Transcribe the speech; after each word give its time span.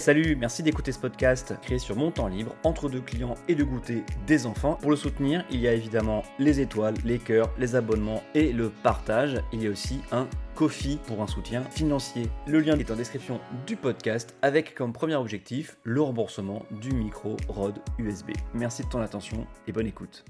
Salut, 0.00 0.34
merci 0.34 0.62
d'écouter 0.62 0.92
ce 0.92 0.98
podcast 0.98 1.52
créé 1.60 1.78
sur 1.78 1.94
mon 1.94 2.10
temps 2.10 2.26
libre, 2.26 2.56
entre 2.64 2.88
deux 2.88 3.02
clients 3.02 3.34
et 3.48 3.54
de 3.54 3.62
goûter 3.62 4.02
des 4.26 4.46
enfants. 4.46 4.78
Pour 4.80 4.90
le 4.90 4.96
soutenir, 4.96 5.44
il 5.50 5.60
y 5.60 5.68
a 5.68 5.74
évidemment 5.74 6.22
les 6.38 6.58
étoiles, 6.60 6.94
les 7.04 7.18
cœurs, 7.18 7.50
les 7.58 7.74
abonnements 7.74 8.22
et 8.34 8.50
le 8.54 8.70
partage. 8.70 9.42
Il 9.52 9.62
y 9.62 9.66
a 9.66 9.70
aussi 9.70 10.00
un 10.10 10.26
Kofi 10.54 10.98
pour 11.06 11.20
un 11.20 11.26
soutien 11.26 11.64
financier. 11.64 12.30
Le 12.46 12.60
lien 12.60 12.78
est 12.78 12.90
en 12.90 12.96
description 12.96 13.40
du 13.66 13.76
podcast 13.76 14.34
avec 14.40 14.74
comme 14.74 14.94
premier 14.94 15.16
objectif 15.16 15.76
le 15.84 16.00
remboursement 16.00 16.64
du 16.80 16.92
micro 16.92 17.36
ROD 17.48 17.74
USB. 17.98 18.30
Merci 18.54 18.84
de 18.84 18.88
ton 18.88 19.02
attention 19.02 19.46
et 19.66 19.72
bonne 19.72 19.86
écoute. 19.86 20.24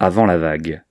Avant 0.00 0.26
la 0.26 0.38
vague. 0.38 0.82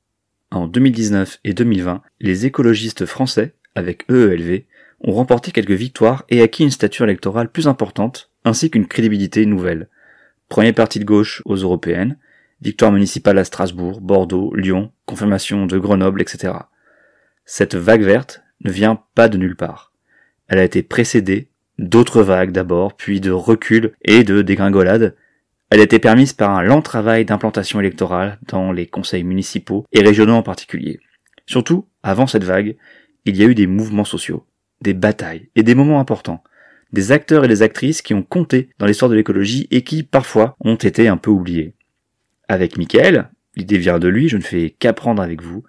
En 0.49 0.67
2019 0.67 1.39
et 1.43 1.53
2020, 1.53 2.01
les 2.21 2.45
écologistes 2.45 3.05
français, 3.05 3.53
avec 3.75 4.09
EELV, 4.09 4.63
ont 5.04 5.13
remporté 5.13 5.51
quelques 5.51 5.71
victoires 5.71 6.23
et 6.29 6.41
acquis 6.41 6.63
une 6.63 6.71
stature 6.71 7.05
électorale 7.05 7.52
plus 7.52 7.67
importante, 7.67 8.31
ainsi 8.45 8.70
qu'une 8.71 8.88
crédibilité 8.88 9.45
nouvelle. 9.45 9.89
Premier 10.49 10.73
parti 10.73 10.99
de 10.99 11.05
gauche 11.05 11.41
aux 11.45 11.55
européennes, 11.55 12.17
victoire 12.62 12.91
municipale 12.91 13.38
à 13.38 13.43
Strasbourg, 13.43 14.02
Bordeaux, 14.02 14.53
Lyon, 14.55 14.91
confirmation 15.05 15.66
de 15.66 15.77
Grenoble, 15.77 16.21
etc. 16.21 16.53
Cette 17.45 17.76
vague 17.76 18.03
verte 18.03 18.41
ne 18.63 18.71
vient 18.71 19.03
pas 19.16 19.27
de 19.27 19.38
nulle 19.38 19.57
part. 19.57 19.91
Elle 20.48 20.59
a 20.59 20.63
été 20.63 20.84
précédée 20.84 21.49
d'autres 21.79 22.21
vagues 22.21 22.51
d'abord, 22.51 22.95
puis 22.95 23.20
de 23.20 23.31
recul 23.31 23.93
et 24.04 24.23
de 24.23 24.41
dégringolades. 24.41 25.15
Elle 25.70 25.79
a 25.79 25.84
été 25.84 25.99
permise 25.99 26.34
par 26.34 26.51
un 26.51 26.62
lent 26.62 26.81
travail 26.81 27.26
d'implantation 27.26 27.79
électorale 27.79 28.40
dans 28.48 28.71
les 28.71 28.85
conseils 28.85 29.23
municipaux 29.23 29.85
et 29.91 30.01
régionaux 30.01 30.35
en 30.35 30.43
particulier. 30.43 30.99
Surtout, 31.45 31.88
avant 32.04 32.27
cette 32.27 32.43
vague, 32.43 32.77
il 33.26 33.35
y 33.35 33.43
a 33.43 33.48
eu 33.48 33.55
des 33.55 33.67
mouvements 33.67 34.05
sociaux 34.05 34.45
des 34.83 34.93
batailles 34.93 35.49
et 35.55 35.63
des 35.63 35.73
moments 35.73 35.99
importants, 35.99 36.43
des 36.91 37.11
acteurs 37.11 37.45
et 37.45 37.47
des 37.47 37.63
actrices 37.63 38.03
qui 38.03 38.13
ont 38.13 38.21
compté 38.21 38.69
dans 38.77 38.85
l'histoire 38.85 39.09
de 39.09 39.15
l'écologie 39.15 39.67
et 39.71 39.81
qui, 39.81 40.03
parfois, 40.03 40.55
ont 40.59 40.75
été 40.75 41.07
un 41.07 41.17
peu 41.17 41.31
oubliés. 41.31 41.73
Avec 42.48 42.77
Michael, 42.77 43.29
l'idée 43.55 43.79
vient 43.79 43.98
de 43.98 44.07
lui, 44.07 44.29
je 44.29 44.37
ne 44.37 44.43
fais 44.43 44.70
qu'apprendre 44.70 45.23
avec 45.23 45.41
vous, 45.41 45.63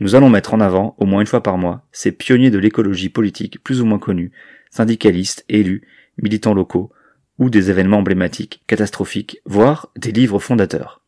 nous 0.00 0.14
allons 0.14 0.30
mettre 0.30 0.54
en 0.54 0.60
avant, 0.60 0.94
au 0.98 1.06
moins 1.06 1.20
une 1.20 1.26
fois 1.26 1.42
par 1.42 1.58
mois, 1.58 1.84
ces 1.90 2.12
pionniers 2.12 2.50
de 2.50 2.58
l'écologie 2.58 3.08
politique 3.08 3.62
plus 3.64 3.80
ou 3.80 3.86
moins 3.86 3.98
connus, 3.98 4.30
syndicalistes, 4.70 5.44
élus, 5.48 5.82
militants 6.22 6.54
locaux, 6.54 6.92
ou 7.38 7.50
des 7.50 7.70
événements 7.70 7.98
emblématiques, 7.98 8.62
catastrophiques, 8.66 9.40
voire 9.44 9.90
des 9.96 10.12
livres 10.12 10.38
fondateurs. 10.38 11.00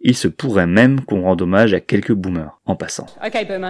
Il 0.00 0.14
se 0.14 0.28
pourrait 0.28 0.66
même 0.66 1.00
qu'on 1.00 1.22
rende 1.22 1.42
hommage 1.42 1.74
à 1.74 1.80
quelques 1.80 2.12
boomers 2.12 2.60
en 2.66 2.76
passant. 2.76 3.06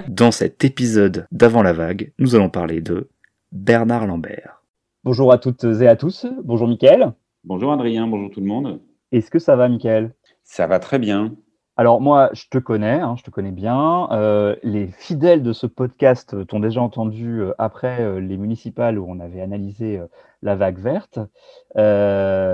Dans 0.08 0.33
cet 0.33 0.64
épisode 0.64 1.27
d'Avant 1.31 1.62
la 1.62 1.72
vague, 1.72 2.12
nous 2.19 2.34
allons 2.34 2.50
parler 2.50 2.81
de 2.81 3.08
Bernard 3.52 4.06
Lambert. 4.06 4.62
Bonjour 5.05 5.33
à 5.33 5.39
toutes 5.39 5.64
et 5.64 5.86
à 5.86 5.97
tous. 5.97 6.27
Bonjour 6.42 6.66
Mickaël. 6.66 7.12
Bonjour 7.44 7.72
Adrien, 7.72 8.06
bonjour 8.08 8.30
tout 8.30 8.41
le 8.41 8.47
monde. 8.47 8.80
Est-ce 9.12 9.30
que 9.30 9.38
ça 9.38 9.55
va 9.55 9.69
Mickaël? 9.69 10.14
Ça 10.42 10.66
va 10.66 10.78
très 10.78 10.98
bien. 10.98 11.36
Alors 11.77 12.00
moi, 12.00 12.30
je 12.33 12.47
te 12.50 12.58
connais, 12.58 13.00
hein, 13.00 13.14
je 13.16 13.22
te 13.22 13.30
connais 13.30 13.53
bien. 13.53 14.08
Euh, 14.11 14.56
les 14.62 14.88
fidèles 14.88 15.42
de 15.42 15.53
ce 15.53 15.66
podcast 15.66 16.47
t'ont 16.47 16.58
déjà 16.58 16.80
entendu 16.80 17.41
euh, 17.41 17.53
après 17.58 18.00
euh, 18.00 18.19
les 18.19 18.38
municipales 18.38 18.98
où 18.98 19.05
on 19.06 19.20
avait 19.20 19.42
analysé 19.42 20.00
la 20.42 20.56
vague 20.56 20.78
verte, 20.78 21.19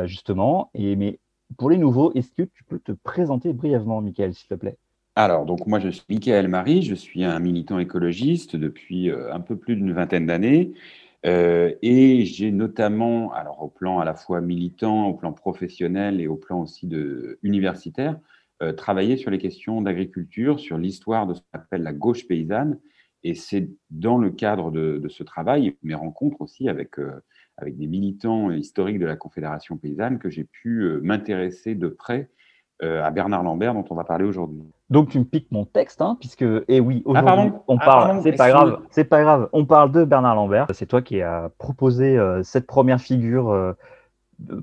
justement. 0.08 0.70
Et, 0.74 0.96
mais 0.96 1.20
pour 1.56 1.70
les 1.70 1.78
nouveaux, 1.78 2.12
est-ce 2.14 2.32
que 2.32 2.42
tu 2.42 2.64
peux 2.64 2.80
te 2.80 2.92
présenter 2.92 3.52
brièvement, 3.52 4.00
Mickaël, 4.00 4.34
s'il 4.34 4.48
te 4.48 4.54
plaît? 4.54 4.76
Alors, 5.14 5.44
donc 5.44 5.66
moi, 5.66 5.78
je 5.78 5.90
suis 5.90 6.04
Michael 6.08 6.48
Marie, 6.48 6.82
je 6.82 6.94
suis 6.94 7.22
un 7.22 7.38
militant 7.38 7.78
écologiste 7.78 8.56
depuis 8.56 9.10
euh, 9.10 9.32
un 9.32 9.40
peu 9.40 9.56
plus 9.56 9.76
d'une 9.76 9.92
vingtaine 9.92 10.26
d'années. 10.26 10.72
Euh, 11.26 11.74
et 11.82 12.24
j'ai 12.24 12.50
notamment, 12.50 13.32
alors 13.34 13.62
au 13.62 13.68
plan 13.68 13.98
à 14.00 14.06
la 14.06 14.14
fois 14.14 14.40
militant, 14.40 15.06
au 15.08 15.14
plan 15.14 15.32
professionnel 15.32 16.20
et 16.20 16.28
au 16.28 16.36
plan 16.36 16.62
aussi 16.62 16.86
de, 16.86 17.38
universitaire, 17.42 18.18
euh, 18.62 18.72
travaillé 18.72 19.18
sur 19.18 19.30
les 19.30 19.38
questions 19.38 19.82
d'agriculture, 19.82 20.58
sur 20.58 20.78
l'histoire 20.78 21.26
de 21.26 21.34
ce 21.34 21.40
qu'on 21.40 21.58
appelle 21.58 21.82
la 21.82 21.92
gauche 21.92 22.26
paysanne. 22.26 22.78
Et 23.22 23.34
c'est 23.34 23.68
dans 23.90 24.16
le 24.18 24.30
cadre 24.30 24.70
de, 24.70 25.06
ce 25.08 25.22
travail, 25.22 25.76
mes 25.82 25.94
rencontres 25.94 26.40
aussi 26.40 26.68
avec, 26.68 26.94
avec 27.56 27.76
des 27.76 27.86
militants 27.86 28.50
historiques 28.50 28.98
de 28.98 29.06
la 29.06 29.14
Confédération 29.14 29.76
paysanne, 29.76 30.18
que 30.18 30.28
j'ai 30.28 30.42
pu 30.42 30.98
m'intéresser 31.02 31.76
de 31.76 31.86
près 31.86 32.30
à 32.82 33.10
Bernard 33.10 33.44
Lambert, 33.44 33.74
dont 33.74 33.84
on 33.90 33.94
va 33.94 34.04
parler 34.04 34.24
aujourd'hui. 34.24 34.62
Donc 34.92 35.08
tu 35.08 35.18
me 35.18 35.24
piques 35.24 35.50
mon 35.50 35.64
texte, 35.64 36.02
hein, 36.02 36.18
puisque 36.20 36.44
eh 36.68 36.78
oui, 36.78 37.02
ah, 37.06 37.10
aujourd'hui 37.10 37.52
on 37.66 37.78
ah, 37.78 37.84
parle. 37.84 38.20
c'est 38.22 38.32
pas 38.32 38.50
grave, 38.50 38.78
c'est 38.90 39.04
pas 39.04 39.22
grave. 39.22 39.48
On 39.54 39.64
parle 39.64 39.90
de 39.90 40.04
Bernard 40.04 40.34
Lambert. 40.34 40.66
C'est 40.74 40.84
toi 40.84 41.00
qui 41.00 41.22
as 41.22 41.50
proposé 41.56 42.18
euh, 42.18 42.42
cette 42.42 42.66
première 42.66 43.00
figure 43.00 43.48
euh, 43.48 43.72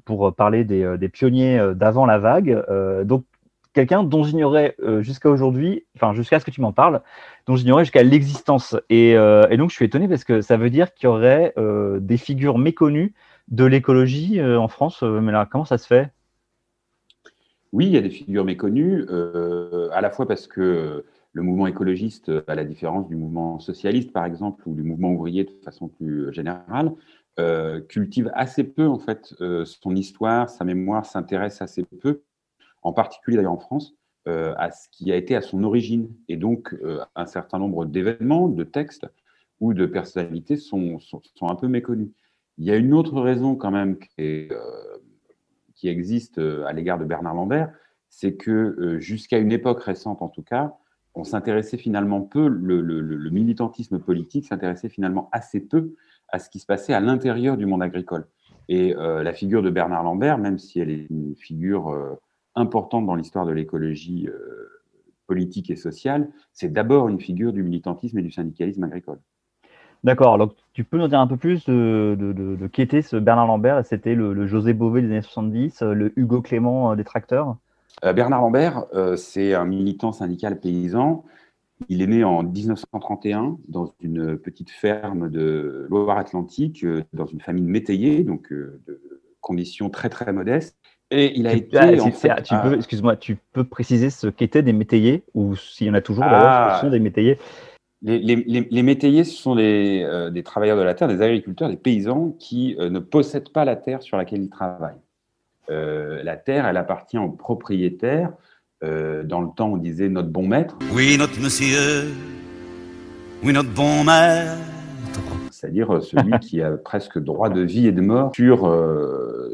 pour 0.05 0.31
parler 0.35 0.65
des, 0.65 0.83
euh, 0.83 0.97
pionniers 1.11 1.59
d'avant 1.73 2.05
la 2.05 2.19
vague. 2.19 2.63
donc 3.05 3.25
quelqu'un 3.73 4.03
dont 4.03 4.23
j'ignorais 4.23 4.75
jusqu'à 4.99 5.29
aujourd'hui, 5.29 5.85
enfin 5.95 6.13
jusqu'à 6.13 6.39
ce 6.39 6.45
que 6.45 6.51
tu 6.51 6.61
m'en 6.61 6.73
parles, 6.73 7.01
dont 7.47 7.55
j'ignorais 7.55 7.85
jusqu'à 7.85 8.03
l'existence. 8.03 8.75
Et, 8.89 9.11
et, 9.11 9.57
donc 9.57 9.71
je 9.71 9.75
suis 9.75 9.85
étonné 9.85 10.07
parce 10.07 10.23
que 10.23 10.41
ça 10.41 10.57
veut 10.57 10.69
dire 10.69 10.93
qu'il 10.93 11.05
y 11.05 11.07
aurait 11.07 11.53
des 11.55 12.17
figures 12.17 12.59
méconnues 12.59 13.13
de 13.47 13.65
l'écologie 13.65 14.41
en 14.43 14.67
France. 14.67 15.01
mais 15.01 15.31
là, 15.31 15.47
comment 15.49 15.65
ça 15.65 15.77
se 15.77 15.87
fait? 15.87 16.11
Oui, 17.71 17.85
il 17.85 17.91
y 17.91 17.97
a 17.97 18.01
des 18.01 18.09
figures 18.09 18.45
méconnues, 18.45 19.05
euh, 19.09 19.89
à 19.91 20.01
la 20.01 20.09
fois 20.09 20.27
parce 20.27 20.47
que 20.47 21.05
le 21.33 21.41
mouvement 21.43 21.67
écologiste, 21.67 22.31
à 22.47 22.55
la 22.55 22.65
différence 22.65 23.07
du 23.07 23.15
mouvement 23.15 23.59
socialiste, 23.59 24.11
par 24.11 24.25
exemple, 24.25 24.67
ou 24.67 24.73
du 24.73 24.81
mouvement 24.81 25.11
ouvrier 25.11 25.43
de 25.43 25.51
façon 25.63 25.87
plus 25.87 26.33
générale, 26.33 26.93
euh, 27.39 27.79
cultive 27.81 28.31
assez 28.33 28.63
peu, 28.63 28.87
en 28.87 28.97
fait, 28.97 29.35
euh, 29.39 29.65
son 29.65 29.95
histoire, 29.95 30.49
sa 30.49 30.65
mémoire 30.65 31.05
s'intéresse 31.05 31.61
assez 31.61 31.83
peu, 31.83 32.23
en 32.81 32.91
particulier 32.91 33.37
d'ailleurs 33.37 33.53
en 33.53 33.59
France, 33.59 33.95
à 34.25 34.69
ce 34.69 34.87
qui 34.91 35.11
a 35.11 35.15
été 35.15 35.35
à 35.35 35.41
son 35.41 35.63
origine. 35.63 36.13
Et 36.27 36.37
donc, 36.37 36.75
un 37.15 37.25
certain 37.25 37.57
nombre 37.57 37.85
d'événements, 37.87 38.47
de 38.47 38.63
textes 38.63 39.07
ou 39.59 39.73
de 39.73 39.87
personnalités 39.87 40.55
sont, 40.55 40.99
sont, 40.99 41.19
sont, 41.33 41.49
un 41.49 41.55
peu 41.55 41.67
méconnus. 41.67 42.09
Il 42.59 42.65
y 42.65 42.69
a 42.69 42.75
une 42.75 42.93
autre 42.93 43.19
raison 43.19 43.55
quand 43.55 43.71
même 43.71 43.97
qui 43.97 44.09
est 44.17 44.51
qui 45.79 45.87
existe 45.87 46.39
euh, 46.39 46.65
à 46.65 46.73
l'égard 46.73 46.99
de 46.99 47.05
Bernard 47.05 47.33
Lambert, 47.33 47.71
c'est 48.09 48.35
que 48.35 48.51
euh, 48.51 48.99
jusqu'à 48.99 49.37
une 49.37 49.51
époque 49.51 49.81
récente 49.81 50.21
en 50.21 50.27
tout 50.27 50.43
cas, 50.43 50.75
on 51.15 51.23
s'intéressait 51.23 51.77
finalement 51.77 52.21
peu, 52.21 52.47
le, 52.47 53.29
militantisme 53.29 53.97
politique 53.99 54.45
s'intéressait 54.45 54.89
finalement 54.89 55.29
assez 55.31 55.61
peu 55.61 55.95
à 56.27 56.37
ce 56.39 56.49
qui 56.49 56.59
se 56.59 56.65
passait 56.65 56.93
à 56.93 56.99
l'intérieur 56.99 57.57
du 57.57 57.65
monde 57.65 57.81
agricole. 57.81 58.27
Et 58.67 58.95
euh, 58.95 59.23
la 59.23 59.33
figure 59.33 59.63
de 59.63 59.69
Bernard 59.69 60.03
Lambert, 60.03 60.37
même 60.37 60.59
si 60.59 60.79
elle 60.79 60.91
est 60.91 61.07
une 61.09 61.35
figure 61.35 62.17
importante 62.55 63.05
dans 63.05 63.15
l'histoire 63.15 63.45
de 63.45 63.51
l'écologie 63.51 64.29
politique 65.25 65.71
et 65.71 65.75
sociale, 65.75 66.29
c'est 66.53 66.71
d'abord 66.71 67.09
une 67.09 67.19
figure 67.19 67.53
du 67.53 67.63
militantisme 67.63 68.19
et 68.19 68.21
du 68.21 68.31
syndicalisme 68.31 68.83
agricole. 68.83 69.19
D'accord, 70.03 70.37
donc 70.37 70.53
tu 70.73 70.83
peux 70.83 70.97
nous 70.97 71.07
dire 71.07 71.19
un 71.19 71.27
peu 71.27 71.35
plus 71.35 71.65
de, 71.65 72.15
de, 72.17 72.67
qui 72.67 72.81
était 72.81 73.01
ce 73.01 73.17
Bernard 73.17 73.47
Lambert 73.47 73.85
C'était 73.85 74.15
le, 74.15 74.47
José 74.47 74.73
Bové 74.73 75.01
des 75.01 75.07
années 75.07 75.21
70, 75.21 75.81
le 75.81 76.17
Hugo 76.17 76.41
Clément 76.41 76.91
euh, 76.91 76.95
des 76.95 77.03
tracteurs? 77.03 77.57
Euh, 78.05 78.13
Bernard 78.13 78.41
Lambert, 78.41 78.85
euh, 78.93 79.17
c'est 79.17 79.53
un 79.53 79.65
militant 79.65 80.11
syndical 80.11 80.59
paysan. 80.59 81.25
Il 81.89 82.01
est 82.01 82.07
né 82.07 82.23
en 82.23 82.43
1931 82.43 83.57
dans 83.67 83.93
une 84.01 84.37
petite 84.37 84.69
ferme 84.69 85.29
de 85.29 85.87
Loire-Atlantique, 85.89 86.85
dans 87.13 87.25
une 87.25 87.39
famille 87.39 87.63
de 87.63 87.69
métayers, 87.69 88.23
donc 88.23 88.51
de 88.51 89.01
conditions 89.39 89.89
très 89.89 90.09
très 90.09 90.33
modestes. 90.33 90.77
Et 91.11 91.37
il 91.39 91.47
a 91.47 91.53
été. 91.53 91.77
Ah, 91.77 92.71
excuse-moi, 92.73 93.15
tu 93.15 93.37
peux 93.53 93.63
préciser 93.63 94.09
ce 94.09 94.27
qu'étaient 94.27 94.61
des 94.61 94.73
métayers, 94.73 95.23
ou 95.33 95.55
s'il 95.55 95.87
y 95.87 95.89
en 95.89 95.93
a 95.93 96.01
toujours 96.01 96.25
ah, 96.27 96.75
ce 96.75 96.85
sont 96.85 96.91
des 96.91 96.99
métayers? 96.99 97.39
Les, 98.01 98.83
métayers, 98.83 99.23
ce 99.23 99.35
sont 99.35 99.57
euh, 99.57 100.29
des 100.29 100.43
travailleurs 100.43 100.77
de 100.77 100.83
la 100.83 100.93
terre, 100.93 101.07
des 101.07 101.21
agriculteurs, 101.21 101.69
des 101.69 101.77
paysans 101.77 102.35
qui 102.39 102.75
euh, 102.79 102.89
ne 102.89 102.99
possèdent 102.99 103.49
pas 103.49 103.65
la 103.65 103.75
terre 103.75 104.01
sur 104.01 104.17
laquelle 104.17 104.41
ils 104.41 104.49
travaillent. 104.49 105.01
Euh, 105.69 106.23
la 106.23 106.37
terre, 106.37 106.65
elle 106.65 106.77
appartient 106.77 107.17
aux 107.17 107.29
propriétaires. 107.29 108.31
dans 108.81 109.41
le 109.41 109.53
temps, 109.55 109.73
on 109.73 109.77
disait 109.77 110.07
notre 110.07 110.29
bon 110.29 110.47
maître. 110.47 110.77
Oui, 110.93 111.17
notre 111.17 111.39
monsieur. 111.41 112.07
Oui, 113.43 113.53
notre 113.53 113.73
bon 113.73 114.03
maître. 114.05 114.55
C'est-à-dire 115.51 116.01
celui 116.01 116.39
qui 116.39 116.61
a 116.61 116.71
presque 116.83 117.19
droit 117.19 117.49
de 117.49 117.61
vie 117.61 117.87
et 117.87 117.91
de 117.91 118.01
mort 118.01 118.31
sur, 118.33 118.73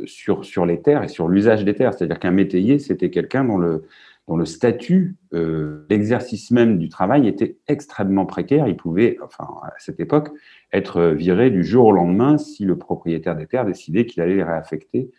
sur, 0.05 0.45
sur 0.45 0.65
les 0.67 0.81
terres 0.81 1.03
et 1.03 1.07
sur 1.07 1.27
l'usage 1.27 1.65
des 1.65 1.73
terres. 1.73 1.95
C'est-à-dire 1.95 2.19
qu'un 2.19 2.31
métayer, 2.31 2.77
c'était 2.77 3.09
quelqu'un 3.09 3.43
dont 3.43 3.57
le, 3.57 3.85
dont 4.27 4.37
le 4.37 4.45
statut, 4.45 5.17
euh, 5.33 5.85
l'exercice 5.89 6.49
même 6.51 6.79
du 6.79 6.89
travail 6.89 7.27
était 7.27 7.57
extrêmement 7.67 8.25
précaire. 8.25 8.67
Il 8.67 8.75
pouvait, 8.75 9.17
enfin, 9.23 9.47
à 9.63 9.73
cette 9.77 9.99
époque, 9.99 10.29
être 10.73 11.01
viré 11.01 11.51
du 11.51 11.63
jour 11.63 11.85
au 11.87 11.91
lendemain 11.91 12.37
si 12.37 12.65
le 12.65 12.77
propriétaire 12.77 13.35
des 13.35 13.45
terres 13.45 13.65
décidait 13.65 14.05
qu'il 14.05 14.23
allait 14.23 14.35
les 14.35 14.43
réaffecter 14.43 15.11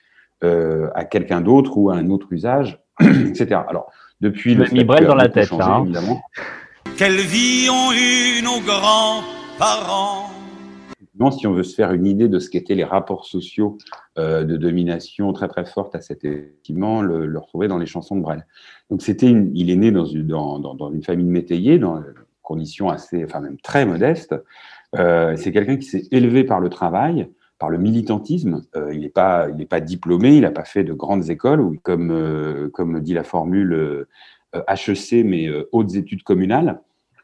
euh, 0.45 0.89
à 0.95 1.05
quelqu'un 1.05 1.41
d'autre 1.41 1.79
ou 1.79 1.91
à 1.91 1.97
un 1.97 2.11
autre 2.11 2.33
usage, 2.33 2.83
etc. 3.01 3.61
Alors, 3.69 3.91
depuis 4.21 4.55
le 4.55 4.65
mis 4.73 4.85
dans 4.85 5.15
la 5.15 5.29
tête, 5.29 5.47
changé, 5.47 5.63
hein. 5.65 5.85
évidemment. 5.85 6.21
Quelle 6.97 7.17
vie 7.17 7.69
ont 7.71 7.93
eu 7.93 8.43
nos 8.43 8.61
grands-parents 8.61 10.36
si 11.31 11.47
on 11.47 11.53
veut 11.53 11.63
se 11.63 11.75
faire 11.75 11.93
une 11.93 12.07
idée 12.07 12.29
de 12.29 12.39
ce 12.39 12.51
qu'étaient 12.51 12.75
les 12.75 12.85
rapports 12.85 13.27
sociaux 13.27 13.79
de 14.17 14.57
domination 14.57 15.33
très 15.33 15.49
très 15.49 15.65
forte 15.65 15.95
à 15.95 16.01
cet 16.01 16.25
événement, 16.25 17.03
le, 17.03 17.27
le 17.27 17.39
retrouver 17.39 17.69
dans 17.69 17.79
les 17.79 17.87
chansons 17.87 18.17
de 18.17 18.23
Brel. 18.23 18.47
Donc 18.91 19.07
il 19.07 19.71
est 19.71 19.77
né 19.77 19.91
dans 19.91 20.07
une, 20.07 20.27
dans, 20.27 20.91
une 20.93 21.03
famille 21.03 21.27
de 21.27 21.31
métayers, 21.31 21.79
dans 21.79 22.03
conditions 22.43 22.89
assez, 22.89 23.25
enfin 23.25 23.41
même 23.41 23.59
très 23.59 23.85
modestes. 23.85 24.35
c'est 24.95 25.53
quelqu'un 25.53 25.77
qui 25.77 25.87
s'est 25.87 26.09
élevé 26.11 26.45
par 26.45 26.61
le 26.61 26.69
travail, 26.69 27.29
par 27.59 27.71
le 27.71 27.79
militantisme. 27.79 28.63
Euh, 28.77 28.93
il 28.93 29.01
n'est 29.01 29.09
pas, 29.09 29.49
diplômé, 29.81 30.37
il 30.37 30.43
n'a 30.43 30.51
pas 30.51 30.65
fait 30.65 30.85
de 30.85 30.93
grandes 30.93 31.31
écoles, 31.31 31.79
comme, 31.83 32.11
euh, 32.11 32.69
comme 32.71 33.01
dit 33.01 33.15
la 33.15 33.25
formule 33.25 34.07
HEC, 34.55 35.13
euh, 35.13 35.23
mais 35.25 35.49
hautes 35.73 35.95
études 35.95 36.23
communales. 36.23 36.81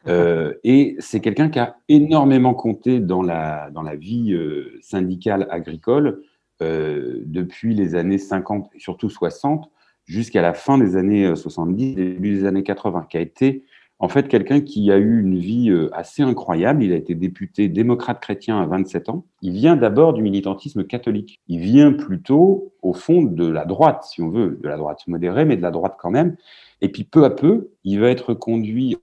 Et 0.07 0.97
c'est 0.99 1.21
quelqu'un 1.21 1.49
qui 1.49 1.59
a 1.59 1.77
énormément 1.89 2.55
compté 2.55 3.01
dans 3.01 3.23
la, 3.23 3.71
dans 3.71 3.83
la 3.83 3.97
vie 3.97 4.37
syndicale 4.81 5.47
agricole 5.51 6.23
depuis 6.61 7.75
les 7.75 7.95
années 7.95 8.19
50 8.19 8.71
et 8.75 8.81
surtout 8.81 9.11
60 9.11 9.71
jusqu'à 10.05 10.43
la 10.43 10.55
fin 10.55 10.79
des 10.79 10.97
années 10.97 11.35
70, 11.35 11.95
début 11.95 12.35
des 12.35 12.45
années 12.45 12.63
80, 12.63 13.07
qui 13.09 13.17
a 13.17 13.21
été 13.21 13.65
en 14.03 14.09
fait 14.09 14.27
quelqu'un 14.27 14.61
qui 14.61 14.91
a 14.91 14.99
eu 14.99 15.21
une 15.21 15.39
vie 15.39 15.71
euh, 15.71 15.89
assez 15.93 16.23
incroyable. 16.23 16.83
Il 16.83 16.93
a 16.93 16.97
été 16.97 17.15
député 17.15 17.69
démocrate 17.69 18.21
chrétien 18.21 18.61
à 18.61 18.67
27 18.67 19.09
ans. 19.09 19.25
Il 19.43 19.53
vient 19.53 19.77
d'abord 19.77 20.13
du 20.13 20.23
militantisme 20.23 20.85
catholique. 20.85 21.41
Il 21.47 21.61
vient 21.61 21.93
plutôt, 21.93 22.75
au 22.83 22.93
fond, 22.93 23.23
de 23.23 23.47
la 23.47 23.65
droite, 23.65 24.05
si 24.05 24.21
on 24.21 24.29
veut, 24.29 24.59
de 24.61 24.69
la 24.69 24.77
droite 24.77 25.07
modérée, 25.07 25.45
mais 25.45 25.57
de 25.57 25.63
la 25.63 25.71
droite 25.71 25.95
quand 25.99 26.11
même. 26.11 26.37
Et 26.81 26.89
puis 26.89 27.05
peu 27.05 27.25
à 27.25 27.31
peu, 27.31 27.71
il 27.85 28.01
va 28.01 28.11
être 28.11 28.35
conduit, 28.35 28.97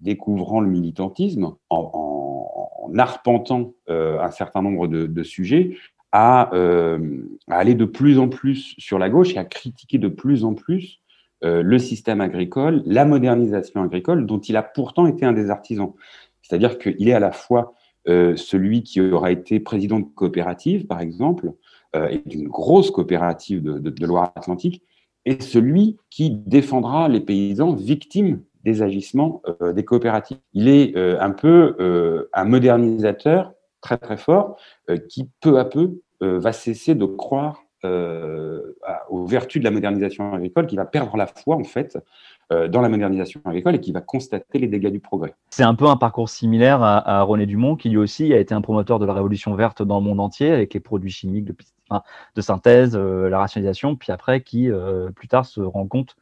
découvrant 0.00 0.60
le 0.60 0.68
militantisme, 0.68 1.54
en, 1.70 2.92
arpentant 2.98 3.74
euh, 3.90 4.20
un 4.20 4.30
certain 4.30 4.62
nombre 4.62 4.86
de, 4.86 5.22
sujets, 5.22 5.76
euh, 6.14 7.22
à, 7.48 7.56
aller 7.56 7.74
de 7.74 7.84
plus 7.84 8.18
en 8.18 8.28
plus 8.28 8.74
sur 8.78 8.98
la 8.98 9.10
gauche 9.10 9.34
et 9.34 9.38
à 9.38 9.44
critiquer 9.44 9.98
de 9.98 10.08
plus 10.08 10.44
en 10.44 10.54
plus 10.54 11.00
euh, 11.44 11.62
le 11.62 11.78
système 11.78 12.22
agricole, 12.22 12.82
la 12.86 13.04
modernisation 13.04 13.82
agricole, 13.82 14.24
dont 14.24 14.38
il 14.38 14.56
a 14.56 14.62
pourtant 14.62 15.06
été 15.06 15.26
un 15.26 15.34
des 15.34 15.50
artisans. 15.50 15.92
C'est-à-dire 16.40 16.78
qu'il 16.78 17.08
est 17.08 17.12
à 17.12 17.20
la 17.20 17.32
fois 17.32 17.74
euh, 18.08 18.36
celui 18.36 18.82
qui 18.82 19.00
aura 19.00 19.30
été 19.32 19.60
président 19.60 20.00
de 20.00 20.04
coopérative, 20.04 20.86
par 20.86 21.00
exemple, 21.00 21.52
euh, 21.94 22.08
et 22.08 22.22
d'une 22.24 22.48
grosse 22.48 22.90
coopérative 22.90 23.62
de, 23.62 24.06
Loire-Atlantique, 24.06 24.82
et 25.26 25.40
celui 25.40 25.98
qui 26.08 26.30
défendra 26.30 27.08
les 27.08 27.20
paysans 27.20 27.74
victimes 27.74 28.40
des 28.66 28.82
agissements 28.82 29.42
des 29.60 29.84
coopératives. 29.84 30.38
Il 30.52 30.68
est 30.68 30.96
un 30.96 31.30
peu 31.30 32.28
un 32.32 32.44
modernisateur 32.44 33.52
très 33.80 33.96
très 33.96 34.16
fort 34.16 34.58
qui 35.08 35.30
peu 35.40 35.58
à 35.58 35.64
peu 35.64 36.00
va 36.20 36.52
cesser 36.52 36.94
de 36.94 37.06
croire 37.06 37.66
euh, 37.86 38.74
aux 39.10 39.26
vertus 39.26 39.60
de 39.60 39.64
la 39.64 39.70
modernisation 39.70 40.32
agricole, 40.32 40.66
qui 40.66 40.76
va 40.76 40.86
perdre 40.86 41.16
la 41.16 41.26
foi 41.26 41.56
en 41.56 41.62
fait 41.62 41.98
euh, 42.52 42.68
dans 42.68 42.80
la 42.80 42.88
modernisation 42.88 43.40
agricole 43.44 43.76
et 43.76 43.80
qui 43.80 43.92
va 43.92 44.00
constater 44.00 44.58
les 44.58 44.66
dégâts 44.66 44.90
du 44.90 44.98
progrès. 44.98 45.34
C'est 45.50 45.62
un 45.62 45.74
peu 45.74 45.86
un 45.86 45.96
parcours 45.96 46.28
similaire 46.28 46.82
à, 46.82 47.22
René 47.22 47.46
Dumont, 47.46 47.76
qui 47.76 47.90
lui 47.90 47.98
aussi 47.98 48.32
a 48.32 48.38
été 48.38 48.54
un 48.54 48.62
promoteur 48.62 48.98
de 48.98 49.06
la 49.06 49.12
révolution 49.12 49.54
verte 49.54 49.82
dans 49.82 50.00
le 50.00 50.04
monde 50.04 50.20
entier, 50.20 50.50
avec 50.50 50.74
les 50.74 50.80
produits 50.80 51.10
chimiques 51.10 51.44
de, 51.44 52.40
synthèse, 52.40 52.96
euh, 52.96 53.28
la 53.28 53.38
rationalisation, 53.38 53.94
puis 53.94 54.10
après 54.10 54.40
qui 54.40 54.68
plus 55.14 55.28
tard 55.28 55.44
se 55.44 55.60
rend 55.60 55.86
compte 55.86 56.16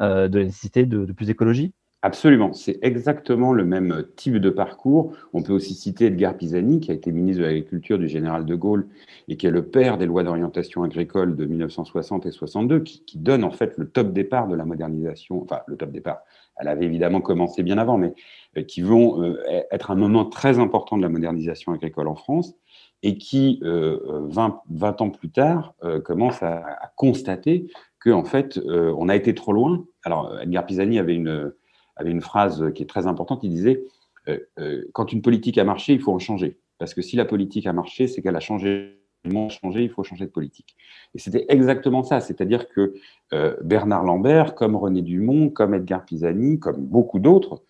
de 0.00 0.38
la 0.38 0.44
nécessité 0.44 0.86
de 0.86 1.12
plus 1.12 1.26
d'écologie. 1.26 1.74
Absolument, 2.02 2.54
c'est 2.54 2.78
exactement 2.80 3.52
le 3.52 3.62
même 3.62 4.06
type 4.16 4.36
de 4.36 4.48
parcours. 4.48 5.12
On 5.34 5.42
peut 5.42 5.52
aussi 5.52 5.74
citer 5.74 6.06
Edgar 6.06 6.34
Pisani, 6.34 6.80
qui 6.80 6.90
a 6.90 6.94
été 6.94 7.12
ministre 7.12 7.42
de 7.42 7.46
l'Agriculture 7.46 7.98
du 7.98 8.08
général 8.08 8.46
de 8.46 8.54
Gaulle 8.54 8.88
et 9.28 9.36
qui 9.36 9.46
est 9.46 9.50
le 9.50 9.66
père 9.66 9.98
des 9.98 10.06
lois 10.06 10.22
d'orientation 10.22 10.82
agricole 10.82 11.36
de 11.36 11.44
1960 11.44 12.24
et 12.24 12.30
62, 12.30 12.80
qui, 12.80 13.18
donne 13.18 13.44
en 13.44 13.50
fait 13.50 13.76
le 13.76 13.86
top 13.86 14.14
départ 14.14 14.48
de 14.48 14.56
la 14.56 14.64
modernisation, 14.64 15.42
enfin 15.42 15.60
le 15.66 15.76
top 15.76 15.90
départ. 15.90 16.22
Elle 16.56 16.68
avait 16.68 16.86
évidemment 16.86 17.20
commencé 17.20 17.62
bien 17.62 17.76
avant, 17.76 17.98
mais 17.98 18.14
euh, 18.56 18.62
qui 18.62 18.80
vont 18.80 19.22
euh, 19.22 19.38
être 19.70 19.90
un 19.90 19.96
moment 19.96 20.24
très 20.24 20.58
important 20.58 20.96
de 20.96 21.02
la 21.02 21.10
modernisation 21.10 21.72
agricole 21.72 22.08
en 22.08 22.14
France 22.14 22.54
et 23.02 23.18
qui, 23.18 23.60
20, 23.62 23.68
euh, 23.68 24.28
20 24.70 25.02
ans 25.02 25.10
plus 25.10 25.30
tard, 25.30 25.74
commence 26.04 26.42
à, 26.42 26.64
à 26.66 26.90
constater 26.96 27.70
qu'en 28.02 28.20
en 28.20 28.24
fait, 28.24 28.58
on 28.66 29.10
a 29.10 29.16
été 29.16 29.34
trop 29.34 29.52
loin. 29.52 29.84
Alors, 30.04 30.38
Edgar 30.40 30.64
Pisani 30.64 30.98
avait 30.98 31.14
une 31.14 31.52
avait 32.00 32.10
une 32.10 32.20
phrase 32.20 32.72
qui 32.74 32.82
est 32.82 32.86
très 32.86 33.06
importante. 33.06 33.40
Il 33.42 33.50
disait 33.50 33.84
euh, 34.28 34.38
euh, 34.58 34.82
quand 34.92 35.12
une 35.12 35.22
politique 35.22 35.58
a 35.58 35.64
marché, 35.64 35.92
il 35.92 36.00
faut 36.00 36.12
en 36.12 36.18
changer. 36.18 36.58
Parce 36.78 36.94
que 36.94 37.02
si 37.02 37.16
la 37.16 37.24
politique 37.24 37.66
a 37.66 37.72
marché, 37.72 38.06
c'est 38.06 38.22
qu'elle 38.22 38.36
a 38.36 38.40
changé. 38.40 38.96
Il 39.24 39.90
faut 39.90 40.02
changer 40.02 40.24
de 40.24 40.30
politique. 40.30 40.76
Et 41.14 41.18
c'était 41.18 41.44
exactement 41.50 42.02
ça. 42.02 42.20
C'est-à-dire 42.20 42.70
que 42.70 42.94
euh, 43.34 43.54
Bernard 43.62 44.04
Lambert, 44.04 44.54
comme 44.54 44.76
René 44.76 45.02
Dumont, 45.02 45.50
comme 45.50 45.74
Edgar 45.74 46.06
Pisani, 46.06 46.58
comme 46.58 46.78
beaucoup 46.78 47.18
d'autres, 47.18 47.62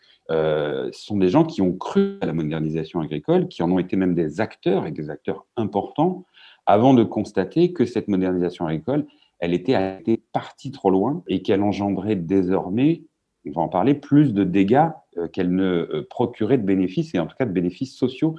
sont 0.93 1.17
des 1.17 1.29
gens 1.29 1.45
qui 1.45 1.61
ont 1.61 1.73
cru 1.73 2.17
à 2.21 2.27
la 2.27 2.33
modernisation 2.33 3.01
agricole, 3.01 3.49
qui 3.49 3.65
en 3.65 3.73
ont 3.73 3.81
été 3.81 3.97
même 3.97 4.15
des 4.15 4.41
acteurs 4.41 4.87
et 4.87 4.93
des 4.93 5.11
acteurs 5.11 5.45
importants, 5.57 6.25
avant 6.67 6.95
de 6.95 7.03
constater 7.03 7.73
que 7.73 7.85
cette 7.85 8.07
modernisation 8.07 8.65
agricole, 8.67 9.07
elle 9.41 9.55
était 9.55 10.23
partie 10.33 10.71
trop 10.71 10.91
loin 10.91 11.25
et 11.27 11.43
qu'elle 11.43 11.63
engendrait 11.63 12.15
désormais 12.15 13.03
on 13.47 13.53
va 13.53 13.63
en 13.63 13.69
parler, 13.69 13.95
plus 13.95 14.35
de 14.35 14.45
dégâts 14.45 14.89
euh, 15.19 15.29
qu'elle 15.29 15.55
ne 15.55 15.65
euh, 15.65 16.07
procurait 16.09 16.59
de 16.59 16.65
bénéfices, 16.65 17.15
et 17.15 17.19
en 17.19 17.27
tout 17.27 17.37
cas 17.39 17.47
de 17.47 17.53
bénéfices 17.53 17.97
sociaux, 17.97 18.37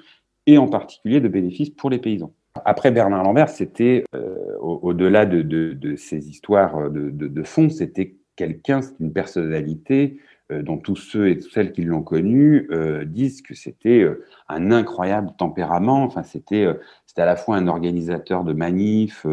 et 0.48 0.58
en 0.58 0.68
particulier 0.68 1.20
de 1.20 1.28
bénéfices 1.28 1.70
pour 1.70 1.90
les 1.90 2.00
paysans. 2.00 2.34
Après 2.66 2.92
Bernard 2.92 3.24
Lambert, 3.24 3.50
c'était, 3.50 4.04
euh, 4.16 4.58
au-delà 4.60 5.26
de, 5.26 5.96
ces 5.96 6.30
histoires 6.30 6.90
de, 6.92 7.44
fond, 7.44 7.70
c'était 7.70 8.18
quelqu'un, 8.36 8.82
c'est 8.82 9.00
une 9.00 9.14
personnalité 9.14 10.20
dont 10.50 10.78
tous 10.78 10.98
ceux 10.98 11.30
et 11.30 11.40
celles 11.40 11.72
qui 11.72 11.84
l'ont 11.84 12.04
connu 12.04 12.70
disent 13.06 13.42
que 13.42 13.56
c'était 13.56 14.06
un 14.50 14.72
incroyable 14.72 15.30
tempérament. 15.38 16.04
Enfin, 16.04 16.24
c'était, 16.24 16.66
à 17.16 17.26
la 17.26 17.38
fois 17.38 17.56
un 17.56 17.68
organisateur 17.68 18.44
de 18.44 18.52
manifs, 18.52 19.26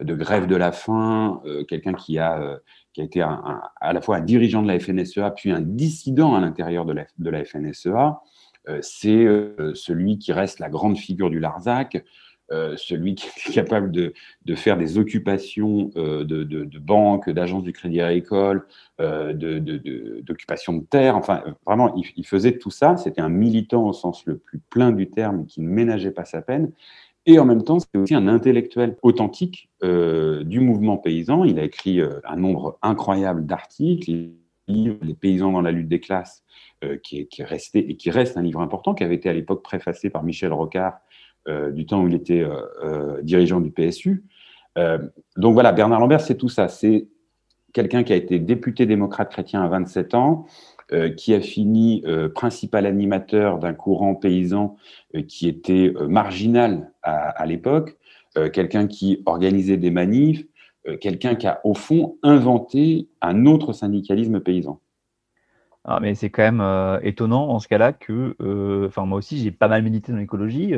de 0.00 0.14
grève 0.16 0.48
de 0.48 0.56
la 0.56 0.72
faim, 0.72 1.40
quelqu'un 1.68 1.92
qui 1.92 2.18
a 2.18 2.58
qui 2.94 3.00
a 3.00 3.04
été 3.04 3.20
à 3.20 3.92
la 3.92 4.00
fois 4.00 4.16
un 4.16 4.20
dirigeant 4.20 4.62
de 4.62 4.68
la 4.68 4.78
FNSEA, 4.78 5.32
puis 5.32 5.50
un 5.50 5.60
dissident 5.60 6.34
à 6.34 6.40
l'intérieur 6.40 6.86
de 6.86 7.30
la, 7.30 7.44
FNSEA. 7.44 8.20
Euh, 8.68 8.78
c'est 8.80 9.24
euh, 9.24 9.74
celui 9.74 10.18
qui 10.18 10.32
reste 10.32 10.60
la 10.60 10.70
grande 10.70 10.96
figure 10.96 11.28
du 11.28 11.40
Larzac, 11.40 12.02
euh, 12.52 12.76
celui 12.76 13.16
qui 13.16 13.26
est 13.26 13.52
capable 13.52 13.90
de, 13.90 14.14
faire 14.54 14.78
des 14.78 14.96
occupations 14.96 15.90
de, 15.96 16.78
banques, 16.78 17.28
d'agences 17.28 17.64
du 17.64 17.72
Crédit 17.72 18.00
Agricole, 18.00 18.64
d'occupation 19.00 20.74
de, 20.74 20.84
terre. 20.84 21.16
Enfin, 21.16 21.42
vraiment, 21.66 21.96
il, 21.96 22.04
il 22.16 22.26
faisait 22.26 22.58
tout 22.58 22.70
ça. 22.70 22.96
C'était 22.96 23.20
un 23.20 23.28
militant 23.28 23.88
au 23.88 23.92
sens 23.92 24.24
le 24.24 24.38
plus 24.38 24.60
plein 24.60 24.92
du 24.92 25.10
terme 25.10 25.46
qui 25.46 25.60
ne 25.60 25.68
ménageait 25.68 26.12
pas 26.12 26.24
sa 26.24 26.42
peine. 26.42 26.70
Et 27.26 27.38
en 27.38 27.44
même 27.44 27.64
temps, 27.64 27.78
c'est 27.80 27.96
aussi 27.96 28.14
un 28.14 28.28
intellectuel 28.28 28.96
authentique 29.02 29.70
euh, 29.82 30.44
du 30.44 30.60
mouvement 30.60 30.98
paysan. 30.98 31.44
Il 31.44 31.58
a 31.58 31.64
écrit 31.64 32.00
euh, 32.00 32.20
un 32.24 32.36
nombre 32.36 32.78
incroyable 32.82 33.46
d'articles, 33.46 34.30
Les 34.68 35.14
paysans 35.14 35.52
dans 35.52 35.62
la 35.62 35.72
lutte 35.72 35.88
des 35.88 36.00
classes, 36.00 36.42
euh, 36.84 36.98
qui, 37.02 37.20
est, 37.20 37.44
resté 37.44 37.90
et 37.90 37.96
qui 37.96 38.10
reste 38.10 38.36
un 38.36 38.42
livre 38.42 38.60
important, 38.60 38.94
qui 38.94 39.04
avait 39.04 39.14
été 39.14 39.28
à 39.28 39.32
l'époque 39.32 39.62
préfacé 39.62 40.10
par 40.10 40.22
Michel 40.22 40.52
Rocard 40.52 40.98
du 41.74 41.84
temps 41.84 42.02
où 42.02 42.08
il 42.08 42.14
était 42.14 42.42
dirigeant 43.22 43.60
du 43.60 43.70
PSU. 43.70 44.24
donc 45.36 45.52
voilà, 45.52 45.72
Bernard 45.72 46.00
Lambert, 46.00 46.22
c'est 46.22 46.38
tout 46.38 46.48
ça. 46.48 46.68
C'est 46.68 47.06
quelqu'un 47.74 48.02
qui 48.02 48.14
a 48.14 48.16
été 48.16 48.38
député 48.38 48.86
démocrate 48.86 49.30
chrétien 49.30 49.62
à 49.62 49.68
27 49.68 50.14
ans, 50.14 50.46
qui 51.16 51.34
a 51.34 51.40
fini 51.40 52.02
euh, 52.06 52.28
principal 52.28 52.86
animateur 52.86 53.58
d'un 53.58 53.74
courant 53.74 54.14
paysan 54.14 54.76
euh, 55.14 55.22
qui 55.22 55.48
était 55.48 55.92
marginal 56.08 56.92
à, 57.02 57.44
l'époque, 57.44 57.98
quelqu'un 58.52 58.86
qui 58.86 59.22
organisait 59.26 59.76
des 59.76 59.90
manifs, 59.90 60.46
quelqu'un 61.02 61.34
qui 61.34 61.46
a 61.46 61.60
au 61.64 61.74
fond 61.74 62.16
inventé 62.22 63.08
un 63.20 63.44
autre 63.44 63.74
syndicalisme 63.74 64.40
paysan. 64.40 64.80
Ah, 65.84 65.98
mais 66.00 66.14
c'est 66.14 66.30
quand 66.30 66.50
même 66.50 67.00
étonnant 67.02 67.50
en 67.50 67.58
ce 67.58 67.68
cas-là 67.68 67.92
que, 67.92 68.34
enfin 68.88 69.04
moi 69.04 69.18
aussi 69.18 69.36
j'ai 69.36 69.50
pas 69.50 69.68
mal 69.68 69.82
milité 69.82 70.12
dans 70.12 70.18
l'écologie, 70.18 70.72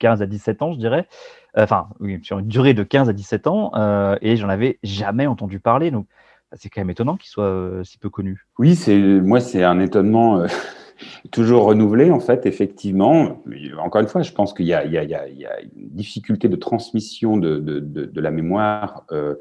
15 0.00 0.20
à 0.20 0.26
17 0.26 0.60
ans 0.60 0.72
je 0.74 0.78
dirais, 0.78 1.08
enfin 1.56 1.88
sur 2.22 2.38
une 2.38 2.48
durée 2.48 2.74
de 2.74 2.82
15 2.82 3.08
à 3.08 3.14
17 3.14 3.46
ans, 3.46 3.72
et 4.20 4.36
j'en 4.36 4.50
avais 4.50 4.78
jamais 4.82 5.26
entendu 5.26 5.60
parler. 5.60 5.90
Donc 5.90 6.06
c'est 6.56 6.68
quand 6.68 6.80
même 6.80 6.90
étonnant 6.90 7.16
qu'il 7.16 7.28
soit 7.28 7.44
euh, 7.44 7.84
si 7.84 7.98
peu 7.98 8.10
connu. 8.10 8.46
Oui, 8.58 8.74
c'est 8.74 8.98
moi 8.98 9.40
c'est 9.40 9.64
un 9.64 9.80
étonnement 9.80 10.40
euh, 10.40 10.46
toujours 11.30 11.64
renouvelé 11.64 12.10
en 12.10 12.20
fait, 12.20 12.46
effectivement. 12.46 13.42
Encore 13.78 14.00
une 14.00 14.08
fois, 14.08 14.22
je 14.22 14.32
pense 14.32 14.52
qu'il 14.52 14.66
y, 14.66 14.74
a 14.74 14.84
une 14.84 15.88
difficulté 15.90 16.48
de 16.48 16.56
transmission 16.56 17.36
de, 17.36 18.20
la 18.20 18.30
mémoire 18.30 19.04
euh, 19.12 19.34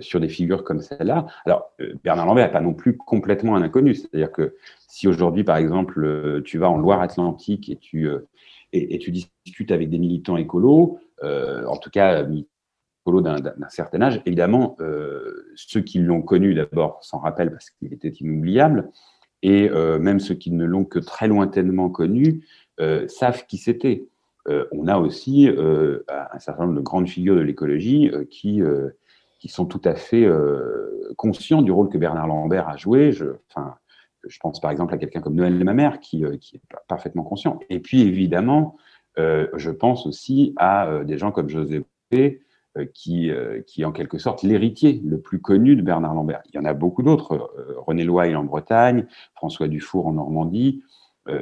sur 0.00 0.20
des 0.20 0.28
figures 0.28 0.64
comme 0.64 0.80
celle-là. 0.80 1.26
Alors 1.46 1.72
Bernard 2.04 2.26
Lambert 2.26 2.46
n'est 2.46 2.52
pas 2.52 2.60
non 2.60 2.74
plus 2.74 2.96
complètement 2.96 3.56
un 3.56 3.62
inconnu, 3.62 3.94
c'est-à-dire 3.94 4.30
que 4.30 4.54
si 4.88 5.08
aujourd'hui 5.08 5.44
par 5.44 5.56
exemple 5.56 6.42
tu 6.44 6.58
vas 6.58 6.70
en 6.70 6.78
Loire-Atlantique 6.78 7.68
et 7.70 7.76
tu 7.76 8.08
et, 8.72 8.98
tu 8.98 9.10
discutes 9.10 9.72
avec 9.72 9.90
des 9.90 9.98
militants 9.98 10.36
écolos, 10.36 11.00
en 11.22 11.76
tout 11.76 11.90
cas 11.90 12.24
d'un 13.06 13.68
certain 13.68 14.02
âge, 14.02 14.22
évidemment, 14.26 14.76
ceux 15.56 15.80
qui 15.80 15.98
l'ont 15.98 16.22
connu 16.22 16.54
d'abord 16.54 16.98
s'en 17.02 17.18
rappellent 17.18 17.50
parce 17.50 17.70
qu'il 17.70 17.92
était 17.92 18.08
inoubliable, 18.08 18.90
et 19.42 19.68
même 19.70 20.20
ceux 20.20 20.34
qui 20.34 20.52
ne 20.52 20.64
l'ont 20.64 20.84
que 20.84 20.98
très 20.98 21.26
lointainement 21.26 21.88
connu 21.88 22.46
savent 23.08 23.46
qui 23.46 23.56
c'était. 23.56 24.06
on 24.70 24.86
a 24.86 24.98
aussi 24.98 25.48
un 25.48 26.38
certain 26.38 26.66
nombre 26.66 26.76
de 26.76 26.82
grandes 26.82 27.08
figures 27.08 27.34
de 27.34 27.40
l'écologie 27.40 28.12
qui 28.30 28.62
qui 29.40 29.48
sont 29.48 29.64
tout 29.64 29.80
à 29.84 29.94
fait 29.94 30.24
euh, 30.24 31.12
conscients 31.16 31.62
du 31.62 31.72
rôle 31.72 31.88
que 31.88 31.98
Bernard 31.98 32.28
Lambert 32.28 32.68
a 32.68 32.76
joué. 32.76 33.10
Je, 33.10 33.24
je 34.28 34.38
pense 34.38 34.60
par 34.60 34.70
exemple 34.70 34.94
à 34.94 34.98
quelqu'un 34.98 35.20
comme 35.20 35.34
Noël 35.34 35.64
Mamère 35.64 35.98
qui, 35.98 36.24
euh, 36.24 36.36
qui 36.36 36.56
est 36.56 36.62
parfaitement 36.86 37.24
conscient. 37.24 37.58
Et 37.70 37.80
puis 37.80 38.02
évidemment, 38.02 38.76
euh, 39.18 39.48
je 39.56 39.70
pense 39.70 40.06
aussi 40.06 40.54
à 40.58 41.02
des 41.04 41.18
gens 41.18 41.32
comme 41.32 41.48
José 41.48 41.82
P. 42.10 42.42
Qui, 42.94 43.32
qui 43.66 43.82
est 43.82 43.84
en 43.84 43.90
quelque 43.90 44.18
sorte 44.18 44.44
l'héritier 44.44 45.02
le 45.04 45.20
plus 45.20 45.40
connu 45.40 45.74
de 45.74 45.82
Bernard 45.82 46.14
Lambert. 46.14 46.40
Il 46.46 46.54
y 46.54 46.58
en 46.58 46.64
a 46.64 46.72
beaucoup 46.72 47.02
d'autres, 47.02 47.52
René 47.78 48.04
Loisel 48.04 48.36
en 48.36 48.44
Bretagne, 48.44 49.06
François 49.34 49.66
Dufour 49.66 50.06
en 50.06 50.12
Normandie, 50.12 50.80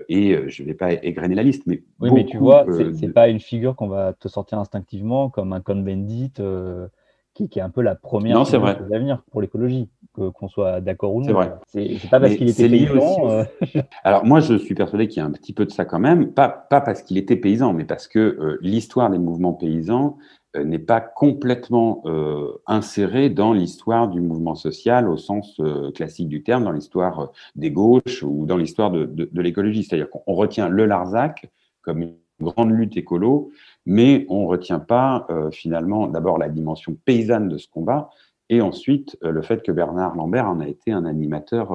et 0.08 0.48
je 0.48 0.62
ne 0.62 0.68
vais 0.68 0.74
pas 0.74 0.94
égrener 0.94 1.34
la 1.34 1.42
liste. 1.42 1.66
Mais 1.66 1.82
oui, 2.00 2.10
mais 2.14 2.24
tu 2.24 2.38
vois, 2.38 2.64
ce 2.66 2.82
n'est 2.82 3.12
pas 3.12 3.28
une 3.28 3.40
figure 3.40 3.76
qu'on 3.76 3.88
va 3.88 4.14
te 4.14 4.26
sortir 4.26 4.58
instinctivement 4.58 5.28
comme 5.28 5.52
un 5.52 5.60
Cohn-Bendit 5.60 6.32
qui, 7.46 7.58
est 7.58 7.62
un 7.62 7.70
peu 7.70 7.82
la 7.82 7.94
première 7.94 8.42
de 8.42 8.90
l'avenir 8.90 9.22
pour 9.30 9.40
l'écologie, 9.40 9.88
qu'on 10.12 10.48
soit 10.48 10.80
d'accord 10.80 11.14
ou 11.14 11.20
non. 11.20 11.26
C'est 11.26 11.32
vrai. 11.32 11.52
C'est 11.68 12.10
pas 12.10 12.18
parce 12.18 12.34
qu'il 12.34 12.48
était 12.48 12.68
paysan. 12.68 13.30
Euh, 13.30 13.44
Alors 14.02 14.24
moi, 14.24 14.40
je 14.40 14.54
suis 14.54 14.74
persuadé 14.74 15.06
qu'il 15.06 15.22
y 15.22 15.24
a 15.24 15.26
un 15.26 15.30
petit 15.30 15.52
peu 15.52 15.64
de 15.64 15.70
ça 15.70 15.84
quand 15.84 16.00
même, 16.00 16.32
pas, 16.32 16.48
pas 16.48 16.80
parce 16.80 17.02
qu'il 17.02 17.16
était 17.16 17.36
paysan, 17.36 17.72
mais 17.72 17.84
parce 17.84 18.08
que 18.08 18.18
euh, 18.18 18.58
l'histoire 18.60 19.10
des 19.10 19.18
mouvements 19.18 19.52
paysans 19.52 20.16
euh, 20.16 20.47
n'est 20.64 20.78
pas 20.78 21.00
complètement 21.00 22.02
insérée 22.66 23.30
dans 23.30 23.52
l'histoire 23.52 24.08
du 24.08 24.20
mouvement 24.20 24.54
social 24.54 25.08
au 25.08 25.16
sens 25.16 25.60
classique 25.94 26.28
du 26.28 26.42
terme, 26.42 26.64
dans 26.64 26.72
l'histoire 26.72 27.32
des 27.56 27.70
gauches 27.70 28.22
ou 28.22 28.46
dans 28.46 28.56
l'histoire 28.56 28.90
de, 28.90 29.28
l'écologie. 29.34 29.84
C'est-à-dire 29.84 30.10
qu'on 30.10 30.34
retient 30.34 30.68
le 30.68 30.86
Larzac 30.86 31.50
comme 31.82 32.02
une 32.02 32.16
grande 32.40 32.70
lutte 32.70 32.96
écolo, 32.96 33.50
mais 33.86 34.26
on 34.28 34.42
ne 34.42 34.48
retient 34.48 34.78
pas 34.78 35.26
euh, 35.30 35.50
finalement 35.50 36.06
d'abord 36.06 36.38
la 36.38 36.48
dimension 36.48 36.96
paysanne 37.04 37.48
de 37.48 37.58
ce 37.58 37.68
combat, 37.68 38.10
et 38.48 38.60
ensuite 38.60 39.18
euh, 39.24 39.30
le 39.30 39.42
fait 39.42 39.62
que 39.62 39.72
Bernard 39.72 40.14
Lambert 40.14 40.48
en 40.48 40.60
a 40.60 40.68
été 40.68 40.92
un 40.92 41.04
animateur 41.04 41.72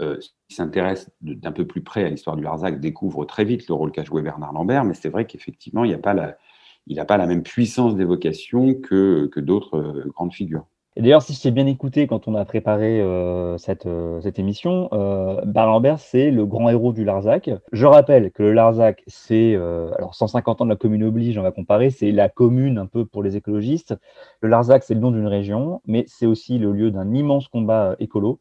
euh, 0.00 0.18
qui 0.48 0.54
s'intéresse 0.54 1.10
d'un 1.20 1.52
peu 1.52 1.66
plus 1.66 1.82
près 1.82 2.04
à 2.04 2.08
l'histoire 2.08 2.36
du 2.36 2.42
Larzac 2.42 2.80
découvre 2.80 3.24
très 3.24 3.44
vite 3.44 3.68
le 3.68 3.74
rôle 3.74 3.92
qu'a 3.92 4.04
joué 4.04 4.22
Bernard 4.22 4.52
Lambert, 4.52 4.84
mais 4.84 4.94
c'est 4.94 5.08
vrai 5.08 5.26
qu'effectivement, 5.26 5.84
il 5.84 5.92
n'a 5.92 5.98
pas, 5.98 6.14
la, 6.14 7.26
même 7.26 7.42
puissance 7.42 7.96
d'évocation 7.96 8.74
que, 8.74 9.30
d'autres 9.40 10.04
grandes 10.08 10.32
figures. 10.32 10.66
D'ailleurs, 10.98 11.22
si 11.22 11.32
je 11.32 11.40
t'ai 11.40 11.52
bien 11.52 11.66
écouté 11.66 12.08
quand 12.08 12.26
on 12.26 12.34
a 12.34 12.44
préparé 12.44 13.00
euh, 13.00 13.56
cette, 13.56 13.86
euh, 13.86 14.20
émission, 14.36 14.88
euh, 14.92 15.40
Lambert, 15.54 16.00
c'est 16.00 16.32
le 16.32 16.44
grand 16.44 16.68
héros 16.70 16.92
du 16.92 17.04
Larzac. 17.04 17.50
Je 17.70 17.86
rappelle 17.86 18.32
que 18.32 18.42
le 18.42 18.52
Larzac, 18.52 19.04
c'est, 19.06 19.54
euh, 19.54 19.92
alors 19.96 20.16
150 20.16 20.60
ans 20.60 20.64
de 20.64 20.70
la 20.70 20.76
commune 20.76 21.04
oblige, 21.04 21.38
on 21.38 21.42
va 21.42 21.52
comparer, 21.52 21.90
c'est 21.90 22.10
la 22.10 22.28
commune 22.28 22.78
un 22.78 22.86
peu 22.86 23.04
pour 23.04 23.22
les 23.22 23.36
écologistes. 23.36 23.94
Le 24.40 24.48
Larzac, 24.48 24.82
c'est 24.82 24.94
le 24.94 25.00
nom 25.00 25.12
d'une 25.12 25.28
région, 25.28 25.82
mais 25.86 26.04
c'est 26.08 26.26
aussi 26.26 26.58
le 26.58 26.72
lieu 26.72 26.90
d'un 26.90 27.14
immense 27.14 27.46
combat 27.46 27.94
écolo 28.00 28.40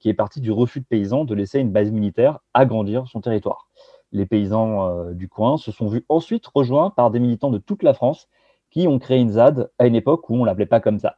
qui 0.00 0.08
est 0.08 0.14
parti 0.14 0.40
du 0.40 0.50
refus 0.50 0.80
de 0.80 0.84
paysans 0.84 1.24
de 1.24 1.34
laisser 1.34 1.60
une 1.60 1.70
base 1.70 1.90
militaire 1.90 2.40
agrandir 2.54 3.06
son 3.06 3.20
territoire. 3.20 3.68
Les 4.12 4.26
paysans 4.26 5.12
du 5.12 5.28
coin 5.28 5.56
se 5.56 5.70
sont 5.70 5.88
vus 5.88 6.04
ensuite 6.08 6.46
rejoints 6.48 6.90
par 6.90 7.10
des 7.10 7.20
militants 7.20 7.50
de 7.50 7.58
toute 7.58 7.82
la 7.82 7.94
France 7.94 8.28
qui 8.70 8.86
ont 8.86 8.98
créé 8.98 9.18
une 9.18 9.30
ZAD 9.30 9.70
à 9.78 9.86
une 9.86 9.94
époque 9.94 10.30
où 10.30 10.36
on 10.36 10.40
ne 10.40 10.46
l'appelait 10.46 10.66
pas 10.66 10.80
comme 10.80 10.98
ça. 10.98 11.16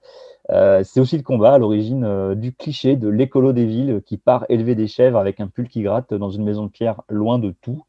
Euh, 0.51 0.83
c'est 0.85 1.01
aussi 1.01 1.17
le 1.17 1.23
combat 1.23 1.55
à 1.55 1.59
l'origine 1.59 2.05
euh, 2.05 2.35
du 2.35 2.53
cliché 2.53 2.97
de 2.97 3.09
l'écolo 3.09 3.53
des 3.53 3.67
villes 3.67 4.03
qui 4.05 4.17
part 4.17 4.45
élever 4.49 4.75
des 4.75 4.89
chèvres 4.89 5.19
avec 5.19 5.41
un 5.41 5.47
pull 5.47 5.69
qui 5.69 5.83
gratte 5.83 6.13
dans 6.15 6.31
une 6.31 6.45
maison 6.45 6.65
de 6.65 6.71
pierre 6.71 7.03
loin 7.09 7.39
de 7.39 7.55
tout. 7.61 7.85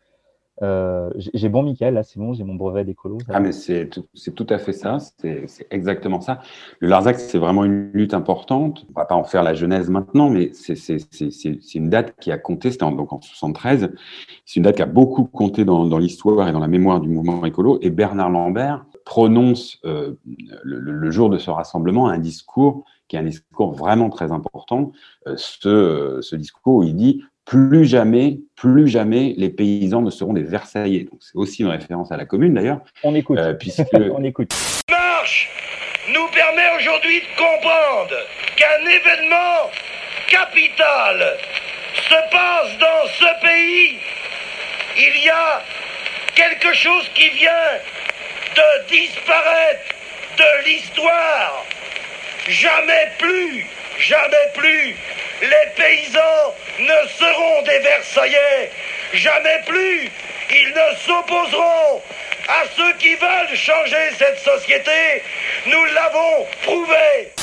Euh, 0.62 1.10
j'ai 1.16 1.50
bon, 1.50 1.64
Michael, 1.64 1.96
là 1.96 2.04
c'est 2.04 2.20
bon, 2.20 2.34
j'ai 2.34 2.44
mon 2.44 2.56
brevet 2.56 2.84
d'écolo. 2.84 3.18
Ah, 3.30 3.40
mais 3.40 3.52
c'est 3.52 3.90
tout, 3.90 4.06
tout, 4.36 4.48
à 4.50 4.60
fait 4.60 4.74
ça, 4.74 5.00
c'est 5.00 5.68
exactement 5.72 6.22
ça. 6.22 6.40
Le 6.80 6.88
Larzac, 6.88 7.20
c'est 7.20 7.40
vraiment 7.40 7.66
une 7.66 7.92
lutte 7.94 8.14
importante. 8.14 8.86
On 8.90 9.00
va 9.00 9.06
pas 9.06 9.16
en 9.16 9.24
faire 9.24 9.44
la 9.44 9.56
genèse 9.56 9.90
maintenant, 9.90 10.30
mais 10.30 10.52
c'est 10.54 11.76
une 11.76 11.90
date 11.90 12.14
qui 12.20 12.32
a 12.32 12.38
compté, 12.38 12.72
c'était 12.72 12.86
donc 12.86 13.12
en 13.12 13.20
73. 13.20 13.92
C'est 14.46 14.58
une 14.58 14.64
date 14.64 14.76
qui 14.76 14.84
a 14.84 14.88
beaucoup 14.88 15.26
compté 15.26 15.66
dans, 15.66 15.86
dans 15.86 15.98
l'histoire 15.98 16.48
et 16.48 16.52
dans 16.52 16.60
la 16.60 16.68
mémoire 16.68 17.00
du 17.00 17.10
mouvement 17.10 17.44
écolo. 17.46 17.80
Et 17.82 17.90
Bernard 17.90 18.30
Lambert, 18.30 18.86
prononce 19.06 19.80
euh, 19.86 20.14
le, 20.64 21.12
jour 21.12 21.30
de 21.30 21.38
ce 21.38 21.50
rassemblement 21.52 22.08
un 22.08 22.20
discours 22.20 22.84
qui 23.08 23.16
est 23.16 23.20
un 23.20 23.24
discours 23.24 23.74
vraiment 23.74 24.10
très 24.10 24.32
important. 24.32 24.92
Euh, 25.28 25.36
ce, 25.38 26.20
ce, 26.22 26.36
discours 26.36 26.76
où 26.76 26.84
il 26.84 26.96
dit 26.96 27.24
plus 27.46 27.86
jamais, 27.86 28.40
plus 28.56 28.88
jamais 28.88 29.34
les 29.38 29.50
paysans 29.50 30.02
ne 30.02 30.10
seront 30.10 30.34
des 30.34 30.44
Versaillais. 30.44 31.04
Donc 31.04 31.20
c'est 31.22 31.36
aussi 31.36 31.62
une 31.62 31.70
référence 31.70 32.12
à 32.12 32.18
la 32.18 32.26
commune 32.26 32.54
d'ailleurs. 32.54 32.82
On 33.04 33.16
écoute. 33.16 33.40
Euh, 33.40 33.54
puisque 33.54 33.84
on 33.94 34.24
écoute. 34.24 34.54
Marche 34.90 35.50
nous 36.10 36.28
permet 36.34 36.70
aujourd'hui 36.80 37.22
de 37.22 37.38
comprendre 37.38 38.16
qu'un 38.56 38.86
événement 38.90 39.70
capital 40.28 41.38
se 41.96 42.16
passe 42.32 42.78
dans 42.80 43.08
ce 43.20 43.42
pays. 43.42 44.00
Il 44.98 45.26
y 45.26 45.30
a 45.30 45.62
quelque 46.36 46.74
chose 46.74 47.10
qui 47.16 47.30
vient 47.30 47.80
de 48.56 48.88
disparaître 48.90 49.94
de 50.38 50.66
l'histoire. 50.66 51.66
Jamais 52.48 53.08
plus, 53.20 53.66
jamais 54.00 54.52
plus, 54.56 54.96
les 55.42 55.72
paysans 55.76 56.54
ne 56.80 57.08
seront 57.08 57.62
des 57.64 57.80
Versaillais. 57.80 58.72
Jamais 59.14 59.62
plus, 59.66 60.10
ils 60.52 60.70
ne 60.70 60.96
s'opposeront 60.98 62.02
à 62.48 62.66
ceux 62.76 62.94
qui 62.98 63.16
veulent 63.16 63.56
changer 63.56 64.12
cette 64.18 64.40
société. 64.40 65.24
Nous 65.66 65.86
l'avons 65.94 66.46
prouvé. 66.64 67.34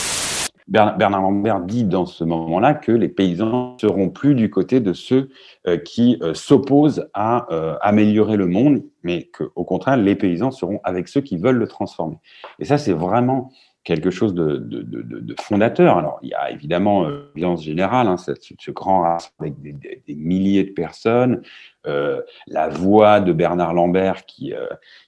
Bernard 0.71 1.23
Lambert 1.23 1.61
dit 1.61 1.83
dans 1.83 2.07
ce 2.07 2.23
moment-là 2.23 2.75
que 2.75 2.93
les 2.93 3.09
paysans 3.09 3.77
seront 3.81 4.09
plus 4.09 4.37
du 4.37 4.51
côté 4.51 4.79
de 4.79 4.93
ceux 4.93 5.31
euh, 5.67 5.77
qui 5.79 6.17
euh, 6.23 6.33
s'opposent 6.33 7.09
à 7.13 7.53
euh, 7.53 7.77
améliorer 7.81 8.37
le 8.37 8.47
monde, 8.47 8.85
mais 9.03 9.29
qu'au 9.37 9.65
contraire, 9.65 9.97
les 9.97 10.15
paysans 10.15 10.53
seront 10.53 10.79
avec 10.85 11.09
ceux 11.09 11.23
qui 11.23 11.39
veulent 11.39 11.57
le 11.57 11.67
transformer. 11.67 12.19
Et 12.61 12.65
ça, 12.65 12.79
c'est 12.79 12.93
vraiment 12.93 13.51
quelque 13.85 14.11
chose 14.11 14.35
de, 14.35 15.35
fondateur. 15.41 15.99
Alors, 15.99 16.19
il 16.23 16.31
y 16.31 16.35
a 16.35 16.51
évidemment 16.51 17.05
l'ambiance 17.09 17.65
générale, 17.65 18.09
hein, 18.09 18.17
ce, 18.17 18.71
grand 18.71 19.03
race 19.03 19.33
avec 19.41 19.55
des, 19.61 20.15
milliers 20.15 20.65
de 20.65 20.73
personnes, 20.73 21.43
la 21.85 22.69
voix 22.69 23.21
de 23.21 23.33
Bernard 23.33 23.75
Lambert 23.75 24.27
qui, 24.27 24.53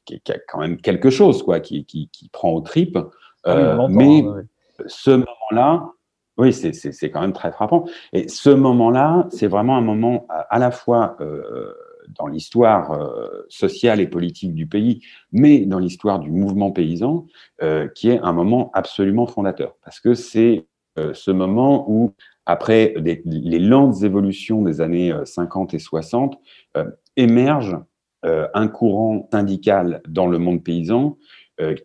qui, 0.04 0.20
a 0.32 0.38
quand 0.48 0.60
même 0.60 0.78
quelque 0.78 1.10
chose, 1.10 1.42
quoi, 1.42 1.60
qui, 1.60 1.84
qui, 1.84 2.28
prend 2.32 2.50
aux 2.50 2.60
tripes. 2.60 2.98
Ah 3.44 3.88
mais 3.88 4.20
hein, 4.20 4.42
ce 4.86 5.10
moment-là, 5.10 5.92
oui, 6.38 6.52
c'est 6.52 7.10
quand 7.10 7.20
même 7.20 7.32
très 7.32 7.52
frappant. 7.52 7.84
Et 8.12 8.28
ce 8.28 8.50
moment-là, 8.50 9.26
c'est 9.30 9.46
vraiment 9.46 9.76
un 9.76 9.82
moment 9.82 10.26
à, 10.28 10.58
la 10.58 10.70
fois 10.70 11.16
euh, 11.20 11.72
dans 12.08 12.26
l'histoire 12.26 12.92
euh, 12.92 13.28
sociale 13.48 14.00
et 14.00 14.06
politique 14.06 14.54
du 14.54 14.66
pays, 14.66 15.02
mais 15.32 15.60
dans 15.60 15.78
l'histoire 15.78 16.18
du 16.18 16.30
mouvement 16.30 16.72
paysan, 16.72 17.26
euh, 17.62 17.88
qui 17.88 18.10
est 18.10 18.18
un 18.20 18.32
moment 18.32 18.70
absolument 18.74 19.26
fondateur. 19.26 19.76
Parce 19.84 20.00
que 20.00 20.14
c'est 20.14 20.66
ce 21.14 21.30
moment 21.30 21.90
où, 21.90 22.12
après 22.44 22.92
les 22.98 23.58
lentes 23.58 24.02
évolutions 24.02 24.60
des 24.60 24.82
années 24.82 25.10
50 25.24 25.72
et 25.72 25.78
60, 25.78 26.38
émerge 27.16 27.78
un 28.22 28.68
courant 28.68 29.26
syndical 29.32 30.02
dans 30.06 30.26
le 30.26 30.36
monde 30.36 30.62
paysan 30.62 31.16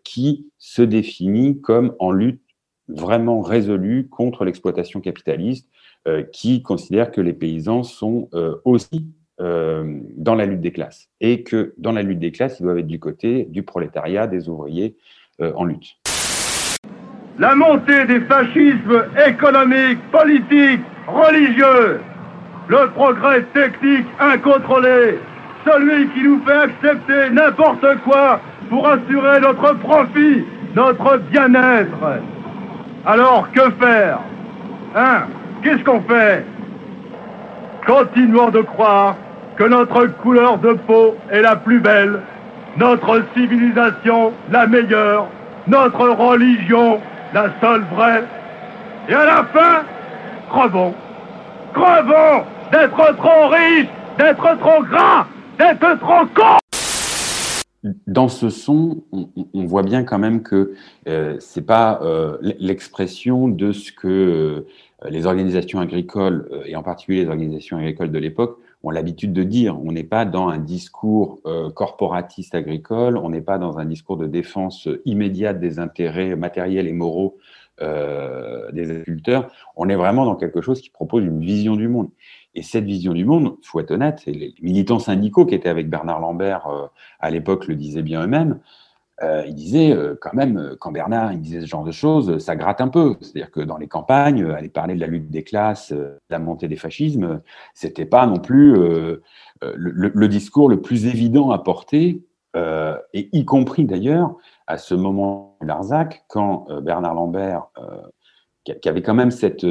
qui 0.04 0.50
se 0.58 0.82
définit 0.82 1.62
comme 1.62 1.96
en 2.00 2.12
lutte 2.12 2.42
vraiment 2.88 3.42
résolu 3.42 4.08
contre 4.10 4.46
l'exploitation 4.46 5.02
capitaliste, 5.02 5.70
euh, 6.08 6.24
qui 6.24 6.62
considère 6.62 7.12
que 7.12 7.22
les 7.22 7.34
paysans 7.34 7.84
sont 7.84 8.30
euh, 8.34 8.56
aussi 8.64 9.08
euh, 9.40 10.00
dans 10.16 10.36
la 10.36 10.46
lutte 10.46 10.62
des 10.62 10.72
classes. 10.72 11.10
Et 11.22 11.44
que 11.44 11.74
dans 11.78 11.92
la 11.92 12.02
lutte 12.02 12.20
des 12.20 12.32
classes, 12.32 12.60
ils 12.60 12.64
doivent 12.64 12.80
être 12.80 12.88
du 12.88 13.00
côté 13.00 13.46
du 13.46 13.64
prolétariat, 13.64 14.28
des 14.28 14.50
ouvriers 14.50 14.96
en 15.40 15.66
lutte. 15.66 15.98
La 17.38 17.54
montée 17.54 18.06
des 18.06 18.22
fascismes 18.22 19.06
économiques, 19.28 20.00
politiques, 20.12 20.82
religieux, 21.06 22.00
le 22.68 22.90
progrès 22.96 23.44
technique 23.54 24.08
incontrôlé, 24.20 25.20
celui 25.64 26.10
qui 26.10 26.24
nous 26.24 26.42
fait 26.44 26.52
accepter 26.52 27.30
n'importe 27.32 27.86
quoi 28.04 28.40
pour 28.70 28.88
assurer 28.88 29.40
notre 29.40 29.74
profit, 29.76 30.46
notre 30.76 31.18
bien-être. 31.32 32.22
Alors, 33.06 33.52
que 33.52 33.70
faire? 33.80 34.20
Hein? 34.96 35.28
Qu'est-ce 35.62 35.84
qu'on 35.84 36.02
fait? 36.02 36.44
Continuons 37.86 38.50
de 38.50 38.62
croire 38.62 39.16
que 39.58 39.64
notre 39.64 40.06
couleur 40.22 40.60
de 40.60 40.74
peau 40.74 41.16
est 41.32 41.42
la 41.42 41.56
plus 41.56 41.80
belle, 41.80 42.22
notre 42.78 43.24
civilisation 43.36 44.32
la 44.52 44.68
meilleure, 44.68 45.28
notre 45.68 46.08
religion 46.10 47.00
la 47.34 47.50
seule 47.60 47.84
vraie. 47.96 48.24
Et 49.10 49.14
à 49.14 49.26
la 49.26 49.44
fin, 49.46 49.84
crevons. 50.50 50.94
Crevons 51.74 52.44
d'être 52.72 53.16
trop 53.18 53.48
riches, 53.50 53.88
d'être 54.18 54.60
trop 54.60 54.84
gras, 54.84 55.26
d'être 55.58 56.00
trop 56.00 56.26
cons 56.34 56.58
dans 58.06 58.28
ce 58.28 58.50
son, 58.50 59.04
on, 59.12 59.64
voit 59.66 59.84
bien 59.84 60.04
quand 60.04 60.20
même 60.20 60.42
que 60.42 60.74
euh, 61.08 61.38
c'est 61.40 61.66
pas 61.66 62.02
euh, 62.02 62.38
l'expression 62.60 63.48
de 63.48 63.72
ce 63.72 63.92
que 63.92 64.08
euh, 65.04 65.10
les 65.10 65.26
organisations 65.26 65.80
agricoles 65.80 66.48
euh, 66.52 66.64
et 66.66 66.76
en 66.76 66.84
particulier 66.84 67.24
les 67.24 67.30
organisations 67.30 67.78
agricoles 67.78 68.12
de 68.12 68.20
l'époque 68.20 68.58
ont 68.84 68.92
l'habitude 68.92 69.34
de 69.34 69.44
dire. 69.44 69.80
On 69.84 69.92
n'est 69.92 70.04
pas 70.04 70.26
dans 70.26 70.48
un 70.48 70.58
discours 70.58 71.40
euh, 71.46 71.70
corporatiste 71.72 72.56
agricole, 72.56 73.18
on 73.18 73.30
n'est 73.30 73.42
pas 73.42 73.58
dans 73.58 73.80
un 73.80 73.86
discours 73.86 74.18
de 74.18 74.28
défense 74.28 74.88
immédiate 75.06 75.60
des 75.60 75.80
intérêts 75.80 76.36
matériels 76.36 76.88
et 76.88 76.94
moraux 76.94 77.38
des 77.80 78.90
agriculteurs. 78.90 79.52
On 79.76 79.88
est 79.88 79.96
vraiment 79.96 80.26
dans 80.26 80.36
quelque 80.36 80.62
chose 80.62 80.82
qui 80.82 80.90
propose 80.90 81.24
une 81.24 81.42
vision 81.42 81.76
du 81.76 81.88
monde. 81.88 82.10
Et 82.58 82.64
cette 82.64 82.86
vision 82.86 83.14
du 83.14 83.24
monde, 83.24 83.56
il 83.62 83.68
faut 83.68 83.80
être 83.80 83.92
honnête, 83.92 84.24
et 84.26 84.32
les 84.32 84.56
militants 84.64 84.98
syndicaux 84.98 85.46
qui 85.46 85.54
étaient 85.54 85.70
avec 85.70 85.92
Bernard 85.92 86.20
Lambert 86.20 86.66
euh, 86.66 86.88
à 87.20 87.30
l'époque 87.30 87.68
le 87.68 87.76
disaient 87.76 88.02
bien 88.02 88.24
eux-mêmes. 88.24 88.60
Euh, 89.24 89.44
ils 89.48 89.56
disaient 89.56 89.92
euh, 89.92 90.16
quand 90.20 90.34
même, 90.34 90.76
quand 90.80 90.92
Bernard 90.92 91.34
il 91.34 91.42
disait 91.42 91.62
ce 91.62 91.66
genre 91.66 91.84
de 91.84 91.92
choses, 91.92 92.38
ça 92.38 92.56
gratte 92.56 92.82
un 92.82 92.88
peu. 92.88 93.16
C'est-à-dire 93.22 93.52
que 93.52 93.62
dans 93.62 93.78
les 93.78 93.88
campagnes, 93.88 94.46
aller 94.52 94.70
parler 94.70 94.96
de 94.96 95.00
la 95.00 95.08
lutte 95.08 95.30
des 95.30 95.44
classes, 95.44 95.92
de 95.92 96.20
la 96.30 96.40
montée 96.40 96.68
des 96.68 96.76
fascismes, 96.76 97.42
c'était 97.74 98.06
pas 98.06 98.28
non 98.28 98.38
plus 98.38 98.76
le, 98.76 99.22
le, 99.62 100.28
discours 100.28 100.70
le 100.70 100.82
plus 100.82 101.08
évident 101.08 101.50
à 101.52 101.60
porter, 101.60 102.24
et 103.14 103.30
y 103.32 103.46
compris 103.46 103.86
d'ailleurs 103.86 104.36
à 104.66 104.78
ce 104.78 104.96
moment 104.96 105.58
Larzac, 105.62 106.26
quand 106.28 106.68
Bernard 106.82 107.14
Lambert, 107.14 107.68
qui 108.64 108.90
avait 108.90 109.04
quand 109.04 109.14
même 109.14 109.32
cette 109.32 109.64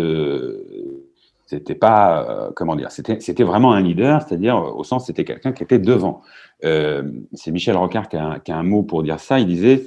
c'était 1.47 1.77
pas, 1.77 2.29
euh, 2.29 2.51
comment 2.55 2.75
dire, 2.77 2.91
c'était, 2.91 3.45
vraiment 3.45 3.73
un 3.73 3.81
leader, 3.81 4.23
c'est-à-dire 4.23 4.57
au 4.57 4.85
sens 4.85 5.07
c'était 5.07 5.25
quelqu'un 5.25 5.53
qui 5.53 5.63
était 5.63 5.79
devant. 5.79 6.23
Euh, 6.65 7.11
c'est 7.33 7.51
Michel 7.51 7.77
Rocard 7.77 8.09
qui 8.09 8.17
a, 8.17 8.25
un, 8.25 8.39
qui 8.41 8.53
a, 8.53 8.57
un, 8.57 8.63
mot 8.63 8.83
pour 8.83 9.03
dire 9.03 9.21
ça. 9.21 9.39
Il 9.39 9.47
disait, 9.47 9.85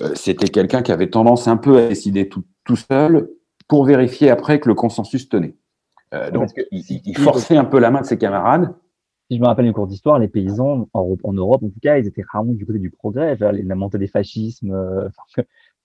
euh, 0.00 0.12
c'était 0.14 0.48
quelqu'un 0.48 0.82
qui 0.82 0.92
avait 0.92 1.08
tendance 1.08 1.48
un 1.48 1.56
peu 1.56 1.78
à 1.78 1.88
décider 1.88 2.28
tout, 2.28 2.44
tout, 2.64 2.76
seul 2.76 3.30
pour 3.68 3.84
vérifier 3.84 4.30
après 4.30 4.60
que 4.60 4.68
le 4.68 4.74
consensus 4.74 5.28
tenait. 5.28 5.54
Euh, 6.14 6.30
donc, 6.30 6.50
il, 6.70 6.84
il, 7.04 7.18
forçait 7.18 7.56
un 7.56 7.64
peu 7.64 7.78
la 7.78 7.90
main 7.90 8.00
de 8.00 8.06
ses 8.06 8.18
camarades. 8.18 8.74
Si 9.28 9.36
je 9.36 9.42
me 9.42 9.46
rappelle 9.46 9.66
une 9.66 9.72
cours 9.72 9.88
d'histoire, 9.88 10.18
les 10.18 10.28
paysans 10.28 10.88
en, 10.92 11.16
en, 11.22 11.32
Europe, 11.32 11.62
en 11.64 11.68
tout 11.68 11.80
cas, 11.82 11.98
ils 11.98 12.06
étaient 12.06 12.22
rarement 12.32 12.52
du 12.52 12.64
côté 12.64 12.78
du 12.78 12.90
progrès, 12.90 13.36
la 13.40 13.74
montée 13.74 13.98
des 13.98 14.06
fascismes, 14.06 15.10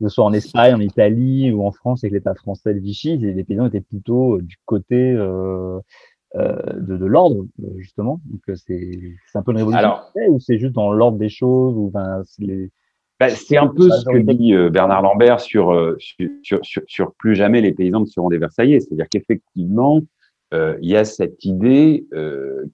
que 0.02 0.10
ce 0.10 0.16
soit 0.16 0.26
en 0.26 0.34
Espagne, 0.34 0.74
en 0.74 0.80
Italie 0.80 1.52
ou 1.52 1.64
en 1.64 1.72
France 1.72 2.04
avec 2.04 2.14
l'État 2.14 2.34
français 2.34 2.74
de 2.74 2.80
Vichy, 2.80 3.18
les 3.18 3.44
paysans 3.44 3.68
étaient 3.68 3.82
plutôt 3.82 4.38
euh, 4.38 4.42
du 4.42 4.56
côté 4.66 5.12
euh, 5.12 5.80
euh, 6.36 6.56
de, 6.80 6.98
de 6.98 7.06
l'ordre, 7.06 7.46
justement. 7.78 8.20
Donc 8.26 8.42
c'est 8.58 8.98
un 9.36 9.44
peu 9.44 9.52
une 9.52 9.58
révolution 9.58 9.80
Alors, 9.80 10.12
ou 10.30 10.40
c'est 10.40 10.58
juste 10.58 10.74
dans 10.74 10.92
l'ordre 10.92 11.18
des 11.18 11.30
choses 11.30 11.76
ou 11.78 11.92
ben, 11.92 12.24
les... 12.40 12.72
C'est 13.30 13.58
un 13.58 13.68
peu 13.68 13.88
ce 13.92 14.04
que 14.06 14.18
dit 14.34 14.56
Bernard 14.72 15.04
Lambert 15.04 15.40
sur, 15.40 15.96
sur, 16.00 16.60
sur, 16.64 16.82
sur, 16.88 17.14
plus 17.14 17.36
jamais 17.36 17.62
les 17.62 17.72
paysans 17.72 18.00
ne 18.00 18.06
seront 18.06 18.30
des 18.30 18.40
Versaillais. 18.40 18.80
C'est-à-dire 18.80 19.08
qu'effectivement, 19.12 20.02
il 20.52 20.90
y 20.90 20.96
a 20.96 21.06
cette 21.06 21.46
idée 21.46 22.08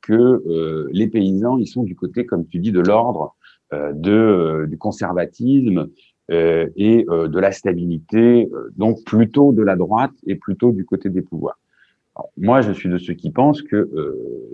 que 0.02 0.88
les 0.94 1.08
paysans, 1.08 1.58
ils 1.58 1.68
sont 1.68 1.84
du 1.84 1.98
côté, 1.98 2.26
comme 2.26 2.48
tu 2.48 2.60
dis, 2.60 2.72
de 2.72 2.80
l'ordre, 2.80 3.36
de 3.74 4.66
du 4.70 4.78
conservatisme, 4.78 5.90
euh, 6.30 6.68
et 6.76 7.06
euh, 7.10 7.30
de 7.30 7.40
la 7.40 7.54
stabilité, 7.54 8.50
euh, 8.52 8.70
donc 8.76 9.02
plutôt 9.06 9.54
de 9.54 9.64
la 9.64 9.78
droite 9.78 10.12
et 10.26 10.36
plutôt 10.36 10.74
du 10.74 10.84
côté 10.84 11.10
des 11.10 11.22
pouvoirs. 11.22 11.58
Moi, 12.36 12.60
je 12.60 12.74
suis 12.74 12.90
de 12.90 12.98
ceux 12.98 13.14
qui 13.14 13.30
pensent 13.30 13.62
que 13.62 13.92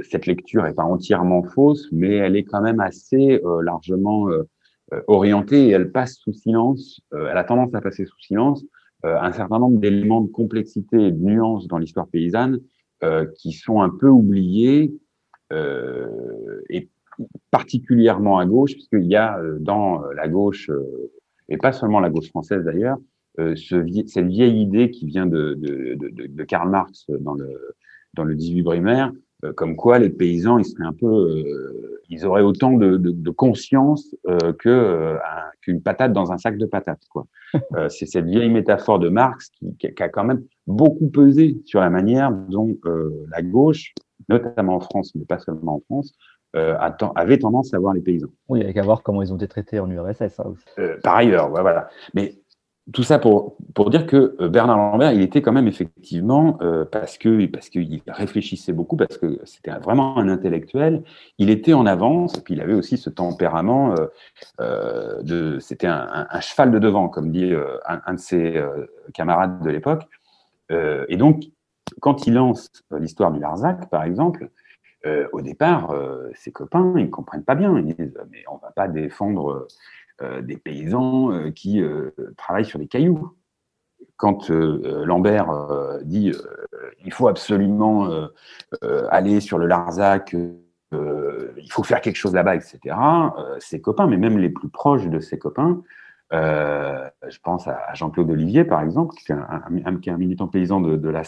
cette 0.02 0.26
lecture 0.26 0.66
est 0.66 0.74
pas 0.74 0.84
entièrement 0.84 1.44
fausse, 1.44 1.88
mais 1.94 2.14
elle 2.14 2.36
est 2.36 2.44
quand 2.44 2.62
même 2.62 2.82
assez 2.82 3.42
largement 3.62 4.28
orientée 5.08 5.68
et 5.68 5.70
elle 5.70 5.90
passe 5.90 6.16
sous 6.16 6.34
silence, 6.34 7.00
elle 7.14 7.38
a 7.38 7.46
tendance 7.46 7.74
à 7.74 7.80
passer 7.80 8.06
sous 8.06 8.20
silence 8.20 8.66
un 9.04 9.32
certain 9.32 9.60
nombre 9.60 9.80
d'éléments 9.80 10.20
de 10.20 10.28
complexité 10.28 11.08
et 11.08 11.12
de 11.14 11.24
nuances 11.24 11.70
dans 11.70 11.78
l'histoire 11.78 12.08
paysanne 12.08 12.60
qui 13.38 13.54
sont 13.54 13.82
un 13.82 13.92
peu 13.92 14.10
oubliés 14.10 14.94
et 15.54 16.90
particulièrement 17.50 18.40
à 18.40 18.46
gauche, 18.46 18.74
puisqu'il 18.74 19.06
y 19.06 19.16
a 19.16 19.40
dans 19.62 20.02
la 20.18 20.28
gauche 20.28 20.70
et 21.50 21.58
pas 21.58 21.72
seulement 21.72 22.00
la 22.00 22.10
gauche 22.10 22.30
française 22.30 22.64
d'ailleurs, 22.64 22.98
euh, 23.40 23.56
ce, 23.56 23.76
cette 24.08 24.28
vieille 24.28 24.62
idée 24.62 24.92
qui 24.92 25.06
vient 25.08 25.26
de, 25.26 25.56
de, 25.56 25.96
de, 25.96 26.28
de, 26.28 26.44
Karl 26.44 26.70
Marx 26.70 27.06
dans 27.20 27.34
le, 27.34 27.76
dans 28.14 28.24
le 28.24 28.36
18 28.36 28.62
Brumaire, 28.62 29.12
euh, 29.44 29.54
comme 29.54 29.76
quoi 29.76 30.00
les 30.00 30.10
paysans, 30.10 30.58
ils 30.58 30.66
seraient 30.66 30.86
un 30.86 30.94
peu, 30.94 31.08
euh, 31.08 32.02
ils 32.10 32.26
auraient 32.26 32.44
autant 32.44 32.72
de, 32.74 32.98
de 32.98 33.30
conscience 33.30 34.16
euh, 34.28 34.54
que 34.54 34.70
euh, 34.70 35.18
qu'une 35.62 35.82
patate 35.82 36.14
dans 36.14 36.32
un 36.32 36.38
sac 36.38 36.58
de 36.58 36.66
patates. 36.66 37.04
Quoi. 37.10 37.26
C'est 37.90 38.06
cette 38.06 38.26
vieille 38.26 38.50
métaphore 38.50 39.00
de 39.00 39.10
Marx 39.10 39.50
qui, 39.50 39.76
qui, 39.78 40.04
a 40.04 40.10
quand 40.10 40.24
même 40.24 40.44
beaucoup 40.68 41.10
pesé 41.10 41.62
sur 41.66 41.80
la 41.80 41.90
manière 41.90 42.32
dont 42.32 42.78
la 43.32 43.42
gauche, 43.42 43.94
notamment 44.30 44.76
en 44.76 44.80
France, 44.80 45.14
mais 45.16 45.26
pas 45.26 45.40
seulement 45.40 45.76
en 45.76 45.82
France, 45.82 46.14
euh, 46.56 46.78
avait 47.16 47.40
tendance 47.40 47.74
à 47.74 47.80
voir 47.80 47.94
les 47.94 48.02
paysans. 48.02 48.28
Oui, 48.48 48.62
avec 48.62 48.78
à 48.78 48.84
voir 48.84 49.02
comment 49.02 49.22
ils 49.22 49.34
ont 49.34 49.38
été 49.38 49.48
traités 49.48 49.80
en 49.80 49.90
URSS. 49.90 50.28
Ça 50.30 50.46
aussi. 50.46 50.64
Euh, 50.78 50.98
par 51.04 51.16
ailleurs, 51.16 51.50
voilà. 51.50 51.90
Mais 52.14 52.36
tout 52.92 53.02
ça 53.02 53.18
pour, 53.18 53.56
pour 53.74 53.90
dire 53.90 54.06
que 54.06 54.36
euh, 54.40 54.50
Bernard 54.50 54.78
Lambert, 54.78 55.14
il 55.14 55.22
était 55.22 55.42
quand 55.42 55.52
même 55.52 55.68
effectivement, 55.68 56.58
euh, 56.62 56.86
parce 56.86 57.18
que 57.18 57.46
parce 57.48 57.70
qu'il 57.70 58.02
réfléchissait 58.08 58.74
beaucoup, 58.74 58.98
parce 58.98 59.18
que 59.18 59.40
c'était 59.46 59.72
vraiment 59.72 60.18
un 60.18 60.30
intellectuel, 60.30 61.04
il 61.40 61.50
était 61.50 61.74
en 61.74 61.88
avance, 61.88 62.38
et 62.38 62.42
puis 62.42 62.54
il 62.54 62.62
avait 62.62 62.74
aussi 62.74 62.98
ce 62.98 63.10
tempérament 63.10 63.96
de, 64.60 65.58
c'était 65.60 65.88
un, 65.88 66.08
un, 66.14 66.28
un, 66.30 66.40
cheval 66.42 66.72
de 66.72 66.80
devant, 66.80 67.10
comme 67.10 67.32
dit 67.32 67.54
un, 67.88 68.02
un, 68.06 68.14
de 68.14 68.20
ses 68.20 68.62
camarades 69.14 69.64
de 69.64 69.70
l'époque. 69.70 70.04
et 70.70 71.18
donc, 71.18 71.46
quand 72.00 72.28
il 72.28 72.34
lance 72.34 72.70
l'histoire 72.92 73.32
du 73.32 73.40
Larzac, 73.40 73.90
par 73.90 74.04
exemple, 74.04 74.50
euh, 75.06 75.28
au 75.34 75.42
départ, 75.42 75.92
euh, 75.92 76.30
ses 76.36 76.52
copains, 76.52 76.94
ils 76.98 77.06
ne 77.06 77.10
comprennent 77.10 77.44
pas 77.44 77.56
bien. 77.56 77.78
Ils 77.78 77.96
disent, 77.96 78.18
mais 78.32 78.44
on 78.50 78.56
ne 78.56 78.62
va 78.62 78.72
pas 78.72 78.88
défendre 78.88 79.68
euh, 80.22 80.42
des 80.42 80.58
paysans 80.58 81.32
euh, 81.32 81.50
qui 81.50 81.82
euh, 81.82 82.12
travaillent 82.38 82.66
sur 82.66 82.80
des 82.80 82.88
cailloux. 82.88 83.36
Quand 84.16 84.52
euh, 84.52 85.04
Lambert 85.06 85.50
dit, 86.04 86.32
il 87.04 87.12
faut 87.12 87.28
absolument 87.28 88.10
aller 89.10 89.40
sur 89.40 89.58
le 89.58 89.66
Larzac, 89.66 90.34
il 90.92 91.72
faut 91.72 91.84
faire 91.84 92.00
quelque 92.00 92.16
chose 92.16 92.34
là-bas, 92.34 92.56
etc., 92.56 92.96
ses 93.60 93.82
copains, 93.82 94.08
mais 94.08 94.18
même 94.18 94.38
les 94.38 94.50
plus 94.50 94.70
proches 94.70 95.08
de 95.08 95.20
ses 95.20 95.40
copains, 95.40 95.82
je 96.32 97.40
pense 97.44 97.68
à 97.68 97.94
Jean-Claude 97.94 98.30
Olivier, 98.30 98.66
par 98.66 98.82
exemple, 98.82 99.16
qui 99.16 99.32
est 99.32 99.36
un, 99.36 100.18
militant 100.18 100.48
paysan 100.48 100.80
de, 100.80 100.96
de 100.96 101.10
la 101.10 101.24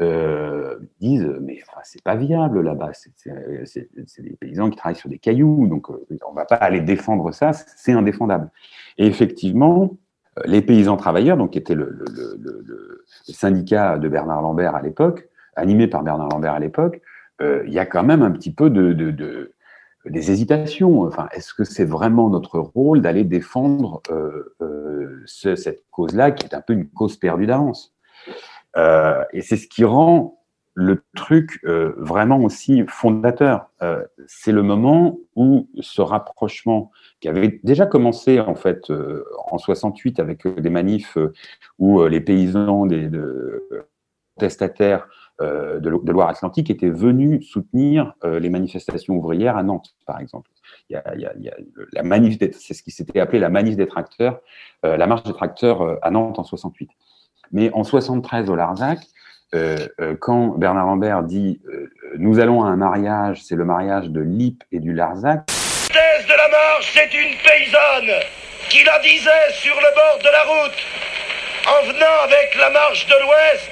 euh, 0.00 0.76
disent 1.00 1.30
mais 1.40 1.60
enfin, 1.66 1.80
c'est 1.84 2.02
pas 2.02 2.16
viable 2.16 2.62
là-bas, 2.62 2.92
c'est 2.94 4.22
des 4.22 4.36
paysans 4.36 4.70
qui 4.70 4.76
travaillent 4.76 4.96
sur 4.96 5.08
des 5.08 5.18
cailloux, 5.18 5.66
donc 5.66 5.90
euh, 5.90 6.18
on 6.28 6.32
va 6.32 6.44
pas 6.44 6.56
aller 6.56 6.80
défendre 6.80 7.32
ça, 7.32 7.52
c'est 7.52 7.92
indéfendable. 7.92 8.50
Et 8.98 9.06
effectivement, 9.06 9.90
euh, 10.38 10.42
les 10.46 10.62
paysans 10.62 10.96
travailleurs, 10.96 11.36
donc 11.36 11.50
qui 11.50 11.58
était 11.58 11.74
le, 11.74 12.04
syndicat 13.24 13.98
de 13.98 14.08
Bernard 14.08 14.42
Lambert 14.42 14.74
à 14.74 14.82
l'époque, 14.82 15.28
animé 15.54 15.86
par 15.86 16.02
Bernard 16.02 16.28
Lambert 16.28 16.54
à 16.54 16.60
l'époque, 16.60 17.00
euh, 17.42 17.62
il 17.66 17.72
y 17.72 17.78
a 17.78 17.86
quand 17.86 18.02
même 18.02 18.22
un 18.22 18.30
petit 18.30 18.52
peu 18.52 18.70
de, 18.70 18.92
de, 18.92 19.10
de 19.10 19.52
des 20.06 20.30
hésitations. 20.30 21.02
Enfin, 21.02 21.28
est-ce 21.32 21.52
que 21.52 21.64
c'est 21.64 21.84
vraiment 21.84 22.30
notre 22.30 22.58
rôle 22.58 23.02
d'aller 23.02 23.22
défendre 23.22 24.00
ce, 25.26 25.56
cette 25.56 25.84
cause-là, 25.90 26.30
qui 26.30 26.46
est 26.46 26.54
un 26.54 26.62
peu 26.62 26.72
une 26.72 26.88
cause 26.88 27.18
perdue 27.18 27.44
d'avance? 27.44 27.94
Euh, 28.76 29.24
et 29.32 29.42
c'est 29.42 29.56
ce 29.56 29.66
qui 29.66 29.84
rend 29.84 30.40
le 30.74 31.02
truc 31.14 31.60
euh, 31.64 31.92
vraiment 31.98 32.38
aussi 32.38 32.84
fondateur. 32.88 33.70
Euh, 33.82 34.04
c'est 34.26 34.52
le 34.52 34.62
moment 34.62 35.18
où 35.36 35.68
ce 35.80 36.00
rapprochement 36.00 36.90
qui 37.20 37.28
avait 37.28 37.60
déjà 37.64 37.86
commencé 37.86 38.40
en 38.40 38.54
fait 38.54 38.90
euh, 38.90 39.24
en 39.50 39.58
68 39.58 40.20
avec 40.20 40.46
des 40.46 40.70
manifs 40.70 41.18
où 41.78 42.02
les 42.04 42.20
paysans 42.20 42.86
des 42.86 43.08
de, 43.08 43.66
protestataires 44.36 45.08
de, 45.40 45.88
Loire-Atlantique 45.88 46.70
étaient 46.70 46.90
venus 46.90 47.48
soutenir 47.48 48.14
les 48.22 48.50
manifestations 48.50 49.16
ouvrières 49.16 49.56
à 49.56 49.62
Nantes, 49.62 49.94
par 50.06 50.20
exemple. 50.20 50.50
Il 50.90 50.94
y 50.94 50.96
a 50.96 51.56
la 51.92 52.02
manif, 52.02 52.38
c'est 52.38 52.74
ce 52.74 52.82
qui 52.82 52.90
s'était 52.90 53.20
appelé 53.20 53.38
la 53.38 53.48
manif 53.48 53.74
des 53.74 53.86
tracteurs, 53.86 54.40
la 54.82 55.06
marche 55.06 55.22
des 55.22 55.32
tracteurs 55.32 55.98
à 56.02 56.10
Nantes 56.10 56.38
en 56.38 56.44
68. 56.44 56.90
Mais 57.52 57.70
en 57.72 57.84
73 57.84 58.48
au 58.48 58.56
Larzac, 58.56 58.98
euh, 59.52 59.88
euh, 60.00 60.14
quand 60.20 60.58
Bernard 60.58 60.86
Lambert 60.86 61.22
dit 61.24 61.60
euh, 61.68 61.90
Nous 62.18 62.38
allons 62.38 62.62
à 62.62 62.68
un 62.68 62.76
mariage, 62.76 63.40
c'est 63.42 63.56
le 63.56 63.64
mariage 63.64 64.08
de 64.08 64.20
Lip 64.20 64.62
et 64.70 64.78
du 64.78 64.94
Larzac. 64.94 65.40
Thèse 65.46 66.26
de 66.26 66.36
la 66.36 66.48
marche, 66.48 66.92
c'est 66.94 67.12
une 67.12 67.34
paysanne 67.38 68.22
qui 68.68 68.84
la 68.84 68.98
disait 69.00 69.50
sur 69.54 69.74
le 69.74 69.94
bord 69.94 70.18
de 70.22 70.30
la 70.30 70.42
route 70.44 70.78
en 71.66 71.86
venant 71.86 72.16
avec 72.24 72.56
la 72.60 72.70
marche 72.70 73.06
de 73.06 73.14
l'Ouest. 73.14 73.70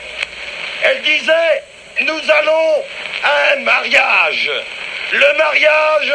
Elle 0.83 1.03
disait 1.03 1.63
Nous 2.01 2.31
allons 2.31 2.83
à 3.23 3.55
un 3.57 3.63
mariage. 3.63 4.51
Le 5.13 5.39
mariage 5.39 6.13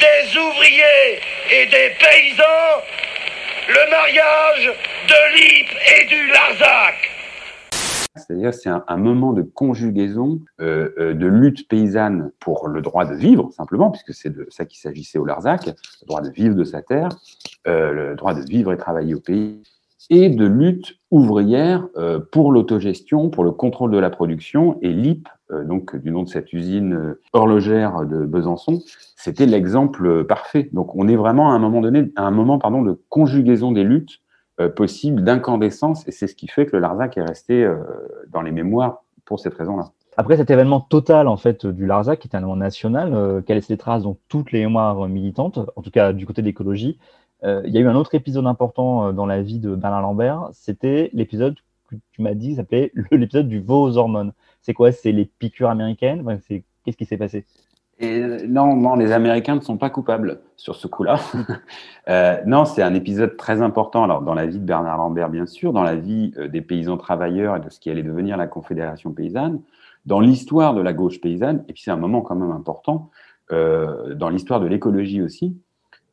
des 0.00 0.38
ouvriers 0.38 1.20
et 1.50 1.66
des 1.66 1.94
paysans. 2.00 2.82
Le 3.68 3.90
mariage 3.90 4.72
de 5.06 5.36
Lip 5.36 5.68
et 5.96 6.06
du 6.06 6.26
Larzac. 6.32 6.94
C'est-à-dire 8.16 8.52
c'est 8.52 8.68
un, 8.68 8.96
moment 8.96 9.32
de 9.32 9.42
conjugaison, 9.42 10.40
euh, 10.60 10.90
euh, 10.98 11.14
de 11.14 11.26
lutte 11.28 11.68
paysanne 11.68 12.32
pour 12.40 12.66
le 12.66 12.82
droit 12.82 13.04
de 13.04 13.14
vivre, 13.14 13.52
simplement, 13.52 13.92
puisque 13.92 14.14
c'est 14.14 14.30
de 14.30 14.48
ça 14.50 14.64
qu'il 14.64 14.80
s'agissait 14.80 15.18
au 15.18 15.24
Larzac, 15.24 15.66
le 15.66 16.06
droit 16.06 16.22
de 16.22 16.30
vivre 16.30 16.56
de 16.56 16.64
sa 16.64 16.82
terre, 16.82 17.10
euh, 17.68 17.92
le 17.92 18.14
droit 18.16 18.34
de 18.34 18.40
vivre 18.40 18.72
et 18.72 18.76
travailler 18.76 19.14
au 19.14 19.20
pays, 19.20 19.62
et 20.10 20.28
de 20.28 20.44
lutte 20.44 20.96
ouvrière 21.12 21.86
pour 22.32 22.50
l'autogestion, 22.50 23.30
pour 23.30 23.44
le 23.44 23.52
contrôle 23.52 23.92
de 23.92 23.98
la 23.98 24.10
production. 24.10 24.76
Et 24.82 24.92
l'IP, 24.92 25.28
donc 25.64 25.96
du 25.96 26.10
nom 26.10 26.22
de 26.22 26.28
cette 26.28 26.52
usine 26.52 26.94
euh, 26.94 27.20
horlogère 27.32 28.06
de 28.06 28.24
Besançon, 28.24 28.80
c'était 29.16 29.46
l'exemple 29.46 30.24
parfait. 30.24 30.68
Donc 30.72 30.94
on 30.94 31.08
est 31.08 31.16
vraiment 31.16 31.52
à 31.52 31.54
un 31.54 31.58
moment 31.58 31.80
donné, 31.80 32.12
à 32.16 32.22
un 32.22 32.30
moment 32.30 32.58
pardon, 32.58 32.82
de 32.82 32.98
conjugaison 33.08 33.72
des 33.72 33.84
luttes 33.84 34.20
euh, 34.60 34.68
possibles, 34.68 35.22
d'incandescence, 35.24 36.06
et 36.08 36.12
c'est 36.12 36.26
ce 36.26 36.34
qui 36.34 36.48
fait 36.48 36.66
que 36.66 36.76
le 36.76 36.80
Larzac 36.80 37.16
est 37.16 37.22
resté 37.22 37.64
euh, 37.64 37.76
dans 38.30 38.42
les 38.42 38.52
mémoires 38.52 39.02
pour 39.24 39.40
cette 39.40 39.54
raison-là. 39.54 39.90
Après 40.18 40.36
cet 40.36 40.50
événement 40.50 40.80
total 40.80 41.26
en 41.26 41.38
fait 41.38 41.66
du 41.66 41.86
Larzac, 41.86 42.18
qui 42.18 42.28
est 42.28 42.36
un 42.36 42.40
événement 42.40 42.56
national, 42.56 43.14
euh, 43.14 43.40
qui 43.40 43.52
a 43.52 43.54
laissé 43.54 43.72
des 43.72 43.78
traces 43.78 44.02
dans 44.02 44.18
toutes 44.28 44.52
les 44.52 44.60
mémoires 44.60 45.08
militantes, 45.08 45.58
en 45.74 45.80
tout 45.82 45.90
cas 45.90 46.12
du 46.12 46.26
côté 46.26 46.42
de 46.42 46.46
l'écologie, 46.46 46.98
euh, 47.44 47.62
il 47.64 47.72
y 47.72 47.78
a 47.78 47.80
eu 47.80 47.88
un 47.88 47.96
autre 47.96 48.14
épisode 48.14 48.46
important 48.46 49.08
euh, 49.08 49.12
dans 49.12 49.26
la 49.26 49.42
vie 49.42 49.58
de 49.58 49.74
Bernard 49.74 50.02
Lambert. 50.02 50.50
C'était 50.52 51.10
l'épisode 51.12 51.56
que 51.88 51.96
tu 52.12 52.22
m'as 52.22 52.34
dit, 52.34 52.56
s'appelait 52.56 52.92
l'épisode 53.10 53.48
du 53.48 53.60
veau 53.60 53.82
aux 53.82 53.96
hormones. 53.96 54.32
C'est 54.62 54.74
quoi? 54.74 54.92
C'est 54.92 55.12
les 55.12 55.26
piqûres 55.26 55.70
américaines? 55.70 56.24
Qu'est-ce 56.84 56.96
qui 56.96 57.04
s'est 57.04 57.18
passé? 57.18 57.44
Non, 58.00 58.74
non, 58.74 58.96
les 58.96 59.12
Américains 59.12 59.54
ne 59.54 59.60
sont 59.60 59.76
pas 59.76 59.90
coupables 59.90 60.40
sur 60.56 60.76
ce 60.76 60.86
coup-là. 60.86 61.20
Euh, 62.08 62.40
non, 62.46 62.64
c'est 62.64 62.82
un 62.82 62.94
épisode 62.94 63.36
très 63.36 63.62
important. 63.62 64.02
Alors, 64.02 64.22
dans 64.22 64.34
la 64.34 64.44
vie 64.44 64.58
de 64.58 64.64
Bernard 64.64 64.96
Lambert, 64.96 65.28
bien 65.28 65.46
sûr, 65.46 65.72
dans 65.72 65.84
la 65.84 65.94
vie 65.94 66.32
euh, 66.36 66.48
des 66.48 66.60
paysans 66.60 66.96
travailleurs 66.96 67.54
et 67.54 67.60
de 67.60 67.70
ce 67.70 67.78
qui 67.78 67.90
allait 67.90 68.02
devenir 68.02 68.36
la 68.36 68.48
Confédération 68.48 69.12
paysanne, 69.12 69.62
dans 70.04 70.18
l'histoire 70.18 70.74
de 70.74 70.80
la 70.80 70.94
gauche 70.94 71.20
paysanne, 71.20 71.64
et 71.68 71.72
puis 71.72 71.84
c'est 71.84 71.92
un 71.92 71.96
moment 71.96 72.20
quand 72.20 72.34
même 72.34 72.50
important, 72.50 73.10
euh, 73.52 74.14
dans 74.14 74.30
l'histoire 74.30 74.58
de 74.58 74.66
l'écologie 74.66 75.22
aussi, 75.22 75.56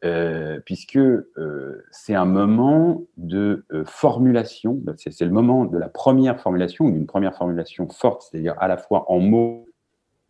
euh, 0.05 0.61
puisque 0.63 0.95
euh, 0.95 1.83
c'est 1.91 2.15
un 2.15 2.25
moment 2.25 3.03
de 3.17 3.65
euh, 3.73 3.83
formulation, 3.83 4.81
c'est 4.95 5.11
c'est 5.11 5.25
le 5.25 5.31
moment 5.31 5.65
de 5.65 5.77
la 5.77 5.89
première 5.89 6.39
formulation, 6.39 6.87
d'une 6.87 7.05
première 7.05 7.35
formulation 7.35 7.89
forte, 7.89 8.21
c'est-à-dire 8.23 8.55
à 8.59 8.69
la 8.69 8.77
fois 8.77 9.11
en 9.11 9.19
mots 9.19 9.67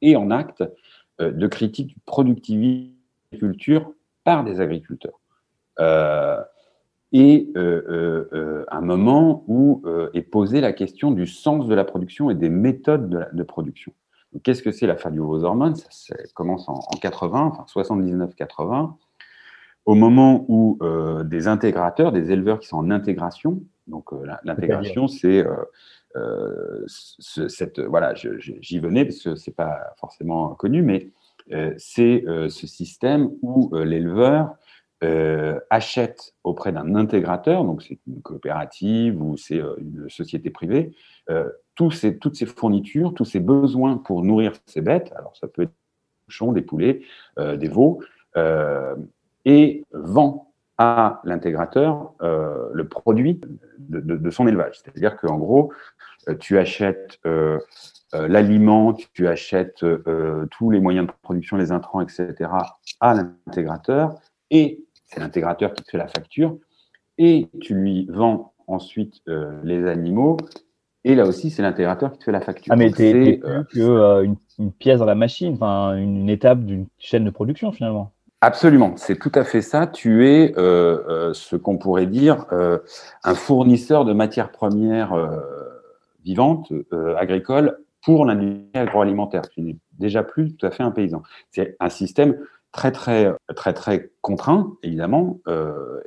et 0.01 0.15
en 0.15 0.31
actes, 0.31 0.63
de 1.19 1.47
critique 1.47 1.87
du 1.87 1.97
productivisme 2.05 2.93
culture 3.37 3.91
par 4.23 4.45
des 4.45 4.61
agriculteurs. 4.61 5.19
Et 7.11 7.51
un 7.53 8.81
moment 8.81 9.43
où 9.47 9.83
est 10.13 10.21
posée 10.21 10.61
la 10.61 10.71
question 10.71 11.11
du 11.11 11.27
sens 11.27 11.67
de 11.67 11.75
la 11.75 11.83
production 11.83 12.29
et 12.29 12.35
des 12.35 12.47
méthodes 12.47 13.29
de, 13.33 13.43
production. 13.43 13.91
Qu'est-ce 14.43 14.63
que 14.63 14.71
c'est 14.71 14.87
la 14.87 14.95
fin 14.95 15.11
du 15.11 15.19
Ça, 15.75 15.87
ça 15.89 16.15
commence 16.33 16.69
en, 16.69 16.75
en 16.75 16.97
80, 17.01 17.51
enfin 17.51 17.65
79-80, 17.81 18.93
au 19.89 19.95
moment 19.95 20.45
où 20.47 20.77
euh, 20.81 21.23
des 21.23 21.47
intégrateurs, 21.47 22.11
des 22.11 22.31
éleveurs 22.31 22.59
qui 22.59 22.67
sont 22.67 22.77
en 22.77 22.91
intégration, 22.91 23.63
donc 23.87 24.13
euh, 24.13 24.23
l'intégration, 24.43 25.07
c'est 25.07 25.43
euh, 26.15 26.83
ce- 26.87 27.47
cette 27.47 27.79
voilà, 27.79 28.13
j'y 28.13 28.79
venais 28.79 29.03
parce 29.05 29.21
que 29.23 29.35
c'est 29.35 29.55
pas 29.55 29.93
forcément 29.97 30.49
connu, 30.55 30.81
mais 30.83 31.09
c'est 31.77 32.23
ce 32.49 32.67
système 32.67 33.31
où 33.41 33.73
l'éleveur 33.75 34.55
achète 35.71 36.35
auprès 36.43 36.71
d'un 36.71 36.93
intégrateur, 36.95 37.63
donc 37.63 37.81
c'est 37.81 37.97
une 38.07 38.21
coopérative 38.21 39.19
ou 39.19 39.35
c'est 39.37 39.61
une 39.79 40.07
société 40.09 40.51
privée, 40.51 40.93
tous 41.73 41.89
ces, 41.89 42.19
toutes 42.19 42.35
ces 42.35 42.45
fournitures, 42.45 43.13
tous 43.15 43.25
ces 43.25 43.39
besoins 43.39 43.97
pour 43.97 44.23
nourrir 44.23 44.53
ses 44.67 44.81
bêtes. 44.81 45.11
Alors 45.15 45.35
ça 45.37 45.47
peut 45.47 45.63
être 45.63 45.69
des 45.71 46.25
cochons, 46.27 46.51
des 46.51 46.61
poulets, 46.61 47.01
des 47.37 47.67
veaux, 47.67 48.01
et 49.51 49.83
vend 49.91 50.51
à 50.77 51.19
l'intégrateur 51.25 52.13
euh, 52.21 52.69
le 52.73 52.87
produit 52.87 53.41
de, 53.79 53.99
de- 53.99 54.15
de 54.17 54.29
son 54.29 54.47
élevage. 54.47 54.79
C'est-à-dire 54.79 55.17
qu'en 55.17 55.37
gros, 55.37 55.73
euh, 56.29 56.35
tu 56.35 56.57
achètes 56.57 57.19
euh, 57.25 57.57
l'aliment, 58.13 58.93
tu 58.93 59.27
achètes 59.27 59.83
euh, 59.83 60.45
tous 60.51 60.69
les 60.69 60.79
moyens 60.79 61.07
de 61.07 61.11
production, 61.23 61.57
les 61.57 61.71
intrants, 61.71 62.01
etc., 62.01 62.27
à 63.01 63.13
l'intégrateur, 63.13 64.15
et 64.51 64.83
c'est 65.05 65.19
l'intégrateur 65.19 65.73
qui 65.73 65.83
te 65.83 65.89
fait 65.89 65.97
la 65.97 66.07
facture, 66.07 66.57
et 67.17 67.47
tu 67.59 67.73
lui 67.73 68.07
vends 68.09 68.53
ensuite 68.67 69.21
les 69.63 69.87
animaux, 69.87 70.37
et 71.03 71.15
là 71.15 71.25
aussi, 71.25 71.49
c'est 71.49 71.61
l'intégrateur 71.63 72.11
qui 72.11 72.19
te 72.19 72.23
fait 72.25 72.31
la 72.31 72.41
facture. 72.41 72.71
Ah, 72.73 72.75
mais 72.77 72.89
c'est, 72.91 73.13
plus 73.69 73.81
qu'une 73.81 74.35
une 74.59 74.71
pièce 74.71 74.99
dans 74.99 75.05
la 75.05 75.15
machine, 75.15 75.53
enfin 75.53 75.95
une, 75.95 76.17
une 76.17 76.29
étape 76.29 76.59
d'une 76.65 76.85
chaîne 76.99 77.25
de 77.25 77.29
production 77.31 77.71
finalement. 77.71 78.11
Absolument, 78.41 78.93
c'est 78.95 79.19
tout 79.19 79.31
à 79.35 79.43
fait 79.43 79.61
ça. 79.61 79.85
Tu 79.85 80.25
es 80.29 80.57
euh, 80.57 81.03
euh, 81.09 81.33
ce 81.33 81.57
qu'on 81.57 81.77
pourrait 81.77 82.05
dire 82.05 82.45
euh, 82.53 82.77
un 83.25 83.35
fournisseur 83.35 84.05
de 84.05 84.13
matières 84.13 84.51
premières 84.51 85.13
vivantes, 86.23 86.71
agricoles, 87.17 87.79
pour 88.01 88.25
l'industrie 88.25 88.69
agroalimentaire. 88.73 89.49
Tu 89.49 89.61
n'es 89.61 89.75
déjà 89.97 90.23
plus 90.23 90.55
tout 90.55 90.65
à 90.65 90.71
fait 90.71 90.83
un 90.83 90.91
paysan. 90.91 91.21
C'est 91.51 91.75
un 91.81 91.89
système 91.89 92.37
très 92.71 92.91
très 92.91 93.33
très 93.55 93.73
très 93.73 94.11
contraint 94.21 94.73
évidemment 94.83 95.39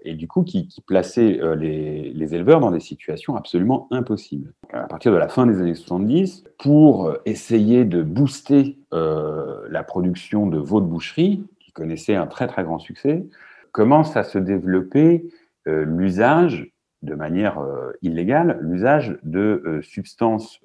et 0.04 0.14
du 0.14 0.28
coup 0.28 0.44
qui, 0.44 0.68
plaçait 0.86 1.40
les, 1.56 2.34
éleveurs 2.34 2.60
dans 2.60 2.70
des 2.70 2.78
situations 2.78 3.34
absolument 3.34 3.88
impossibles. 3.90 4.52
À 4.72 4.86
partir 4.86 5.10
de 5.10 5.16
la 5.16 5.28
fin 5.28 5.44
des 5.44 5.60
années 5.60 5.74
70, 5.74 6.44
pour 6.58 7.12
essayer 7.26 7.84
de 7.84 8.02
booster 8.02 8.78
la 8.92 9.82
production 9.82 10.46
de 10.46 10.58
veaux 10.58 10.80
de 10.80 10.86
boucherie, 10.86 11.42
connaissait 11.72 12.14
un 12.14 12.26
très 12.26 12.46
très 12.46 12.64
grand 12.64 12.78
succès, 12.78 13.24
commence 13.72 14.16
à 14.16 14.22
se 14.22 14.38
développer 14.38 15.26
euh, 15.66 15.84
l'usage 15.84 16.70
de 17.02 17.14
manière 17.14 17.58
euh, 17.58 17.92
illégale, 18.02 18.58
l'usage 18.60 19.18
de 19.22 19.62
euh, 19.66 19.82
substances 19.82 20.60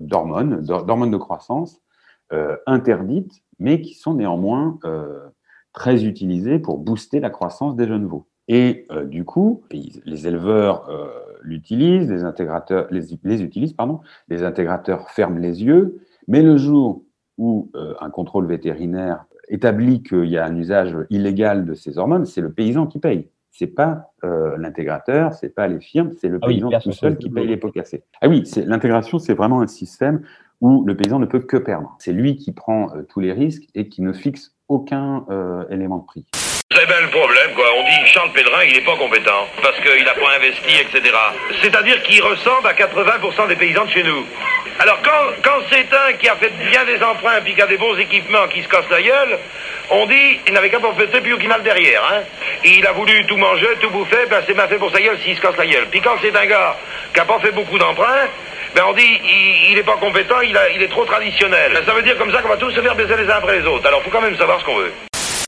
d'hormones, 0.00 0.62
d'hormones 0.62 1.10
de 1.10 1.16
croissance 1.16 1.80
interdites, 2.66 3.42
mais 3.58 3.82
qui 3.82 3.92
sont 3.92 4.14
néanmoins 4.14 4.78
très 5.74 6.06
utilisées 6.06 6.58
pour 6.58 6.78
booster 6.78 7.20
la 7.20 7.28
croissance 7.28 7.76
des 7.76 7.86
jeunes 7.86 8.06
veaux. 8.06 8.26
Et 8.48 8.86
du 9.04 9.26
coup, 9.26 9.64
les 9.70 10.26
éleveurs 10.26 10.88
l'utilisent, 11.42 12.10
les 12.10 12.24
intégrateurs 12.24 12.86
les, 12.90 13.12
utilisent, 13.12 13.74
pardon, 13.74 14.00
les 14.28 14.44
intégrateurs 14.44 15.10
ferment 15.10 15.38
les 15.38 15.62
yeux, 15.62 16.00
mais 16.26 16.40
le 16.40 16.56
jour 16.56 17.04
où 17.36 17.70
un 18.00 18.08
contrôle 18.08 18.46
vétérinaire 18.46 19.26
établit 19.48 20.02
qu'il 20.02 20.26
y 20.26 20.38
a 20.38 20.44
un 20.44 20.56
usage 20.56 20.96
illégal 21.10 21.64
de 21.64 21.74
ces 21.74 21.98
hormones, 21.98 22.26
c'est 22.26 22.40
le 22.40 22.52
paysan 22.52 22.86
qui 22.86 22.98
paye. 22.98 23.28
C'est 23.50 23.66
pas 23.66 24.12
euh, 24.24 24.56
l'intégrateur, 24.56 25.34
c'est 25.34 25.54
pas 25.54 25.68
les 25.68 25.80
firmes, 25.80 26.10
c'est 26.18 26.28
le 26.28 26.38
Ah 26.40 26.46
paysan 26.46 26.68
oui, 26.68 26.76
tout 26.82 26.92
seul 26.92 27.18
qui 27.18 27.28
paye 27.28 27.46
les 27.46 27.58
pots 27.58 27.70
cassés. 27.70 28.02
Ah 28.22 28.28
oui, 28.28 28.44
l'intégration, 28.64 29.18
c'est 29.18 29.34
vraiment 29.34 29.60
un 29.60 29.66
système 29.66 30.22
où 30.62 30.84
le 30.86 30.96
paysan 30.96 31.18
ne 31.18 31.26
peut 31.26 31.40
que 31.40 31.58
perdre. 31.58 31.94
C'est 31.98 32.12
lui 32.12 32.36
qui 32.36 32.52
prend 32.52 32.94
euh, 32.94 33.02
tous 33.02 33.20
les 33.20 33.32
risques 33.32 33.64
et 33.74 33.88
qui 33.88 34.00
ne 34.00 34.12
fixe 34.12 34.54
aucun 34.68 35.26
euh, 35.28 35.64
élément 35.68 35.98
de 35.98 36.06
prix. 36.06 36.24
Très 36.70 36.86
bien 36.86 37.00
le 37.02 37.10
problème, 37.10 37.50
quoi. 37.54 37.66
On 37.76 37.82
dit 37.84 38.06
Charles 38.06 38.32
Pédrin, 38.32 38.64
il 38.64 38.72
n'est 38.72 38.84
pas 38.84 38.96
compétent, 38.96 39.44
parce 39.60 39.78
qu'il 39.80 40.04
n'a 40.04 40.14
pas 40.14 40.36
investi, 40.38 40.72
etc. 40.80 41.14
C'est-à-dire 41.60 42.02
qu'il 42.04 42.22
ressemble 42.22 42.66
à 42.66 42.72
80% 42.72 43.48
des 43.48 43.56
paysans 43.56 43.84
de 43.84 43.90
chez 43.90 44.02
nous. 44.02 44.24
Alors, 44.82 44.98
quand, 45.00 45.30
quand 45.44 45.60
c'est 45.70 45.86
un 45.94 46.12
qui 46.14 46.28
a 46.28 46.34
fait 46.34 46.50
bien 46.68 46.84
des 46.84 47.00
emprunts, 47.04 47.40
puis 47.44 47.54
qui 47.54 47.62
a 47.62 47.68
des 47.68 47.78
bons 47.78 47.96
équipements, 47.96 48.48
qui 48.52 48.62
se 48.64 48.68
casse 48.68 48.90
la 48.90 49.00
gueule, 49.00 49.38
on 49.92 50.06
dit, 50.06 50.40
il 50.48 50.52
n'avait 50.52 50.70
qu'à 50.70 50.80
profiter, 50.80 51.20
puis 51.20 51.38
qu'il 51.38 51.52
a 51.52 51.58
le 51.58 51.62
derrière, 51.62 52.02
hein. 52.12 52.22
Il 52.64 52.84
a 52.84 52.90
voulu 52.90 53.24
tout 53.26 53.36
manger, 53.36 53.68
tout 53.80 53.90
bouffer, 53.90 54.26
ben 54.28 54.42
c'est 54.44 54.56
mal 54.56 54.68
fait 54.68 54.78
pour 54.78 54.90
sa 54.90 55.00
gueule 55.00 55.16
s'il 55.22 55.36
se 55.36 55.40
casse 55.40 55.56
la 55.56 55.66
gueule. 55.66 55.86
Puis 55.88 56.00
quand 56.00 56.16
c'est 56.20 56.34
un 56.36 56.46
gars 56.46 56.76
qui 57.14 57.20
n'a 57.20 57.24
pas 57.24 57.38
fait 57.38 57.52
beaucoup 57.52 57.78
d'emprunts, 57.78 58.26
ben 58.74 58.82
on 58.88 58.92
dit, 58.92 59.20
il 59.70 59.76
n'est 59.76 59.84
pas 59.84 59.98
compétent, 60.00 60.40
il, 60.40 60.56
a, 60.56 60.68
il 60.70 60.82
est 60.82 60.88
trop 60.88 61.04
traditionnel. 61.04 61.74
Ben 61.74 61.84
ça 61.86 61.94
veut 61.94 62.02
dire 62.02 62.18
comme 62.18 62.32
ça 62.32 62.42
qu'on 62.42 62.48
va 62.48 62.56
tous 62.56 62.72
se 62.72 62.80
faire 62.80 62.96
baiser 62.96 63.14
les 63.16 63.30
uns 63.30 63.36
après 63.36 63.60
les 63.60 63.66
autres. 63.68 63.86
Alors, 63.86 64.02
faut 64.02 64.10
quand 64.10 64.20
même 64.22 64.36
savoir 64.36 64.58
ce 64.58 64.64
qu'on 64.64 64.78
veut. 64.78 64.92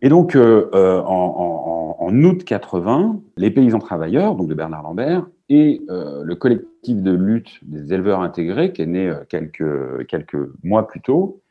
Et 0.00 0.08
donc, 0.08 0.36
euh, 0.36 0.70
euh, 0.74 1.00
en, 1.00 1.96
en, 1.98 2.06
en 2.06 2.22
août 2.22 2.44
80, 2.44 3.16
les 3.36 3.50
paysans 3.50 3.80
travailleurs, 3.80 4.34
donc 4.34 4.46
de 4.46 4.54
Bernard 4.54 4.82
Lambert, 4.82 5.22
et 5.48 5.82
le 5.88 6.34
collectif 6.34 7.02
de 7.02 7.12
lutte 7.12 7.58
des 7.62 7.92
éleveurs 7.92 8.20
intégrés, 8.20 8.72
qui 8.72 8.82
est 8.82 8.86
né 8.86 9.12
quelques, 9.28 10.06
quelques 10.06 10.48
mois 10.62 10.86
plus 10.86 11.00
tôt, 11.00 11.42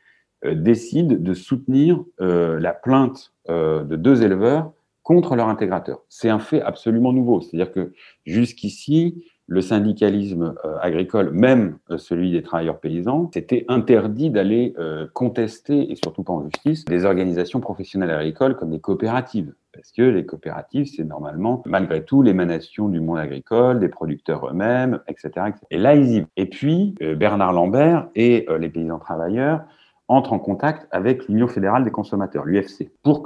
décident 0.44 1.16
de 1.18 1.34
soutenir 1.34 2.04
la 2.18 2.72
plainte 2.72 3.32
de 3.48 3.96
deux 3.96 4.22
éleveurs 4.22 4.72
contre 5.02 5.36
leur 5.36 5.48
intégrateur. 5.48 6.02
C'est 6.08 6.30
un 6.30 6.38
fait 6.38 6.62
absolument 6.62 7.12
nouveau. 7.12 7.40
C'est-à-dire 7.40 7.72
que 7.72 7.92
jusqu'ici, 8.24 9.24
le 9.46 9.60
syndicalisme 9.60 10.54
euh, 10.64 10.76
agricole, 10.80 11.30
même 11.30 11.78
euh, 11.90 11.98
celui 11.98 12.30
des 12.30 12.42
travailleurs 12.42 12.80
paysans, 12.80 13.30
c'était 13.32 13.64
interdit 13.68 14.30
d'aller 14.30 14.74
euh, 14.78 15.06
contester, 15.12 15.90
et 15.90 15.96
surtout 15.96 16.22
pas 16.22 16.32
en 16.32 16.44
justice, 16.44 16.84
des 16.86 17.04
organisations 17.04 17.60
professionnelles 17.60 18.10
agricoles 18.10 18.56
comme 18.56 18.70
les 18.70 18.80
coopératives. 18.80 19.52
Parce 19.72 19.90
que 19.90 20.02
les 20.02 20.24
coopératives, 20.24 20.86
c'est 20.86 21.04
normalement, 21.04 21.62
malgré 21.66 22.04
tout, 22.04 22.22
l'émanation 22.22 22.88
du 22.88 23.00
monde 23.00 23.18
agricole, 23.18 23.80
des 23.80 23.88
producteurs 23.88 24.48
eux-mêmes, 24.48 25.00
etc., 25.08 25.46
Et 25.70 25.78
là, 25.78 25.94
ils 25.96 26.12
y 26.12 26.20
vont. 26.20 26.28
Et 26.36 26.46
puis, 26.46 26.94
Bernard 27.16 27.52
Lambert 27.52 28.08
et 28.14 28.46
les 28.60 28.68
paysans 28.68 29.00
travailleurs 29.00 29.64
entrent 30.06 30.32
en 30.32 30.38
contact 30.38 30.86
avec 30.92 31.26
l'Union 31.26 31.48
fédérale 31.48 31.82
des 31.82 31.90
consommateurs, 31.90 32.44
l'UFC, 32.44 32.92
pour 33.02 33.24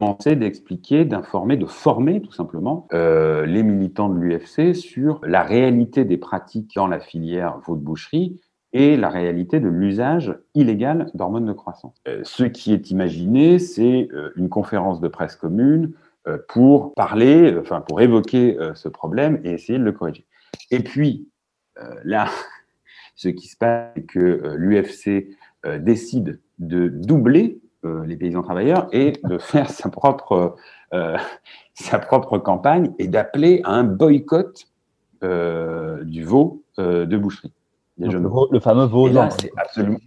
d'expliquer, 0.00 1.04
d'informer, 1.04 1.56
de 1.56 1.66
former 1.66 2.20
tout 2.20 2.32
simplement 2.32 2.86
euh, 2.92 3.46
les 3.46 3.62
militants 3.62 4.08
de 4.08 4.18
l'UFC 4.18 4.74
sur 4.74 5.20
la 5.24 5.42
réalité 5.42 6.04
des 6.04 6.18
pratiques 6.18 6.74
dans 6.74 6.86
la 6.86 7.00
filière 7.00 7.58
veau-de-boucherie 7.66 8.40
et 8.72 8.96
la 8.96 9.08
réalité 9.08 9.58
de 9.58 9.68
l'usage 9.68 10.36
illégal 10.54 11.10
d'hormones 11.14 11.46
de 11.46 11.52
croissance. 11.52 11.94
Euh, 12.08 12.20
ce 12.24 12.44
qui 12.44 12.74
est 12.74 12.90
imaginé, 12.90 13.58
c'est 13.58 14.08
euh, 14.12 14.32
une 14.36 14.48
conférence 14.48 15.00
de 15.00 15.08
presse 15.08 15.36
commune 15.36 15.92
pour 16.48 16.92
parler, 16.94 17.56
enfin 17.56 17.80
pour 17.80 18.00
évoquer 18.00 18.58
ce 18.74 18.88
problème 18.88 19.40
et 19.44 19.52
essayer 19.52 19.78
de 19.78 19.84
le 19.84 19.92
corriger. 19.92 20.26
Et 20.72 20.80
puis 20.80 21.28
là, 22.02 22.26
ce 23.14 23.28
qui 23.28 23.46
se 23.46 23.56
passe, 23.56 23.92
c'est 23.94 24.02
que 24.06 24.56
l'UFC 24.56 25.28
décide 25.78 26.40
de 26.58 26.88
doubler 26.88 27.60
les 27.84 28.16
paysans 28.16 28.42
travailleurs 28.42 28.88
et 28.92 29.12
de 29.24 29.38
faire 29.38 29.70
sa 29.70 29.88
propre, 29.88 30.56
euh, 30.92 31.16
sa 31.74 31.98
propre 31.98 32.38
campagne 32.38 32.92
et 32.98 33.08
d'appeler 33.08 33.60
à 33.64 33.72
un 33.72 33.84
boycott 33.84 34.68
euh, 35.22 36.04
du 36.04 36.24
veau 36.24 36.62
de 36.78 37.16
boucherie. 37.16 37.52
le, 37.98 38.60
fameux 38.60 38.84
veau 38.84 39.08
c'est 39.30 39.50
absolument 39.56 39.98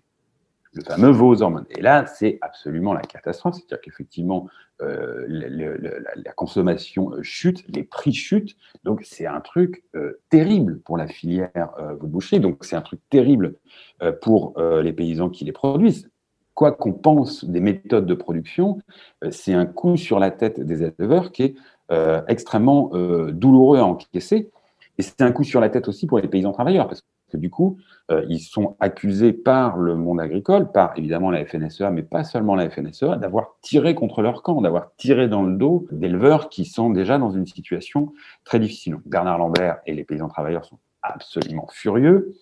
le 0.74 0.84
fameux 0.84 1.10
veau 1.10 1.34
aux 1.34 1.42
hormones. 1.42 1.66
Et 1.72 1.82
là, 1.82 2.06
c'est 2.06 2.38
absolument 2.42 2.94
la 2.94 3.02
catastrophe. 3.02 3.56
C'est-à-dire 3.56 3.82
qu'effectivement, 3.82 4.48
la, 4.80 6.32
consommation 6.36 7.12
chute, 7.24 7.66
les 7.70 7.82
prix 7.82 8.14
chutent. 8.14 8.56
Donc, 8.84 9.02
c'est 9.04 9.26
un 9.26 9.42
truc 9.42 9.84
terrible 10.30 10.80
pour 10.82 10.96
la 10.96 11.08
filière 11.08 11.72
veau 12.00 12.06
de 12.06 12.12
boucherie. 12.12 12.40
Donc, 12.40 12.64
c'est 12.64 12.76
un 12.76 12.84
truc 12.84 13.02
terrible 13.10 13.56
pour 14.22 14.62
les 14.62 14.94
paysans 14.94 15.32
qui 15.32 15.44
les 15.44 15.54
produisent 15.54 16.12
quoi 16.60 16.74
qu'on 16.74 16.92
pense 16.92 17.46
des 17.46 17.62
méthodes 17.62 18.06
de 18.06 18.14
production, 18.14 18.80
euh, 19.24 19.30
c'est 19.32 19.54
un 19.54 19.66
coup 19.66 19.96
sur 19.96 20.20
la 20.20 20.30
tête 20.30 20.60
des 20.60 20.84
éleveurs 20.84 21.32
qui 21.32 21.44
est 21.44 21.56
euh, 21.90 22.22
extrêmement 22.28 22.90
euh, 22.96 23.32
douloureux 23.32 23.78
à 23.78 23.86
encaisser. 23.86 24.52
Et 24.98 25.02
c'est 25.02 25.22
un 25.22 25.32
coup 25.32 25.46
sur 25.46 25.62
la 25.62 25.70
tête 25.70 25.88
aussi 25.88 26.06
pour 26.06 26.20
les 26.20 26.28
paysans 26.28 26.52
travailleurs, 26.52 26.90
parce 26.90 27.06
que 27.32 27.38
du 27.38 27.50
coup, 27.50 27.78
ils 28.28 28.40
sont 28.40 28.76
accusés 28.80 29.34
par 29.34 29.78
le 29.78 29.96
monde 29.96 30.20
agricole, 30.20 30.72
par 30.72 30.98
évidemment 30.98 31.30
la 31.30 31.46
FNSEA, 31.46 31.92
mais 31.92 32.02
pas 32.02 32.24
seulement 32.24 32.56
la 32.56 32.70
FNSEA, 32.70 33.18
d'avoir 33.18 33.56
tiré 33.62 33.94
contre 33.96 34.24
leur 34.24 34.42
camp, 34.42 34.62
d'avoir 34.62 34.94
tiré 34.98 35.30
dans 35.30 35.44
le 35.44 35.56
dos 35.56 35.86
d'éleveurs 35.92 36.50
qui 36.50 36.66
sont 36.66 36.90
déjà 36.90 37.20
dans 37.20 37.30
une 37.30 37.46
situation 37.46 38.12
très 38.44 38.60
difficile. 38.60 38.98
Bernard 39.06 39.38
Lambert 39.38 39.78
et 39.86 39.94
les 39.94 40.04
paysans 40.04 40.28
travailleurs 40.28 40.66
sont 40.66 40.80
absolument 41.04 41.68
furieux. 41.72 42.36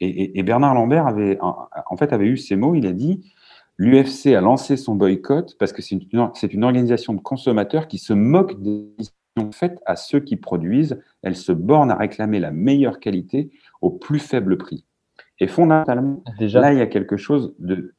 Et, 0.00 0.42
Bernard 0.42 0.74
Lambert 0.74 1.06
avait, 1.06 1.38
en 1.40 1.96
fait, 1.96 2.12
avait 2.12 2.26
eu 2.26 2.36
ces 2.36 2.56
mots, 2.56 2.74
il 2.74 2.86
a 2.86 2.92
dit 2.92 3.22
L'UFC 3.82 4.28
a 4.28 4.40
lancé 4.40 4.76
son 4.76 4.94
boycott 4.94 5.56
parce 5.58 5.72
que 5.72 5.82
c'est 5.82 5.96
une, 5.96 6.62
organisation 6.62 7.14
de 7.14 7.20
consommateurs 7.20 7.88
qui 7.88 7.98
se 7.98 8.12
moque 8.12 8.62
des 8.62 8.86
décisions 8.96 9.50
faites 9.52 9.80
à 9.86 9.96
ceux 9.96 10.20
qui 10.20 10.36
produisent. 10.36 11.02
Elle 11.22 11.34
se 11.34 11.50
borne 11.50 11.90
à 11.90 11.96
réclamer 11.96 12.38
la 12.38 12.52
meilleure 12.52 13.00
qualité 13.00 13.50
au 13.80 13.90
plus 13.90 14.20
faible 14.20 14.56
prix. 14.56 14.84
Et 15.40 15.48
fondamentalement, 15.48 16.22
Déjà. 16.38 16.60
là, 16.60 16.72
il 16.72 16.78
y 16.78 16.80
a 16.80 16.86
quelque 16.86 17.16
chose 17.16 17.56
de. 17.58 17.92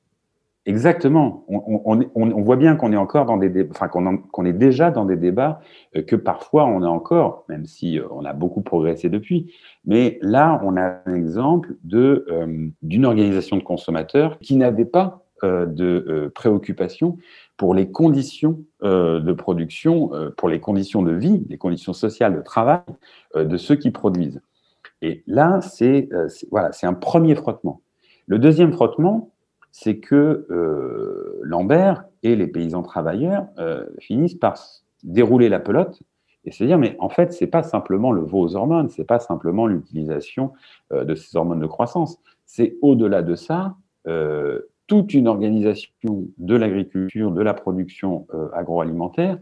Exactement. 0.65 1.43
On, 1.49 2.41
voit 2.41 2.55
bien 2.55 2.77
qu'on 2.77 2.93
est 2.93 2.97
encore 2.97 3.25
dans 3.25 3.35
des 3.35 3.67
enfin 3.69 3.89
qu'on 3.89 4.45
est 4.45 4.53
déjà 4.53 4.89
dans 4.89 5.03
des 5.03 5.17
débats 5.17 5.59
euh, 5.97 6.01
que 6.01 6.15
parfois 6.15 6.65
on 6.65 6.81
a 6.83 6.87
encore, 6.87 7.43
même 7.49 7.65
si 7.65 7.99
euh, 7.99 8.05
on 8.11 8.23
a 8.23 8.31
beaucoup 8.31 8.61
progressé 8.61 9.09
depuis. 9.09 9.53
Mais 9.83 10.17
là, 10.21 10.61
on 10.63 10.77
a 10.77 11.01
un 11.05 11.13
exemple 11.13 11.75
de 11.83 12.25
euh, 12.29 12.69
d'une 12.81 13.03
organisation 13.05 13.57
de 13.57 13.63
consommateurs 13.63 14.39
qui 14.39 14.55
n'avait 14.55 14.85
pas 14.85 15.22
de 15.43 16.05
euh, 16.07 16.29
préoccupation 16.29 17.17
pour 17.57 17.75
les 17.75 17.91
conditions 17.91 18.63
euh, 18.83 19.19
de 19.19 19.33
production, 19.33 20.11
pour 20.37 20.49
les 20.49 20.59
conditions 20.59 21.01
de 21.01 21.11
vie, 21.11 21.45
les 21.49 21.57
conditions 21.57 21.93
sociales 21.93 22.35
de 22.35 22.41
travail 22.41 22.79
de 23.35 23.57
ceux 23.57 23.75
qui 23.75 23.91
produisent. 23.91 24.41
Et 25.01 25.23
là, 25.27 25.59
c'est 25.61 26.09
voilà, 26.49 26.71
un 26.83 26.93
premier 26.93 27.35
frottement. 27.35 27.81
Le 28.25 28.39
deuxième 28.39 28.71
frottement, 28.71 29.31
c'est 29.71 29.97
que 29.97 30.47
Lambert 31.41 32.05
et 32.23 32.35
les 32.35 32.47
paysans 32.47 32.83
travailleurs 32.83 33.47
finissent 33.99 34.35
par 34.35 34.57
dérouler 35.03 35.49
la 35.49 35.59
pelote 35.59 36.01
et 36.45 36.51
se 36.51 36.63
dire 36.63 36.77
mais 36.77 36.95
en 36.99 37.09
fait 37.09 37.33
c'est 37.33 37.47
pas 37.47 37.63
simplement 37.63 38.11
le 38.11 38.21
veau 38.21 38.39
aux 38.39 38.55
hormones, 38.55 38.89
c'est 38.89 39.03
pas 39.03 39.19
simplement 39.19 39.67
l'utilisation 39.67 40.53
de 40.91 41.15
ces 41.15 41.35
hormones 41.35 41.59
de 41.59 41.67
croissance, 41.67 42.17
c'est 42.45 42.77
au-delà 42.81 43.21
de 43.21 43.35
ça 43.35 43.75
toute 44.93 45.15
une 45.15 45.27
organisation 45.27 46.27
de 46.37 46.55
l'agriculture, 46.55 47.31
de 47.31 47.41
la 47.41 47.55
production 47.55 48.27
euh, 48.35 48.49
agroalimentaire 48.53 49.39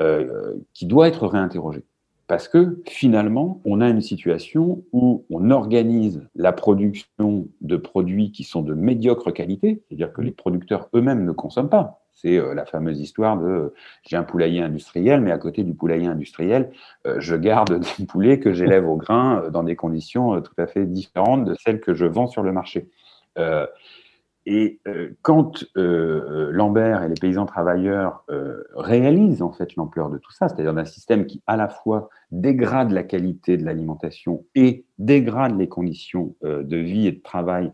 euh, 0.00 0.54
qui 0.72 0.86
doit 0.86 1.06
être 1.06 1.26
réinterrogée. 1.26 1.84
Parce 2.28 2.48
que 2.48 2.82
finalement, 2.88 3.60
on 3.66 3.82
a 3.82 3.90
une 3.90 4.00
situation 4.00 4.82
où 4.92 5.26
on 5.28 5.50
organise 5.50 6.26
la 6.34 6.52
production 6.52 7.46
de 7.60 7.76
produits 7.76 8.32
qui 8.32 8.42
sont 8.42 8.62
de 8.62 8.72
médiocre 8.72 9.30
qualité, 9.34 9.82
c'est-à-dire 9.86 10.14
que 10.14 10.22
les 10.22 10.30
producteurs 10.30 10.88
eux-mêmes 10.94 11.26
ne 11.26 11.32
consomment 11.32 11.68
pas. 11.68 12.00
C'est 12.14 12.38
euh, 12.38 12.54
la 12.54 12.64
fameuse 12.64 12.98
histoire 12.98 13.36
de 13.36 13.74
j'ai 14.02 14.16
un 14.16 14.22
poulailler 14.24 14.62
industriel, 14.62 15.20
mais 15.20 15.30
à 15.30 15.36
côté 15.36 15.62
du 15.62 15.74
poulailler 15.74 16.06
industriel, 16.06 16.70
je 17.18 17.36
garde 17.36 17.80
des 17.98 18.06
poulets 18.06 18.40
que 18.40 18.54
j'élève 18.54 18.88
au 18.88 18.96
grain 18.96 19.50
dans 19.50 19.62
des 19.62 19.76
conditions 19.76 20.40
tout 20.40 20.54
à 20.56 20.66
fait 20.66 20.86
différentes 20.86 21.44
de 21.44 21.54
celles 21.62 21.80
que 21.80 21.92
je 21.92 22.06
vends 22.06 22.28
sur 22.28 22.42
le 22.42 22.52
marché. 22.52 22.88
Et 24.46 24.78
euh, 24.86 25.10
quand 25.22 25.64
euh, 25.76 26.50
Lambert 26.52 27.02
et 27.02 27.08
les 27.08 27.14
paysans 27.14 27.46
travailleurs 27.46 28.24
euh, 28.30 28.62
réalisent 28.76 29.42
en 29.42 29.52
fait 29.52 29.74
l'ampleur 29.74 30.08
de 30.08 30.18
tout 30.18 30.30
ça, 30.30 30.48
c'est-à-dire 30.48 30.72
d'un 30.72 30.84
système 30.84 31.26
qui 31.26 31.42
à 31.48 31.56
la 31.56 31.68
fois 31.68 32.08
dégrade 32.30 32.92
la 32.92 33.02
qualité 33.02 33.56
de 33.56 33.64
l'alimentation 33.64 34.44
et 34.54 34.84
dégrade 34.98 35.58
les 35.58 35.68
conditions 35.68 36.36
de 36.42 36.76
vie 36.76 37.08
et 37.08 37.12
de 37.12 37.22
travail 37.22 37.72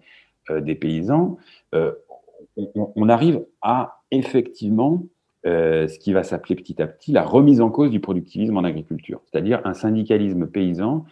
des 0.51 0.75
paysans, 0.75 1.37
on, 1.73 2.93
on, 2.97 3.09
arrive 3.09 3.45
à 3.61 4.03
effectivement 4.11 5.05
ce 5.45 5.99
qui 5.99 6.13
va 6.13 6.23
s'appeler 6.23 6.57
petit 6.57 6.83
à 6.83 6.87
petit 6.87 7.13
la 7.13 7.23
remise 7.23 7.61
en 7.61 7.71
cause 7.71 7.91
du 7.91 8.01
productivisme 8.01 8.57
en 8.57 8.65
agriculture, 8.65 9.21
c'est-à-dire 9.25 9.61
un 9.65 9.75
syndicalisme 9.75 10.47
paysan 10.47 11.05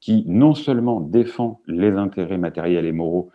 qui 0.00 0.24
non 0.28 0.54
seulement 0.54 1.00
défend 1.00 1.60
les 1.66 1.92
intérêts 1.92 2.38
matériels 2.38 2.86
et 2.86 2.92
moraux 2.92 3.30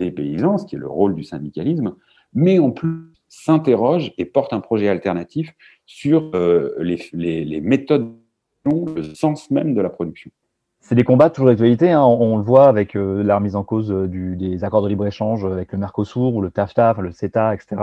des 0.00 0.10
paysans, 0.10 0.58
ce 0.58 0.66
qui 0.66 0.76
est 0.76 0.78
le 0.78 0.88
rôle 0.88 1.14
du 1.14 1.24
syndicalisme, 1.24 1.94
mais 2.34 2.58
en 2.58 2.70
plus 2.70 3.10
s'interroge 3.30 4.12
et 4.18 4.24
porte 4.24 4.52
un 4.52 4.60
projet 4.60 4.88
alternatif 4.88 5.54
sur 5.86 6.30
euh, 6.34 6.74
les, 6.80 7.60
méthodes, 7.62 8.12
le 8.64 9.02
sens 9.14 9.50
même 9.50 9.74
de 9.74 9.80
la 9.80 9.88
production. 9.88 10.30
C'est 10.80 10.94
des 10.94 11.04
combats 11.04 11.30
toujours 11.30 11.48
d'actualité, 11.48 11.90
hein. 11.90 12.02
on, 12.02 12.38
le 12.38 12.42
voit 12.42 12.66
avec 12.66 12.96
euh, 12.96 13.22
la 13.22 13.36
remise 13.36 13.54
en 13.54 13.62
cause 13.62 13.92
euh, 13.92 14.08
des 14.08 14.64
accords 14.64 14.82
de 14.82 14.88
libre-échange 14.88 15.44
avec 15.44 15.72
le 15.72 15.78
Mercosur 15.78 16.34
ou 16.34 16.40
le 16.40 16.50
TAFTA, 16.50 16.96
le 17.00 17.12
CETA, 17.12 17.54
etc. 17.54 17.82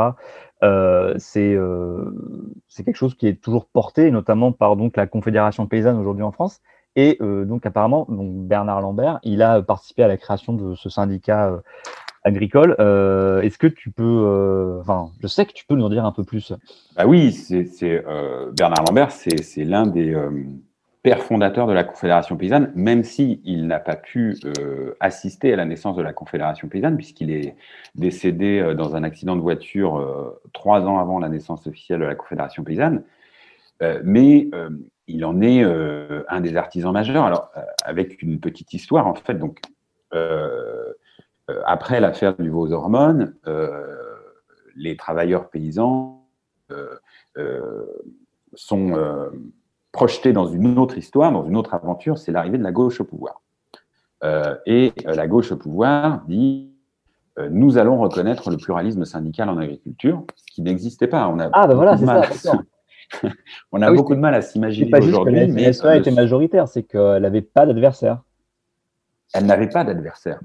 c'est 1.17 2.83
quelque 2.83 2.95
chose 2.95 3.15
qui 3.15 3.27
est 3.27 3.41
toujours 3.41 3.67
porté, 3.67 4.11
notamment 4.11 4.51
par 4.51 4.75
donc, 4.75 4.97
la 4.97 5.07
Confédération 5.07 5.67
paysanne 5.67 5.97
aujourd'hui 5.97 6.23
en 6.23 6.31
France. 6.31 6.59
Et 6.95 7.19
donc 7.21 7.63
apparemment, 7.67 8.07
Bernard 8.09 8.81
Lambert, 8.81 9.19
il 9.21 9.43
a 9.43 9.61
participé 9.61 10.01
à 10.01 10.07
la 10.07 10.17
création 10.17 10.53
de 10.53 10.73
ce 10.73 10.89
syndicat 10.89 11.61
agricole. 12.27 12.75
Euh, 12.79 13.41
est-ce 13.41 13.57
que 13.57 13.67
tu 13.67 13.89
peux, 13.89 14.03
euh, 14.03 14.79
enfin, 14.81 15.09
je 15.21 15.27
sais 15.27 15.45
que 15.45 15.53
tu 15.53 15.65
peux 15.65 15.75
nous 15.75 15.85
en 15.85 15.89
dire 15.89 16.05
un 16.05 16.11
peu 16.11 16.23
plus. 16.23 16.53
Bah 16.95 17.05
oui, 17.07 17.31
c'est 17.31 17.67
euh, 17.83 18.51
Bernard 18.55 18.83
Lambert, 18.87 19.11
c'est 19.11 19.63
l'un 19.63 19.87
des 19.87 20.15
pères 21.03 21.23
fondateurs 21.23 21.67
de 21.67 21.73
la 21.73 21.83
Confédération 21.83 22.35
paysanne, 22.35 22.71
même 22.75 23.03
si 23.03 23.41
il 23.45 23.65
n'a 23.65 23.79
pas 23.79 23.95
pu 23.95 24.37
assister 24.99 25.53
à 25.53 25.55
la 25.55 25.65
naissance 25.65 25.95
de 25.95 26.01
la 26.01 26.13
Confédération 26.13 26.67
paysanne, 26.67 26.97
puisqu'il 26.97 27.31
est 27.31 27.55
décédé 27.95 28.73
dans 28.77 28.95
un 28.95 29.03
accident 29.03 29.35
de 29.35 29.41
voiture 29.41 30.37
trois 30.53 30.81
ans 30.81 30.99
avant 30.99 31.19
la 31.19 31.29
naissance 31.29 31.65
officielle 31.65 32.01
de 32.01 32.05
la 32.05 32.15
Confédération 32.15 32.63
paysanne. 32.63 33.03
mais 34.03 34.49
il 35.07 35.23
en 35.23 35.41
est 35.41 35.63
un 35.63 36.41
des 36.41 36.57
artisans 36.57 36.91
majeurs. 36.91 37.23
Alors, 37.23 37.51
avec 37.85 38.21
une 38.21 38.41
petite 38.41 38.73
histoire, 38.73 39.07
en 39.07 39.15
fait, 39.15 39.35
donc, 39.35 39.59
après 41.65 41.99
l'affaire 41.99 42.35
du 42.35 42.49
veau 42.49 42.67
aux 42.67 42.71
hormones, 42.71 43.33
les 44.75 44.97
travailleurs 44.97 45.49
paysans 45.49 46.27
sont 48.53 49.31
projetés 49.91 50.33
dans 50.33 50.47
une 50.47 50.77
autre 50.77 50.97
histoire, 50.97 51.31
dans 51.31 51.45
une 51.45 51.55
autre 51.55 51.73
aventure, 51.73 52.17
c'est 52.17 52.31
l'arrivée 52.31 52.57
de 52.57 52.63
la 52.63 52.71
gauche 52.71 52.99
au 53.01 53.05
pouvoir. 53.05 53.41
et 54.65 54.93
la 55.05 55.27
gauche 55.27 55.51
au 55.51 55.57
pouvoir 55.57 56.21
dit 56.27 56.77
euh, 57.39 57.49
nous 57.51 57.77
allons 57.77 57.99
reconnaître 57.99 58.49
le 58.49 58.57
pluralisme 58.57 59.05
syndical 59.05 59.49
en 59.49 59.57
agriculture, 59.57 60.23
ce 60.35 60.43
qui 60.53 60.61
n'existait 60.61 61.07
pas. 61.07 61.27
On 61.27 61.39
a 61.39 61.49
ah, 61.53 61.67
ben 61.67 61.75
voilà, 61.75 61.97
c'est 61.97 62.33
ça. 62.33 62.59
on 63.71 63.81
a 63.81 63.87
ah 63.87 63.91
beaucoup 63.91 64.15
de 64.15 64.19
mal 64.19 64.33
à 64.33 64.41
s'imaginer 64.41 64.91
aujourd'hui. 64.97 65.47
Mais 65.47 65.71
la 65.71 65.97
était 65.97 66.11
majoritaire, 66.11 66.67
c'est 66.67 66.83
qu'elle 66.83 67.21
n'avait 67.21 67.41
pas 67.41 67.65
d'adversaire. 67.65 68.23
Elle 69.33 69.45
n'avait 69.45 69.69
pas 69.69 69.83
d'adversaire. 69.83 70.39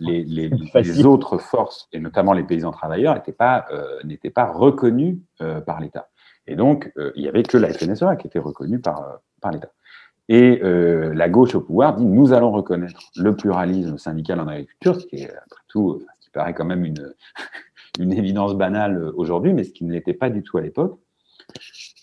Les, 0.00 0.24
les, 0.24 1.04
autres 1.04 1.38
forces, 1.38 1.88
et 1.92 1.98
notamment 1.98 2.32
les 2.32 2.44
paysans 2.44 2.70
travailleurs, 2.70 3.14
n'étaient 3.14 3.32
pas, 3.32 3.66
euh, 3.72 4.00
pas 4.34 4.46
reconnus 4.46 5.18
euh, 5.40 5.60
par 5.60 5.80
l'État. 5.80 6.08
Et 6.46 6.56
donc, 6.56 6.92
il 7.14 7.22
n'y 7.22 7.28
avait 7.28 7.42
que 7.42 7.58
la 7.58 7.72
FNSEA 7.72 8.16
qui 8.16 8.26
était 8.26 8.38
reconnue 8.38 8.80
par, 8.80 9.20
par 9.40 9.52
l'État. 9.52 9.70
Et 10.28 10.60
la 10.62 11.28
gauche 11.28 11.54
au 11.54 11.60
pouvoir 11.60 11.94
dit 11.94 12.04
nous 12.04 12.32
allons 12.32 12.50
reconnaître 12.50 13.00
le 13.16 13.36
pluralisme 13.36 13.98
syndical 13.98 14.40
en 14.40 14.48
agriculture, 14.48 15.00
ce 15.00 15.06
qui 15.06 15.16
est 15.16 15.30
après 15.30 15.60
tout 15.68 16.02
paraît 16.32 16.54
quand 16.54 16.64
même 16.64 16.84
une, 16.84 17.14
une 17.98 18.12
évidence 18.12 18.54
banale 18.54 19.10
aujourd'hui, 19.14 19.52
mais 19.52 19.64
ce 19.64 19.72
qui 19.72 19.84
ne 19.84 19.92
l'était 19.92 20.14
pas 20.14 20.30
du 20.30 20.42
tout 20.42 20.58
à 20.58 20.60
l'époque. 20.60 20.98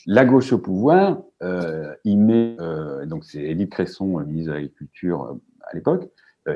La 0.06 0.26
gauche 0.26 0.54
au 0.54 0.58
pouvoir, 0.58 1.22
euh, 1.44 1.94
il 2.04 2.20
met, 2.20 2.56
euh, 2.60 3.06
donc 3.06 3.26
c'est 3.26 3.42
Élie 3.42 3.70
Cresson, 3.70 4.20
ministre 4.22 4.52
de 4.52 4.56
l'Agriculture 4.56 5.24
euh, 5.24 5.42
à 5.70 5.76
l'époque, 5.76 6.10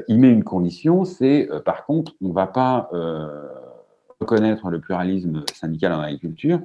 il 0.07 0.19
met 0.19 0.29
une 0.29 0.45
condition, 0.45 1.03
c'est 1.03 1.49
par 1.65 1.85
contre, 1.85 2.13
on 2.21 2.29
ne 2.29 2.33
va 2.33 2.47
pas 2.47 2.89
reconnaître 4.21 4.69
le 4.69 4.79
pluralisme 4.79 5.43
syndical 5.53 5.91
en 5.91 5.99
agriculture 5.99 6.61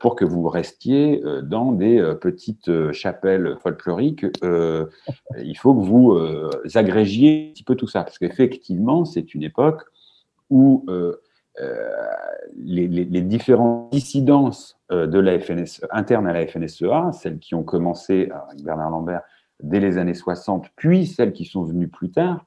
pour 0.00 0.16
que 0.16 0.24
vous 0.24 0.48
restiez 0.48 1.22
dans 1.42 1.72
des 1.72 2.02
petites 2.22 2.92
chapelles 2.92 3.58
folkloriques. 3.62 4.24
il 4.42 5.58
faut 5.58 5.74
que 5.74 5.84
vous 5.84 6.18
agrégiez 6.74 7.48
un 7.50 7.52
petit 7.52 7.64
peu 7.64 7.74
tout 7.74 7.86
ça, 7.86 8.02
parce 8.02 8.18
qu'effectivement, 8.18 9.04
c'est 9.04 9.34
une 9.34 9.42
époque 9.42 9.82
où 10.50 10.84
euh, 10.88 11.20
euh, 11.60 11.88
les, 12.56 12.88
différentes 13.22 13.92
dissidences 13.92 14.76
euh, 14.90 15.06
de 15.06 15.18
la 15.18 15.38
FNSE, 15.38 15.84
internes 15.90 16.26
à 16.26 16.32
la 16.32 16.46
FNSEA, 16.46 17.12
celles 17.12 17.38
qui 17.38 17.54
ont 17.54 17.62
commencé 17.62 18.30
avec 18.30 18.62
Bernard 18.64 18.90
Lambert 18.90 19.22
dès 19.62 19.80
les 19.80 19.98
années 19.98 20.14
60, 20.14 20.66
puis 20.76 21.06
celles 21.06 21.32
qui 21.32 21.44
sont 21.44 21.62
venues 21.62 21.88
plus 21.88 22.10
tard, 22.10 22.44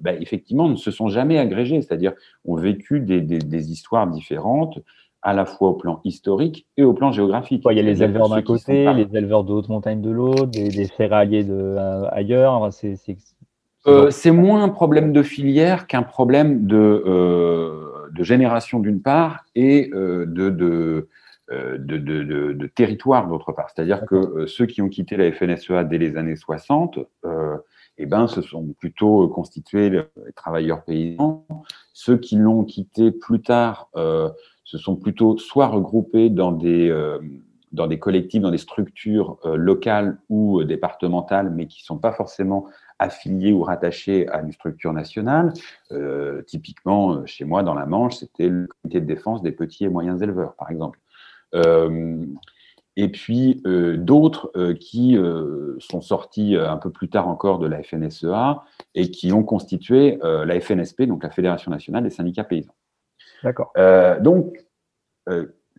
bah, 0.00 0.12
effectivement, 0.20 0.68
ne 0.68 0.76
se 0.76 0.92
sont 0.92 1.08
jamais 1.08 1.38
agrégées, 1.38 1.82
c'est-à-dire 1.82 2.12
ont 2.44 2.54
vécu 2.54 3.00
des, 3.00 3.72
histoires 3.72 4.06
différentes, 4.06 4.78
à 5.22 5.32
la 5.32 5.44
fois 5.44 5.70
au 5.70 5.74
plan 5.74 6.00
historique 6.04 6.66
et 6.76 6.84
au 6.84 6.92
plan 6.92 7.10
géographique. 7.10 7.64
il 7.68 7.76
y 7.76 7.80
a 7.80 7.82
les 7.82 8.02
éleveurs 8.02 8.28
d'un 8.28 8.42
côté, 8.42 8.92
les 8.92 9.16
éleveurs 9.16 9.42
de 9.42 9.52
haute 9.52 9.68
montagne 9.68 10.00
de 10.00 10.10
l'autre, 10.10 10.46
des, 10.46 10.68
des 10.68 10.86
céréaliers 10.86 11.42
de, 11.42 11.76
ailleurs. 12.12 12.72
C'est 12.72 12.96
euh, 13.86 14.10
c'est 14.10 14.30
moins 14.30 14.62
un 14.62 14.68
problème 14.70 15.12
de 15.12 15.22
filière 15.22 15.86
qu'un 15.86 16.02
problème 16.02 16.66
de, 16.66 16.76
euh, 17.06 18.08
de 18.16 18.22
génération 18.22 18.80
d'une 18.80 19.02
part 19.02 19.44
et 19.54 19.90
euh, 19.92 20.24
de, 20.26 21.08
de, 21.50 21.76
de, 21.76 22.66
territoire 22.68 23.28
d'autre 23.28 23.52
part. 23.52 23.70
C'est-à-dire 23.70 24.06
que 24.06 24.46
ceux 24.46 24.66
qui 24.66 24.82
ont 24.82 24.88
quitté 24.88 25.16
la 25.16 25.30
FNSEA 25.30 25.84
dès 25.84 25.98
les 25.98 26.16
années 26.16 26.36
60, 26.36 26.98
eh 27.98 28.06
ben, 28.06 28.26
se 28.26 28.40
sont 28.42 28.66
plutôt 28.78 29.28
constitués 29.28 29.90
les 29.90 30.02
travailleurs 30.34 30.84
paysans. 30.84 31.46
Ceux 31.92 32.16
qui 32.16 32.36
l'ont 32.36 32.64
quitté 32.64 33.10
plus 33.10 33.42
tard 33.42 33.90
se 33.94 34.78
sont 34.78 34.96
plutôt 34.96 35.36
soit 35.36 35.66
regroupés 35.66 36.30
dans 36.30 36.52
des 36.52 36.90
dans 37.72 37.88
des 37.88 37.98
collectifs, 37.98 38.40
dans 38.40 38.52
des 38.52 38.58
structures 38.58 39.38
locales 39.44 40.18
ou 40.28 40.62
départementales, 40.64 41.50
mais 41.50 41.66
qui 41.66 41.82
ne 41.82 41.86
sont 41.86 41.98
pas 41.98 42.12
forcément 42.12 42.68
affiliés 42.98 43.52
ou 43.52 43.62
rattachés 43.62 44.28
à 44.28 44.40
une 44.40 44.52
structure 44.52 44.92
nationale. 44.92 45.52
Euh, 45.92 46.42
typiquement, 46.42 47.14
euh, 47.14 47.26
chez 47.26 47.44
moi, 47.44 47.62
dans 47.62 47.74
la 47.74 47.86
Manche, 47.86 48.16
c'était 48.16 48.48
le 48.48 48.66
comité 48.66 49.00
de 49.00 49.06
défense 49.06 49.42
des 49.42 49.52
petits 49.52 49.84
et 49.84 49.88
moyens 49.88 50.22
éleveurs, 50.22 50.54
par 50.54 50.70
exemple. 50.70 51.00
Euh, 51.54 52.24
et 52.96 53.08
puis 53.08 53.60
d'autres 53.64 54.52
qui 54.74 55.18
sont 55.80 56.00
sortis 56.00 56.54
un 56.54 56.76
peu 56.76 56.90
plus 56.90 57.08
tard 57.08 57.26
encore 57.26 57.58
de 57.58 57.66
la 57.66 57.82
FNSEA 57.82 58.62
et 58.94 59.10
qui 59.10 59.32
ont 59.32 59.42
constitué 59.42 60.16
la 60.22 60.60
FNSP, 60.60 61.02
donc 61.02 61.24
la 61.24 61.30
Fédération 61.30 61.72
nationale 61.72 62.04
des 62.04 62.10
syndicats 62.10 62.44
paysans. 62.44 62.76
D'accord. 63.42 63.72
donc, 64.20 64.64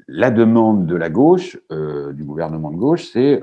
la 0.09 0.29
demande 0.29 0.88
de 0.88 0.95
la 0.97 1.09
gauche, 1.09 1.57
du 1.69 2.25
gouvernement 2.25 2.71
de 2.71 2.75
gauche, 2.75 3.05
c'est 3.05 3.41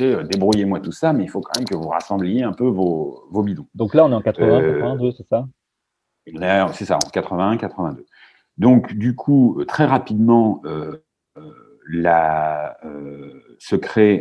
euh, 0.00 0.22
débrouillez-moi 0.22 0.80
tout 0.80 0.92
ça, 0.92 1.12
mais 1.12 1.24
il 1.24 1.30
faut 1.30 1.40
quand 1.40 1.58
même 1.58 1.68
que 1.68 1.74
vous 1.74 1.88
rassembliez 1.88 2.42
un 2.42 2.52
peu 2.52 2.66
vos, 2.66 3.24
vos 3.30 3.42
bidons. 3.42 3.66
Donc 3.74 3.94
là, 3.94 4.04
on 4.04 4.12
est 4.12 4.14
en 4.14 4.20
80, 4.20 4.60
82, 4.60 5.06
euh, 5.06 5.10
c'est 5.16 5.26
ça? 5.26 5.48
C'est 6.72 6.84
ça, 6.84 6.96
en 6.96 7.10
81, 7.10 7.56
82. 7.56 8.04
Donc, 8.58 8.92
du 8.94 9.14
coup, 9.14 9.62
très 9.66 9.86
rapidement, 9.86 10.60
euh, 10.64 11.04
la, 11.88 12.78
se 13.58 13.76
crée, 13.76 14.20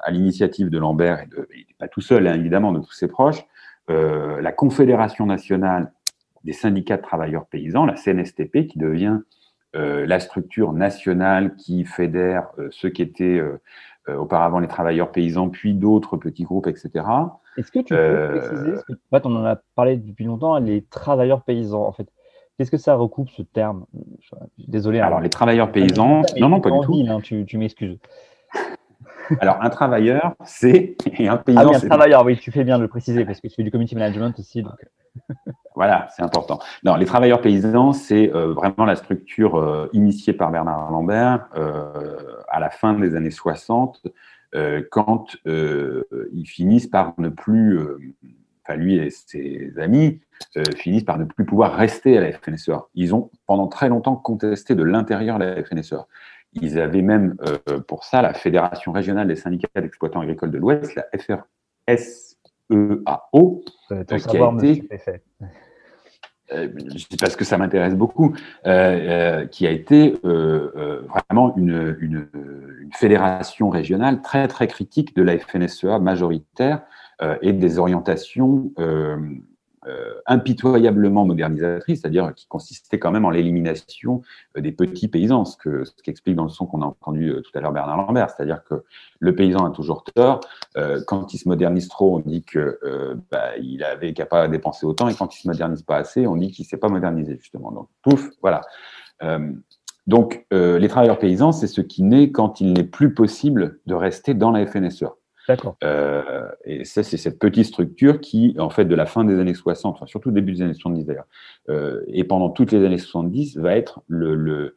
à 0.00 0.10
l'initiative 0.10 0.70
de 0.70 0.78
Lambert, 0.78 1.20
et, 1.20 1.26
de, 1.26 1.48
pas 1.78 1.88
tout 1.88 2.00
seul, 2.00 2.26
hein, 2.26 2.34
évidemment, 2.34 2.72
de 2.72 2.80
tous 2.80 2.92
ses 2.92 3.08
proches, 3.08 3.44
la 3.88 4.52
Confédération 4.52 5.26
nationale 5.26 5.92
des 6.44 6.52
syndicats 6.52 6.96
de 6.96 7.02
travailleurs 7.02 7.46
paysans, 7.46 7.86
la 7.86 7.96
CNSTP, 7.96 8.66
qui 8.66 8.78
devient 8.78 9.20
la 9.74 10.20
structure 10.20 10.72
nationale 10.72 11.54
qui 11.56 11.84
fédère 11.84 12.48
ceux 12.70 12.88
qui 12.88 13.02
étaient 13.02 13.42
euh, 14.08 14.14
auparavant 14.14 14.60
les 14.60 14.68
travailleurs 14.68 15.10
paysans, 15.10 15.48
puis 15.48 15.74
d'autres 15.74 16.16
petits 16.16 16.44
groupes, 16.44 16.68
etc. 16.68 17.04
Est-ce 17.56 17.72
que 17.72 17.80
tu 17.80 17.92
peux 17.92 17.98
euh, 17.98 18.38
préciser, 18.38 18.72
parce 18.72 18.84
en 18.90 19.16
fait, 19.16 19.26
on 19.26 19.34
en 19.34 19.44
a 19.44 19.56
parlé 19.74 19.96
depuis 19.96 20.24
longtemps, 20.24 20.58
les 20.60 20.84
travailleurs 20.84 21.42
paysans, 21.42 21.82
en 21.82 21.90
fait, 21.90 22.06
qu'est-ce 22.56 22.70
que 22.70 22.76
ça 22.76 22.94
recoupe 22.94 23.30
ce 23.30 23.42
terme? 23.42 23.86
Désolé. 24.58 25.00
Hein. 25.00 25.06
Alors, 25.06 25.20
les 25.20 25.30
travailleurs 25.30 25.72
paysans, 25.72 26.22
non, 26.38 26.48
non, 26.48 26.60
pas 26.60 26.70
du 26.70 26.80
tout. 26.80 27.04
Hein, 27.08 27.20
tu, 27.22 27.44
tu 27.44 27.58
m'excuses. 27.58 27.98
Alors, 29.40 29.58
un 29.60 29.70
travailleur, 29.70 30.34
c'est. 30.44 30.96
Et 31.18 31.28
un 31.28 31.36
paysan, 31.36 31.60
ah 31.60 31.66
oui, 31.66 31.76
un 31.76 31.80
travailleur, 31.80 32.24
oui, 32.24 32.36
tu 32.36 32.52
fais 32.52 32.64
bien 32.64 32.78
de 32.78 32.82
le 32.82 32.88
préciser, 32.88 33.24
parce 33.24 33.40
que 33.40 33.48
tu 33.48 33.54
fais 33.54 33.62
du 33.62 33.70
community 33.70 33.94
management 33.94 34.38
aussi. 34.38 34.62
Donc... 34.62 34.74
Voilà, 35.74 36.08
c'est 36.16 36.22
important. 36.22 36.58
Non, 36.84 36.96
les 36.96 37.04
travailleurs 37.04 37.42
paysans, 37.42 37.92
c'est 37.92 38.34
euh, 38.34 38.54
vraiment 38.54 38.86
la 38.86 38.96
structure 38.96 39.56
euh, 39.56 39.90
initiée 39.92 40.32
par 40.32 40.50
Bernard 40.50 40.90
Lambert 40.90 41.48
euh, 41.54 41.92
à 42.48 42.60
la 42.60 42.70
fin 42.70 42.94
des 42.94 43.14
années 43.14 43.30
60, 43.30 44.06
quand 44.90 45.36
ils 45.44 46.46
finissent 46.46 46.86
par 46.86 47.12
ne 47.18 47.28
plus, 47.28 47.78
enfin 48.66 48.76
lui 48.76 48.96
et 48.96 49.10
ses 49.10 49.72
amis, 49.78 50.20
finissent 50.76 51.04
par 51.04 51.18
ne 51.18 51.24
plus 51.24 51.44
pouvoir 51.44 51.74
rester 51.74 52.18
à 52.18 52.20
la 52.20 52.32
FNSEA. 52.32 52.86
Ils 52.94 53.14
ont 53.14 53.30
pendant 53.46 53.68
très 53.68 53.88
longtemps 53.88 54.16
contesté 54.16 54.74
de 54.74 54.82
l'intérieur 54.82 55.38
la 55.38 55.62
FNSEA. 55.64 56.06
Ils 56.52 56.78
avaient 56.78 57.02
même 57.02 57.36
pour 57.86 58.04
ça 58.04 58.22
la 58.22 58.34
Fédération 58.34 58.92
régionale 58.92 59.28
des 59.28 59.36
syndicats 59.36 59.80
d'exploitants 59.80 60.20
agricoles 60.20 60.50
de 60.50 60.58
l'Ouest, 60.58 60.94
la 60.94 61.06
FRSEAO, 61.18 63.64
qui 63.88 64.14
a 64.14 64.18
été 64.18 64.82
euh, 66.52 66.68
parce 67.18 67.34
que 67.34 67.44
ça 67.44 67.58
m'intéresse 67.58 67.94
beaucoup, 67.94 68.36
euh, 68.66 68.70
euh, 68.70 69.46
qui 69.46 69.66
a 69.66 69.70
été 69.70 70.16
vraiment 70.22 71.56
une, 71.56 71.96
une, 72.00 72.28
une, 72.32 72.90
fédération 72.92 73.68
régionale 73.68 74.22
très 74.22 74.46
très 74.46 74.68
critique 74.68 75.14
de 75.16 75.22
la 75.22 75.38
FNSEA 75.38 75.98
majoritaire 75.98 76.82
et 77.42 77.52
des 77.52 77.78
orientations 77.78 78.72
euh, 79.88 80.14
impitoyablement 80.26 81.24
modernisatrice, 81.24 82.00
c'est-à-dire 82.00 82.34
qui 82.34 82.48
consistait 82.48 82.98
quand 82.98 83.12
même 83.12 83.24
en 83.24 83.30
l'élimination 83.30 84.22
euh, 84.56 84.60
des 84.60 84.72
petits 84.72 85.06
paysans, 85.06 85.44
ce, 85.44 85.56
que, 85.56 85.84
ce 85.84 85.92
qui 86.02 86.10
explique 86.10 86.34
dans 86.34 86.42
le 86.42 86.50
son 86.50 86.66
qu'on 86.66 86.82
a 86.82 86.86
entendu 86.86 87.28
euh, 87.28 87.40
tout 87.40 87.56
à 87.56 87.60
l'heure 87.60 87.70
Bernard 87.70 87.98
Lambert, 87.98 88.30
c'est-à-dire 88.30 88.64
que 88.64 88.82
le 89.20 89.34
paysan 89.36 89.64
a 89.64 89.70
toujours 89.70 90.02
tort. 90.02 90.40
quand 91.06 91.32
il 91.32 91.38
se 91.38 91.48
modernise 91.48 91.88
trop, 91.88 92.16
on 92.16 92.18
dit 92.18 92.42
que 92.42 92.80
bah, 93.30 93.52
qu'à 94.14 94.26
pas 94.26 94.48
dépenser 94.48 94.86
autant, 94.86 95.08
et 95.08 95.14
quand 95.14 95.36
il 95.36 95.42
se 95.42 95.46
modernise 95.46 95.82
pas 95.82 95.98
assez, 95.98 96.26
on 96.26 96.36
dit 96.36 96.50
qu'il 96.50 96.64
s'est 96.64 96.78
pas 96.78 96.88
modernisé 96.88 97.36
justement. 97.40 97.70
Donc 97.70 97.88
pouf, 98.02 98.30
voilà. 98.42 98.62
donc 100.06 100.44
les 100.50 100.88
travailleurs 100.88 101.18
paysans, 101.18 101.52
c'est 101.52 101.68
ce 101.68 101.80
qui 101.80 102.02
naît 102.02 102.32
quand 102.32 102.60
il 102.60 102.72
n'est 102.72 102.84
plus 102.84 103.14
possible 103.14 103.78
de 103.86 103.94
rester 103.94 104.34
dans 104.34 104.50
la 104.50 104.66
FNSEA. 104.66 105.14
D'accord. 105.48 105.76
Euh, 105.84 106.48
et 106.64 106.84
ça, 106.84 107.02
c'est 107.02 107.16
cette 107.16 107.38
petite 107.38 107.66
structure 107.66 108.20
qui, 108.20 108.56
en 108.58 108.70
fait, 108.70 108.84
de 108.84 108.94
la 108.94 109.06
fin 109.06 109.24
des 109.24 109.38
années 109.38 109.54
60, 109.54 109.96
enfin, 109.96 110.06
surtout 110.06 110.30
début 110.30 110.52
des 110.52 110.62
années 110.62 110.74
70 110.74 111.04
d'ailleurs, 111.04 111.26
euh, 111.68 112.02
et 112.08 112.24
pendant 112.24 112.50
toutes 112.50 112.72
les 112.72 112.84
années 112.84 112.98
70, 112.98 113.58
va 113.58 113.76
être 113.76 114.00
le, 114.08 114.34
le 114.34 114.76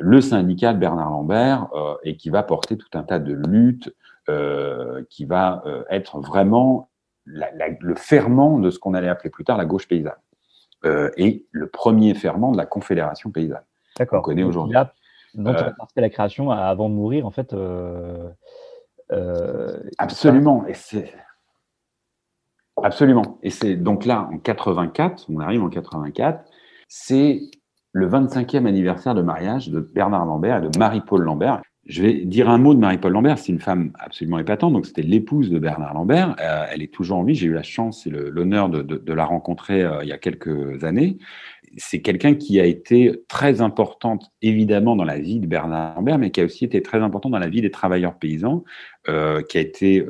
le 0.00 0.20
syndicat 0.20 0.74
de 0.74 0.78
Bernard 0.78 1.08
Lambert 1.08 1.68
et 2.02 2.18
qui 2.18 2.28
va 2.28 2.42
porter 2.42 2.76
tout 2.76 2.90
un 2.92 3.04
tas 3.04 3.18
de 3.18 3.32
luttes, 3.32 3.90
qui 5.08 5.24
va 5.24 5.64
être 5.88 6.20
vraiment 6.20 6.90
le 7.24 7.94
ferment 7.94 8.58
de 8.58 8.68
ce 8.68 8.78
qu'on 8.78 8.92
allait 8.92 9.08
appeler 9.08 9.30
plus 9.30 9.44
tard 9.44 9.56
la 9.56 9.64
gauche 9.64 9.88
paysanne. 9.88 10.12
et 10.84 11.46
le 11.52 11.68
premier 11.68 12.12
ferment 12.12 12.52
de 12.52 12.58
la 12.58 12.66
Confédération 12.66 13.30
paysanne. 13.30 13.62
D'accord. 13.98 14.18
On 14.18 14.22
connaît 14.22 14.42
aujourd'hui. 14.42 14.76
Donc, 15.34 15.56
il 15.58 15.64
a 15.64 15.70
participé 15.70 16.00
à 16.00 16.02
la 16.02 16.10
création 16.10 16.50
avant 16.50 16.90
de 16.90 16.94
mourir, 16.94 17.24
en 17.24 17.30
fait. 17.30 17.54
Absolument. 19.98 20.66
Et 20.66 20.74
c'est 20.74 21.12
Absolument. 22.82 23.38
Et 23.42 23.50
c'est 23.50 23.74
donc 23.76 24.04
là, 24.04 24.28
en 24.32 24.38
84, 24.38 25.26
on 25.28 25.40
arrive 25.40 25.62
en 25.62 25.68
84, 25.68 26.44
c'est 26.88 27.40
le 27.92 28.08
25e 28.08 28.66
anniversaire 28.66 29.14
de 29.14 29.22
mariage 29.22 29.68
de 29.68 29.80
Bernard 29.80 30.26
Lambert 30.26 30.58
et 30.58 30.68
de 30.68 30.78
Marie-Paul 30.78 31.22
Lambert. 31.22 31.62
Je 31.88 32.02
vais 32.02 32.12
dire 32.12 32.50
un 32.50 32.58
mot 32.58 32.74
de 32.74 32.78
Marie-Paul 32.78 33.12
Lambert. 33.12 33.38
C'est 33.38 33.50
une 33.50 33.60
femme 33.60 33.92
absolument 33.98 34.38
épatante. 34.38 34.74
Donc, 34.74 34.84
c'était 34.84 35.00
l'épouse 35.00 35.50
de 35.50 35.58
Bernard 35.58 35.94
Lambert. 35.94 36.36
Euh, 36.38 36.66
elle 36.70 36.82
est 36.82 36.92
toujours 36.92 37.16
en 37.16 37.24
vie. 37.24 37.34
J'ai 37.34 37.46
eu 37.46 37.54
la 37.54 37.62
chance 37.62 38.06
et 38.06 38.10
l'honneur 38.10 38.68
de, 38.68 39.12
la 39.12 39.24
rencontrer 39.24 39.82
euh, 39.82 40.02
il 40.02 40.08
y 40.08 40.12
a 40.12 40.18
quelques 40.18 40.84
années. 40.84 41.16
C'est 41.78 42.02
quelqu'un 42.02 42.34
qui 42.34 42.60
a 42.60 42.66
été 42.66 43.24
très 43.26 43.62
importante, 43.62 44.30
évidemment, 44.42 44.96
dans 44.96 45.04
la 45.04 45.18
vie 45.18 45.40
de 45.40 45.46
Bernard 45.46 45.94
Lambert, 45.94 46.18
mais 46.18 46.30
qui 46.30 46.42
a 46.42 46.44
aussi 46.44 46.66
été 46.66 46.82
très 46.82 46.98
important 46.98 47.30
dans 47.30 47.38
la 47.38 47.48
vie 47.48 47.62
des 47.62 47.70
travailleurs 47.70 48.18
paysans, 48.18 48.64
euh, 49.08 49.40
qui 49.42 49.56
a 49.56 49.62
été 49.62 50.06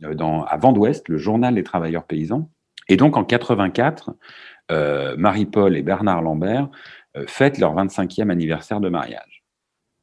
dans, 0.00 0.42
à 0.42 0.56
Vent 0.56 0.72
d'Ouest, 0.72 1.08
le 1.08 1.18
journal 1.18 1.54
des 1.54 1.62
travailleurs 1.62 2.04
paysans. 2.04 2.50
Et 2.88 2.96
donc, 2.96 3.16
en 3.16 3.24
84, 3.24 4.10
euh, 4.72 5.16
Marie-Paul 5.16 5.76
et 5.76 5.82
Bernard 5.82 6.22
Lambert 6.22 6.68
fêtent 7.26 7.58
leur 7.58 7.76
25e 7.76 8.30
anniversaire 8.30 8.80
de 8.80 8.88
mariage. 8.88 9.37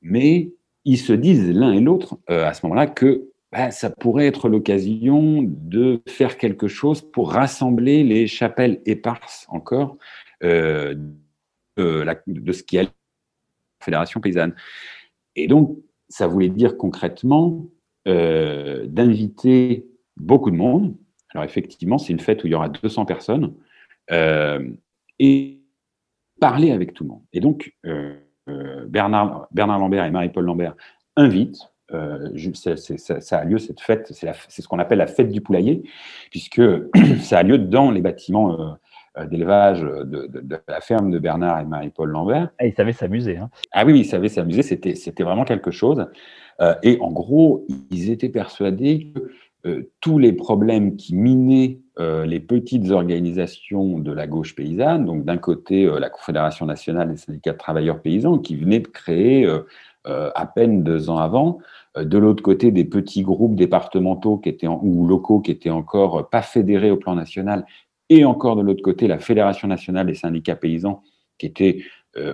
Mais 0.06 0.54
ils 0.86 0.98
se 0.98 1.14
disent 1.14 1.50
l'un 1.50 1.74
et 1.74 1.80
l'autre 1.80 2.18
euh, 2.30 2.46
à 2.46 2.54
ce 2.54 2.66
moment-là 2.66 2.88
que 2.88 3.30
bah, 3.52 3.72
ça 3.72 3.90
pourrait 3.90 4.28
être 4.28 4.50
l'occasion 4.50 5.44
de 5.44 6.02
faire 6.08 6.38
quelque 6.38 6.68
chose 6.68 7.02
pour 7.02 7.32
rassembler 7.32 8.04
les 8.04 8.28
chapelles 8.28 8.82
éparses 8.86 9.46
encore 9.50 9.98
de, 10.42 10.98
de, 11.78 12.52
ce 12.52 12.62
qui 12.62 12.78
est 12.78 12.84
la 12.84 12.90
Fédération 13.84 14.20
paysanne. 14.20 14.54
Et 15.36 15.48
donc, 15.48 15.78
ça 16.10 16.28
voulait 16.28 16.50
dire 16.50 16.78
concrètement 16.78 17.66
d'inviter 18.06 19.88
beaucoup 20.18 20.52
de 20.52 20.56
monde. 20.56 20.96
Alors 21.34 21.46
effectivement, 21.46 21.98
c'est 21.98 22.14
une 22.14 22.20
fête 22.20 22.44
où 22.44 22.48
il 22.48 22.52
y 22.52 22.56
aura 22.56 22.70
200 22.70 23.06
personnes. 23.06 23.56
Euh, 24.12 24.70
et 25.18 25.62
parler 26.40 26.72
avec 26.72 26.94
tout 26.94 27.04
le 27.04 27.10
monde. 27.10 27.24
Et 27.34 27.40
donc, 27.40 27.74
euh, 27.86 27.90
euh, 27.92 28.20
Bernard, 28.88 29.48
Bernard 29.52 29.80
Lambert 29.80 30.06
et 30.06 30.12
Marie-Paul 30.12 30.46
Lambert 30.46 30.76
invitent 31.16 31.72
ça, 32.54 32.76
ça, 32.78 33.38
a 33.38 33.46
lieu 33.46 33.60
cette 33.60 33.80
fête, 33.80 34.12
c'est 34.12 34.62
ce 34.62 34.68
qu'on 34.68 34.80
appelle 34.80 34.98
la 34.98 35.08
fête 35.08 35.30
du 35.30 35.40
poulailler, 35.40 35.84
puisque 36.32 36.62
ça 37.22 37.40
a 37.40 37.44
lieu 37.44 37.60
dans 37.60 37.92
les 37.92 38.02
bâtiments 38.02 38.78
d'élevage 39.30 39.82
de, 39.82 40.30
la 40.68 40.82
ferme 40.82 41.12
de 41.12 41.20
Bernard 41.20 41.62
et 41.62 41.66
Marie-Paul 41.66 42.10
Lambert. 42.10 42.50
Ah, 42.60 42.66
ils 42.66 42.74
savaient 42.74 42.92
s'amuser. 42.92 43.38
Hein. 43.38 43.50
Ah 43.72 43.86
oui, 43.86 44.00
ils 44.00 44.06
savaient 44.06 44.30
s'amuser, 44.30 44.64
c'était 44.64 45.24
vraiment 45.24 45.46
quelque 45.46 45.72
chose. 45.72 46.08
et 46.82 46.98
en 47.00 47.12
gros, 47.12 47.66
ils 47.92 48.10
étaient 48.10 48.30
persuadés 48.30 49.12
que 49.14 49.30
euh, 49.66 49.92
tous 50.00 50.20
les 50.20 50.32
problèmes 50.32 50.96
qui 50.96 51.16
minaient 51.16 51.80
euh, 52.00 52.26
les 52.26 52.40
petites 52.40 52.92
organisations 52.92 54.00
de 54.00 54.12
la 54.12 54.28
gauche 54.28 54.56
paysanne, 54.56 55.06
donc 55.06 55.24
d'un 55.24 55.38
côté 55.38 55.86
euh, 55.86 56.00
la 56.00 56.10
Confédération 56.10 56.66
nationale 56.66 57.10
des 57.10 57.18
syndicats 57.18 57.54
de 57.54 57.58
travailleurs 57.58 58.02
paysans 58.02 58.38
qui 58.38 58.56
venait 58.56 58.80
de 58.80 58.88
créer 58.88 59.48
à 60.08 60.46
peine 60.46 60.84
deux 60.84 61.10
ans 61.10 61.18
avant, 61.18 61.58
de 61.98 62.18
l'autre 62.20 62.44
côté 62.44 62.70
des 62.70 62.86
petits 62.86 63.24
groupes 63.24 63.56
départementaux 63.56 64.38
qui 64.38 64.50
étaient 64.50 64.68
ou 64.68 65.08
locaux 65.08 65.40
qui 65.40 65.50
étaient 65.50 65.72
encore 65.72 66.30
pas 66.30 66.44
fédérés 66.44 66.92
au 66.92 66.98
plan 66.98 67.16
national, 67.16 67.66
et 68.10 68.24
encore 68.24 68.56
de 68.56 68.62
l'autre 68.62 68.84
côté 68.84 69.08
la 69.08 69.18
Fédération 69.18 69.68
nationale 69.68 70.06
des 70.06 70.14
syndicats 70.14 70.56
paysans 70.56 71.02
qui 71.40 71.48
était 71.48 71.82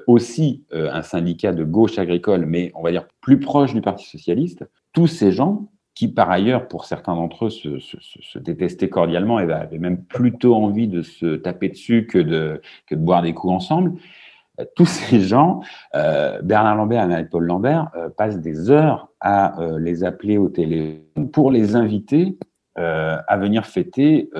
aussi 0.05 0.65
un 0.73 1.01
syndicat 1.01 1.53
de 1.53 1.63
gauche 1.63 1.97
agricole, 1.97 2.45
mais 2.45 2.73
on 2.75 2.83
va 2.83 2.91
dire 2.91 3.07
plus 3.21 3.39
proche 3.39 3.73
du 3.73 3.79
Parti 3.79 4.05
socialiste. 4.05 4.69
Tous 4.91 5.07
ces 5.07 5.31
gens 5.31 5.69
qui 5.93 6.07
par 6.07 6.31
ailleurs, 6.31 6.67
pour 6.67 6.85
certains 6.85 7.15
d'entre 7.15 7.45
eux, 7.45 7.49
se, 7.49 8.39
détestaient 8.39 8.89
cordialement 8.89 9.39
et 9.39 9.51
avaient 9.51 9.77
même 9.77 10.03
plutôt 10.03 10.55
envie 10.55 10.87
de 10.87 11.01
se 11.01 11.35
taper 11.35 11.69
dessus 11.69 12.07
que 12.07 12.17
de, 12.17 12.61
que 12.87 12.95
de 12.95 13.01
boire 13.01 13.21
des 13.21 13.33
coups 13.33 13.53
ensemble. 13.53 13.93
Euh, 14.59 14.65
tous 14.75 14.85
ces 14.85 15.19
gens, 15.19 15.61
euh, 15.95 16.41
Bernard 16.41 16.75
Lambert 16.75 17.03
et 17.03 17.07
Marie-Paul 17.07 17.45
Lambert, 17.45 17.89
euh, 17.95 18.09
passent 18.09 18.39
des 18.39 18.69
heures 18.69 19.09
à 19.19 19.55
les 19.77 20.03
appeler 20.03 20.37
au 20.39 20.49
téléphone 20.49 21.29
pour 21.31 21.51
les 21.51 21.75
inviter 21.75 22.39
à 22.75 23.37
venir 23.37 23.67
fêter 23.67 24.31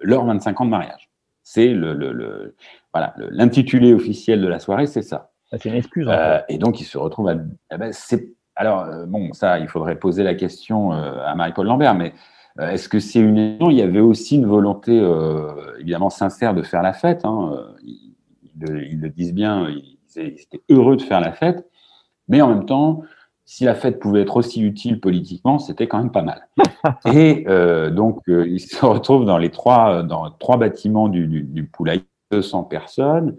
leur 0.00 0.24
25 0.24 0.60
ans 0.60 0.64
de 0.64 0.70
mariage. 0.70 1.08
C'est 1.44 1.68
le, 1.68 1.94
le, 1.94 2.56
voilà 2.92 3.14
l'intitulé 3.16 3.94
officiel 3.94 4.40
de 4.40 4.48
la 4.48 4.58
soirée, 4.58 4.88
c'est 4.88 5.02
ça. 5.02 5.30
C'est 5.52 5.66
une 5.66 5.76
excuse. 5.76 6.08
et 6.48 6.58
donc, 6.58 6.80
ils 6.80 6.84
se 6.84 6.98
retrouvent 6.98 7.28
à. 7.28 7.36
Eh 7.72 7.76
ben, 7.76 7.92
c'est 7.92 8.34
alors, 8.56 8.84
euh, 8.84 9.06
bon, 9.06 9.32
ça, 9.32 9.58
il 9.58 9.68
faudrait 9.68 9.98
poser 9.98 10.22
la 10.22 10.34
question 10.34 10.92
euh, 10.92 11.24
à 11.24 11.34
Marie-Paul 11.34 11.66
Lambert, 11.66 11.94
mais 11.94 12.14
euh, 12.60 12.70
est-ce 12.70 12.88
que 12.88 13.00
c'est 13.00 13.18
une. 13.18 13.58
Il 13.60 13.72
y 13.72 13.82
avait 13.82 14.00
aussi 14.00 14.36
une 14.36 14.46
volonté, 14.46 14.92
évidemment, 15.80 16.10
sincère 16.10 16.54
de 16.54 16.62
faire 16.62 16.82
la 16.82 16.92
fête. 16.92 17.24
Hein, 17.24 17.74
ils, 17.82 19.00
le 19.00 19.08
disent 19.08 19.34
bien, 19.34 19.68
ils, 19.68 19.98
étaient 20.16 20.62
heureux 20.70 20.96
de 20.96 21.02
faire 21.02 21.20
la 21.20 21.32
fête, 21.32 21.68
mais 22.28 22.40
en 22.40 22.48
même 22.48 22.66
temps, 22.66 23.02
si 23.44 23.64
la 23.64 23.74
fête 23.74 23.98
pouvait 23.98 24.22
être 24.22 24.36
aussi 24.36 24.62
utile 24.62 25.00
politiquement, 25.00 25.58
c'était 25.58 25.88
quand 25.88 25.98
même 25.98 26.12
pas 26.12 26.22
mal. 26.22 26.48
Et 27.12 27.44
donc, 27.90 28.20
ils 28.28 28.60
se 28.60 28.86
retrouvent 28.86 29.24
dans 29.24 29.38
les 29.38 29.50
trois, 29.50 30.04
dans 30.04 30.30
trois 30.30 30.56
bâtiments 30.56 31.08
du, 31.08 31.26
du, 31.26 31.42
du 31.42 31.66
poulailler, 31.66 32.04
200 32.30 32.62
personnes. 32.64 33.36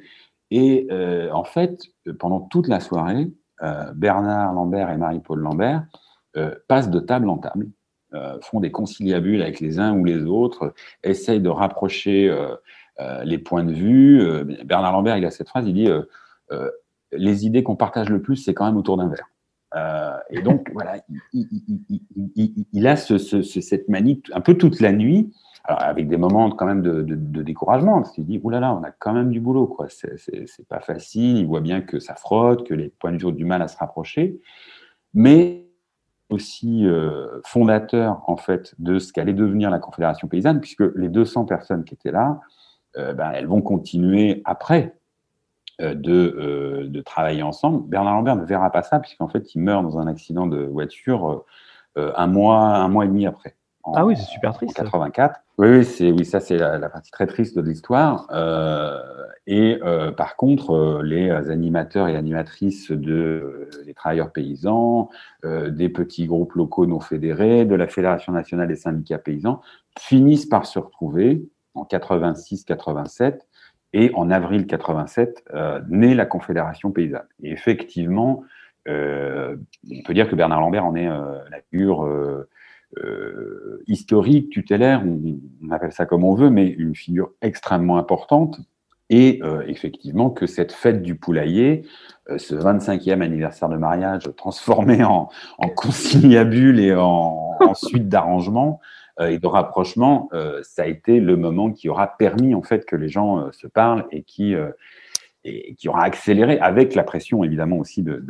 Et 0.51 0.89
en 1.31 1.45
fait, 1.45 1.79
pendant 2.19 2.41
toute 2.41 2.67
la 2.67 2.81
soirée, 2.81 3.29
Bernard 3.61 4.53
Lambert 4.53 4.91
et 4.91 4.97
Marie-Paul 4.97 5.39
Lambert 5.39 5.85
euh, 6.37 6.53
passent 6.67 6.89
de 6.89 6.99
table 6.99 7.29
en 7.29 7.37
table, 7.37 7.69
euh, 8.13 8.37
font 8.41 8.59
des 8.59 8.71
conciliabules 8.71 9.41
avec 9.41 9.59
les 9.59 9.79
uns 9.79 9.93
ou 9.93 10.03
les 10.03 10.23
autres, 10.23 10.73
essayent 11.03 11.41
de 11.41 11.49
rapprocher 11.49 12.33
les 13.23 13.37
points 13.37 13.63
de 13.63 13.73
vue. 13.73 14.23
Bernard 14.65 14.93
Lambert, 14.93 15.17
il 15.17 15.25
a 15.25 15.31
cette 15.31 15.49
phrase, 15.49 15.67
il 15.67 15.73
dit 15.73 15.89
les 17.11 17.45
idées 17.45 17.63
qu'on 17.63 17.75
partage 17.75 18.09
le 18.09 18.21
plus, 18.21 18.37
c'est 18.37 18.53
quand 18.53 18.65
même 18.65 18.77
autour 18.77 18.97
d'un 18.97 19.09
verre. 19.09 20.25
et 20.29 20.41
donc, 20.41 20.69
voilà, 20.73 20.97
il, 21.33 22.87
a 22.87 22.95
cette 22.95 23.89
manie 23.89 24.21
un 24.33 24.41
peu 24.41 24.57
toute 24.57 24.81
la 24.81 24.91
nuit 24.91 25.33
alors, 25.67 25.81
avec 25.81 26.07
des 26.07 26.17
moments 26.17 26.51
quand 26.51 26.67
même 26.67 26.83
de, 26.83 27.41
découragement, 27.41 27.95
parce 28.01 28.11
qu'il 28.11 28.25
dit, 28.25 28.39
oulala, 28.43 28.73
on 28.73 28.83
a 28.83 28.91
quand 28.91 29.13
même 29.13 29.31
du 29.31 29.39
boulot, 29.39 29.65
quoi. 29.65 29.87
C'est 29.89 30.67
pas 30.67 30.79
facile, 30.79 31.37
il 31.37 31.47
voit 31.47 31.61
bien 31.61 31.81
que 31.81 31.99
ça 31.99 32.13
frotte, 32.13 32.67
que 32.67 32.73
les 32.75 32.89
points 32.89 33.11
de 33.11 33.17
vue 33.17 33.25
ont 33.25 33.31
du 33.31 33.45
mal 33.45 33.61
à 33.63 33.67
se 33.67 33.77
rapprocher, 33.77 34.39
mais 35.15 35.65
aussi 36.29 36.85
euh, 36.85 37.41
fondateur, 37.45 38.21
en 38.27 38.37
fait, 38.37 38.75
de 38.77 38.99
ce 38.99 39.11
qu'allait 39.11 39.33
devenir 39.33 39.71
la 39.71 39.79
Confédération 39.79 40.27
paysanne, 40.27 40.59
puisque 40.59 40.83
les 40.95 41.09
200 41.09 41.45
personnes 41.45 41.83
qui 41.83 41.95
étaient 41.95 42.11
là, 42.11 42.39
euh, 42.97 43.13
ben, 43.13 43.31
elles 43.31 43.47
vont 43.47 43.61
continuer 43.61 44.43
après 44.45 44.95
euh, 45.81 45.95
de, 45.95 47.01
travailler 47.01 47.41
ensemble. 47.41 47.87
Bernard 47.89 48.15
Lambert 48.15 48.35
ne 48.35 48.45
verra 48.45 48.69
pas 48.71 48.83
ça, 48.83 48.99
puisqu'en 48.99 49.27
fait, 49.27 49.55
il 49.55 49.61
meurt 49.61 49.83
dans 49.83 49.97
un 49.97 50.05
accident 50.05 50.45
de 50.45 50.63
voiture 50.63 51.43
un, 51.95 52.27
mois, 52.27 52.59
un 52.59 52.87
mois 52.87 53.05
et 53.05 53.07
demi 53.07 53.25
après 53.25 53.55
ah 53.93 54.05
oui, 54.05 54.15
c'est 54.17 54.23
super 54.23 54.53
triste. 54.53 54.79
En 54.79 54.83
84. 54.83 55.41
Oui, 55.57 55.67
oui, 55.69 55.85
c'est, 55.85 56.11
oui 56.11 56.25
ça 56.25 56.39
c'est 56.39 56.57
la, 56.57 56.89
partie 56.89 57.11
très 57.11 57.27
triste 57.27 57.55
de 57.55 57.61
l'histoire. 57.61 58.27
Euh, 58.31 58.97
et 59.47 59.79
euh, 59.83 60.11
par 60.11 60.35
contre, 60.35 60.71
euh, 60.71 61.01
les 61.03 61.29
animateurs 61.29 62.07
et 62.07 62.15
animatrices 62.15 62.91
de 62.91 63.69
des 63.85 63.93
travailleurs 63.93 64.31
paysans, 64.31 65.09
des 65.43 65.89
petits 65.89 66.25
groupes 66.25 66.53
locaux 66.53 66.85
non 66.87 66.99
fédérés, 66.99 67.65
de 67.65 67.75
la 67.75 67.87
Fédération 67.87 68.33
nationale 68.33 68.67
des 68.67 68.75
syndicats 68.75 69.19
paysans, 69.19 69.61
finissent 69.97 70.47
par 70.47 70.65
se 70.65 70.79
retrouver 70.79 71.47
en 71.75 71.83
86-87 71.83 73.41
et 73.93 74.11
en 74.15 74.31
avril 74.31 74.65
87 74.65 75.45
naît 75.89 76.15
la 76.15 76.25
Confédération 76.25 76.91
paysanne. 76.91 77.27
Et 77.43 77.51
effectivement, 77.51 78.43
on 78.87 80.03
peut 80.05 80.13
dire 80.13 80.27
que 80.27 80.35
Bernard 80.35 80.61
Lambert 80.61 80.85
en 80.85 80.95
est 80.95 81.07
la 81.07 81.61
figure 81.69 82.07
euh, 83.03 83.83
historique, 83.87 84.49
tutélaire, 84.49 85.03
on, 85.05 85.71
appelle 85.71 85.91
ça 85.91 86.05
comme 86.05 86.23
on 86.23 86.33
veut, 86.33 86.49
mais 86.49 86.67
une 86.67 86.95
figure 86.95 87.31
extrêmement 87.41 87.97
importante. 87.97 88.59
Et 89.09 89.39
euh, 89.43 89.63
effectivement, 89.67 90.29
que 90.29 90.47
cette 90.47 90.71
fête 90.71 91.01
du 91.01 91.15
poulailler, 91.15 91.85
euh, 92.29 92.37
ce 92.37 92.55
25e 92.55 93.21
anniversaire 93.21 93.69
de 93.69 93.77
mariage 93.77 94.29
transformé 94.35 95.03
en, 95.03 95.29
en 95.57 95.69
conciliabule 95.69 96.79
et 96.79 96.95
en, 96.95 97.73
suite 97.73 98.09
d'arrangement 98.09 98.79
et 99.21 99.39
de 99.39 99.47
rapprochement, 99.47 100.29
ça 100.61 100.83
a 100.83 100.87
été 100.87 101.21
le 101.21 101.37
moment 101.37 101.71
qui 101.71 101.87
aura 101.87 102.17
permis 102.17 102.53
en 102.53 102.61
fait 102.61 102.85
que 102.85 102.97
les 102.97 103.07
gens 103.07 103.49
se 103.53 103.65
parlent 103.65 104.05
et 104.11 104.23
qui 104.23 104.53
et 105.45 105.75
qui 105.75 105.87
aura 105.87 106.03
accéléré 106.03 106.57
avec 106.59 106.95
la 106.95 107.03
pression 107.03 107.43
évidemment 107.43 107.77
aussi 107.77 108.01
de, 108.01 108.21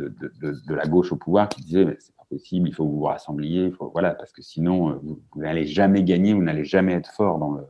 la 0.68 0.86
gauche 0.86 1.12
au 1.12 1.16
pouvoir 1.16 1.48
qui 1.48 1.62
disait 1.62 1.96
c'est 1.98 2.14
pas 2.14 2.24
possible, 2.28 2.68
il 2.68 2.74
faut 2.74 2.84
vous 2.84 3.08
il 3.40 3.72
faut, 3.72 3.90
voilà, 3.90 4.14
parce 4.14 4.32
que 4.32 4.42
sinon 4.42 4.90
euh, 4.90 5.00
vous, 5.02 5.20
n'allez 5.36 5.66
jamais 5.66 6.04
gagner, 6.04 6.34
vous 6.34 6.42
n'allez 6.42 6.64
jamais 6.64 6.92
être 6.92 7.10
fort 7.10 7.38
dans 7.38 7.52
le, 7.52 7.62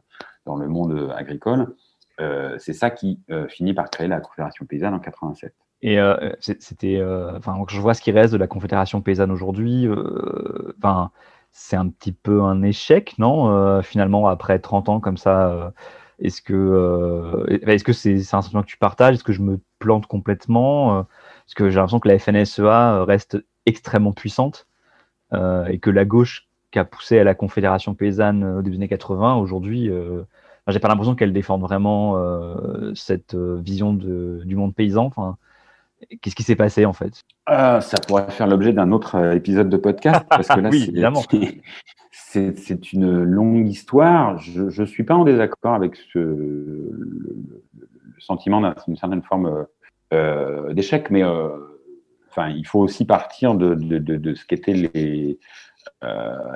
dans 0.45 0.57
le 0.57 0.67
monde 0.67 1.13
agricole. 1.17 1.75
Euh, 2.21 2.57
c'est 2.59 2.73
ça 2.73 2.91
qui 2.91 3.21
euh, 3.31 3.47
finit 3.47 3.75
par 3.75 3.89
créer 3.91 4.09
la 4.09 4.21
Confédération 4.21 4.65
paysanne 4.67 4.95
en 4.95 4.99
87. 4.99 5.55
Et 5.83 5.99
c'était, 6.41 7.01
enfin, 7.37 7.63
je 7.69 7.81
vois 7.81 7.95
ce 7.95 8.01
qui 8.01 8.11
reste 8.11 8.33
de 8.33 8.39
la 8.39 8.47
Confédération 8.49 9.03
paysanne 9.03 9.31
aujourd'hui. 9.31 9.87
Enfin, 10.79 11.11
c'est 11.53 11.77
un 11.77 11.89
petit 11.89 12.13
peu 12.13 12.43
un 12.43 12.63
échec, 12.63 13.15
non 13.19 13.83
Finalement, 13.83 14.27
après 14.27 14.59
30 14.59 14.89
ans 14.89 15.01
comme 15.01 15.19
ça, 15.19 15.75
est-ce 16.19 16.41
que, 16.41 17.47
est-ce 17.67 17.85
que 17.85 17.93
c'est, 17.93 18.17
un 18.17 18.43
sentiment 18.43 18.63
que 18.63 18.69
tu 18.69 18.79
partages? 18.79 19.17
Est-ce 19.17 19.25
que 19.25 19.33
je 19.33 19.43
me 19.43 19.61
plante 19.79 20.07
complètement? 20.07 21.05
Parce 21.45 21.55
que 21.55 21.69
j'ai 21.71 21.77
l'impression 21.77 22.01
que 22.01 22.09
la 22.09 22.19
FNSEA 22.19 23.05
reste 23.05 23.39
extrêmement 23.67 24.13
puissante 24.13 24.67
et 25.33 25.79
que 25.79 25.91
la 25.91 26.05
gauche 26.05 26.49
qui 26.71 26.79
a 26.79 26.85
poussé 26.85 27.19
à 27.19 27.25
la 27.25 27.35
Confédération 27.35 27.95
paysanne 27.95 28.45
au 28.45 28.63
début 28.63 28.77
des 28.77 28.83
années 28.83 28.89
80, 28.89 29.37
aujourd'hui, 29.37 29.91
j'ai 30.73 30.79
pas 30.81 30.89
l'impression 30.89 31.15
qu'elle 31.15 31.33
défende 31.33 31.61
vraiment 31.61 32.17
euh, 32.17 32.93
cette 32.95 33.35
euh, 33.35 33.61
vision 33.63 33.93
de, 33.93 34.43
du 34.45 34.57
monde 34.57 34.75
paysan. 34.75 35.05
Enfin, 35.05 35.37
qu'est-ce 36.21 36.35
qui 36.35 36.43
s'est 36.43 36.57
passé 36.57 36.85
en 36.85 36.93
fait? 36.93 37.23
Euh, 37.49 37.81
Ça 37.81 37.99
pourrait 38.07 38.31
faire 38.31 38.49
l'objet 38.49 38.73
d'un 38.73 38.91
autre 38.91 39.15
euh, 39.17 39.35
épisode 39.35 39.69
de 39.69 39.77
podcast 39.77 40.27
parce 40.29 40.49
que 40.49 40.61
là, 40.61 40.69
oui, 40.73 40.87
évidemment. 40.89 41.23
C'est 42.57 42.93
une 42.93 43.23
longue 43.23 43.67
histoire. 43.69 44.39
Je 44.39 44.81
ne 44.81 44.87
suis 44.87 45.05
pas 45.05 45.15
en 45.15 45.25
désaccord 45.25 45.75
avec 45.75 45.97
ce, 45.97 46.19
le, 46.19 47.63
sentiment 48.19 48.61
d'une 48.87 48.97
certaine 48.97 49.23
forme 49.23 49.67
euh, 50.13 50.73
d'échec, 50.73 51.11
mais 51.11 51.25
enfin, 52.29 52.49
il 52.49 52.67
faut 52.67 52.81
aussi 52.81 53.05
partir 53.05 53.55
de, 53.55 54.35
ce 54.35 54.45
qu'étaient 54.45 54.73
les, 54.75 55.39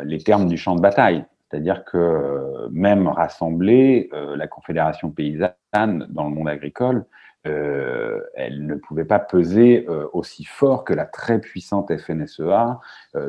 les 0.04 0.18
termes 0.18 0.48
du 0.48 0.56
champ 0.56 0.76
de 0.76 0.80
bataille. 0.80 1.24
C'est-à-dire 1.50 1.84
que 1.84 1.96
euh, 1.96 2.68
même 2.70 3.08
rassemblée, 3.08 4.08
euh, 4.12 4.36
la 4.36 4.46
Confédération 4.46 5.10
paysanne 5.10 6.06
dans 6.08 6.28
le 6.28 6.30
monde 6.30 6.48
agricole, 6.48 7.04
euh, 7.46 8.20
elle 8.34 8.66
ne 8.66 8.74
pouvait 8.74 9.04
pas 9.04 9.18
peser 9.18 9.86
euh, 9.88 10.06
aussi 10.12 10.44
fort 10.44 10.84
que 10.84 10.92
la 10.92 11.06
très 11.06 11.40
puissante 11.40 11.90
FNSEA. 11.96 12.78
Euh, 13.16 13.28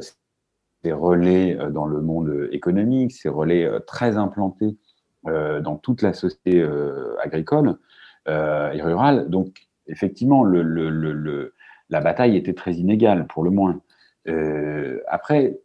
ses 0.83 0.91
relais 0.93 1.57
euh, 1.57 1.69
dans 1.69 1.85
le 1.85 2.01
monde 2.01 2.49
économique, 2.51 3.11
ses 3.11 3.29
relais 3.29 3.69
très 3.87 4.17
implantés 4.17 4.77
dans 5.23 5.77
toute 5.77 6.01
la 6.01 6.13
société 6.13 6.67
agricole 7.23 7.77
et 8.27 8.81
rurale. 8.81 9.29
Donc, 9.29 9.67
effectivement, 9.85 10.43
le, 10.43 10.63
le, 10.63 10.89
le, 10.89 11.53
la 11.89 12.01
bataille 12.01 12.35
était 12.35 12.55
très 12.55 12.73
inégale, 12.73 13.27
pour 13.27 13.43
le 13.43 13.51
moins. 13.51 13.79
après, 15.07 15.59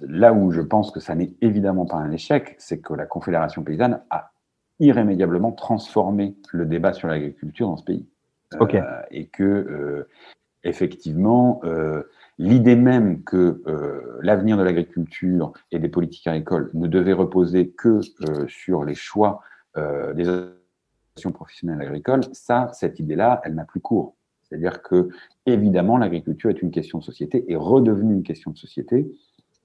là 0.00 0.32
où 0.32 0.50
je 0.50 0.60
pense 0.60 0.90
que 0.90 0.98
ça 0.98 1.14
n'est 1.14 1.32
évidemment 1.40 1.86
pas 1.86 1.98
un 1.98 2.10
échec, 2.10 2.56
c'est 2.58 2.80
que 2.80 2.94
la 2.94 3.06
Confédération 3.06 3.62
paysanne 3.62 4.00
a 4.10 4.32
irrémédiablement 4.80 5.52
transformé 5.52 6.36
le 6.52 6.66
débat 6.66 6.92
sur 6.92 7.08
l'agriculture 7.08 7.68
dans 7.68 7.76
ce 7.76 7.84
pays. 7.84 8.06
Okay. 8.58 8.78
Euh, 8.78 9.02
et 9.10 9.26
que, 9.26 9.42
euh, 9.42 10.08
effectivement, 10.64 11.60
euh, 11.64 12.04
l'idée 12.38 12.76
même 12.76 13.22
que 13.24 13.62
euh, 13.66 14.18
l'avenir 14.22 14.56
de 14.56 14.62
l'agriculture 14.62 15.52
et 15.72 15.78
des 15.78 15.88
politiques 15.88 16.26
agricoles 16.26 16.70
ne 16.74 16.86
devait 16.86 17.12
reposer 17.12 17.70
que 17.70 18.00
euh, 18.28 18.46
sur 18.48 18.84
les 18.84 18.94
choix 18.94 19.40
euh, 19.76 20.14
des 20.14 20.28
associations 20.28 21.32
professionnelles 21.32 21.82
agricoles, 21.82 22.22
ça, 22.32 22.70
cette 22.72 23.00
idée-là, 23.00 23.40
elle 23.44 23.54
n'a 23.54 23.64
plus 23.64 23.80
cours. 23.80 24.16
C'est-à-dire 24.42 24.82
que, 24.82 25.08
évidemment, 25.46 25.98
l'agriculture 25.98 26.50
est 26.50 26.62
une 26.62 26.70
question 26.70 26.98
de 26.98 27.04
société, 27.04 27.50
est 27.52 27.56
redevenue 27.56 28.14
une 28.14 28.22
question 28.22 28.50
de 28.50 28.56
société, 28.56 29.10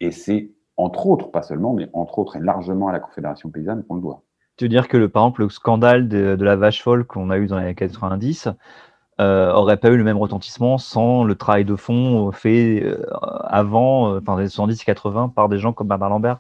et 0.02 0.12
c'est, 0.12 0.52
entre 0.76 1.08
autres, 1.08 1.32
pas 1.32 1.42
seulement, 1.42 1.74
mais 1.74 1.90
entre 1.94 2.20
autres 2.20 2.36
et 2.36 2.42
largement 2.42 2.90
à 2.90 2.92
la 2.92 3.00
Confédération 3.00 3.50
paysanne 3.50 3.84
qu'on 3.84 3.96
le 3.96 4.02
doit. 4.02 4.24
Tu 4.58 4.66
veux 4.66 4.70
dire 4.70 4.88
que, 4.88 4.98
le, 4.98 5.10
par 5.10 5.24
exemple, 5.24 5.44
le 5.44 5.50
scandale 5.50 6.10
de, 6.10 6.36
de 6.36 6.44
la 6.44 6.56
vache 6.56 6.84
folle 6.84 7.06
qu'on 7.06 7.30
a 7.30 7.38
eu 7.38 7.48
dans 7.48 7.58
les 7.58 7.66
années 7.66 7.76
90 7.76 8.50
euh, 9.22 9.52
aurait 9.54 9.78
pas 9.78 9.90
eu 9.90 9.98
le 9.98 10.04
même 10.04 10.18
retentissement 10.18 10.78
sans 10.78 11.24
le 11.24 11.36
travail 11.36 11.66
de 11.66 11.76
fond 11.76 12.32
fait 12.32 12.82
euh, 12.84 13.06
avant, 13.44 14.14
euh, 14.14 14.20
enfin, 14.22 14.40
les 14.40 14.48
70 14.48 14.82
et 14.82 14.86
80, 14.86 15.30
par 15.30 15.50
des 15.50 15.60
gens 15.60 15.74
comme 15.74 15.88
Bernard 15.88 16.10
Lambert 16.10 16.40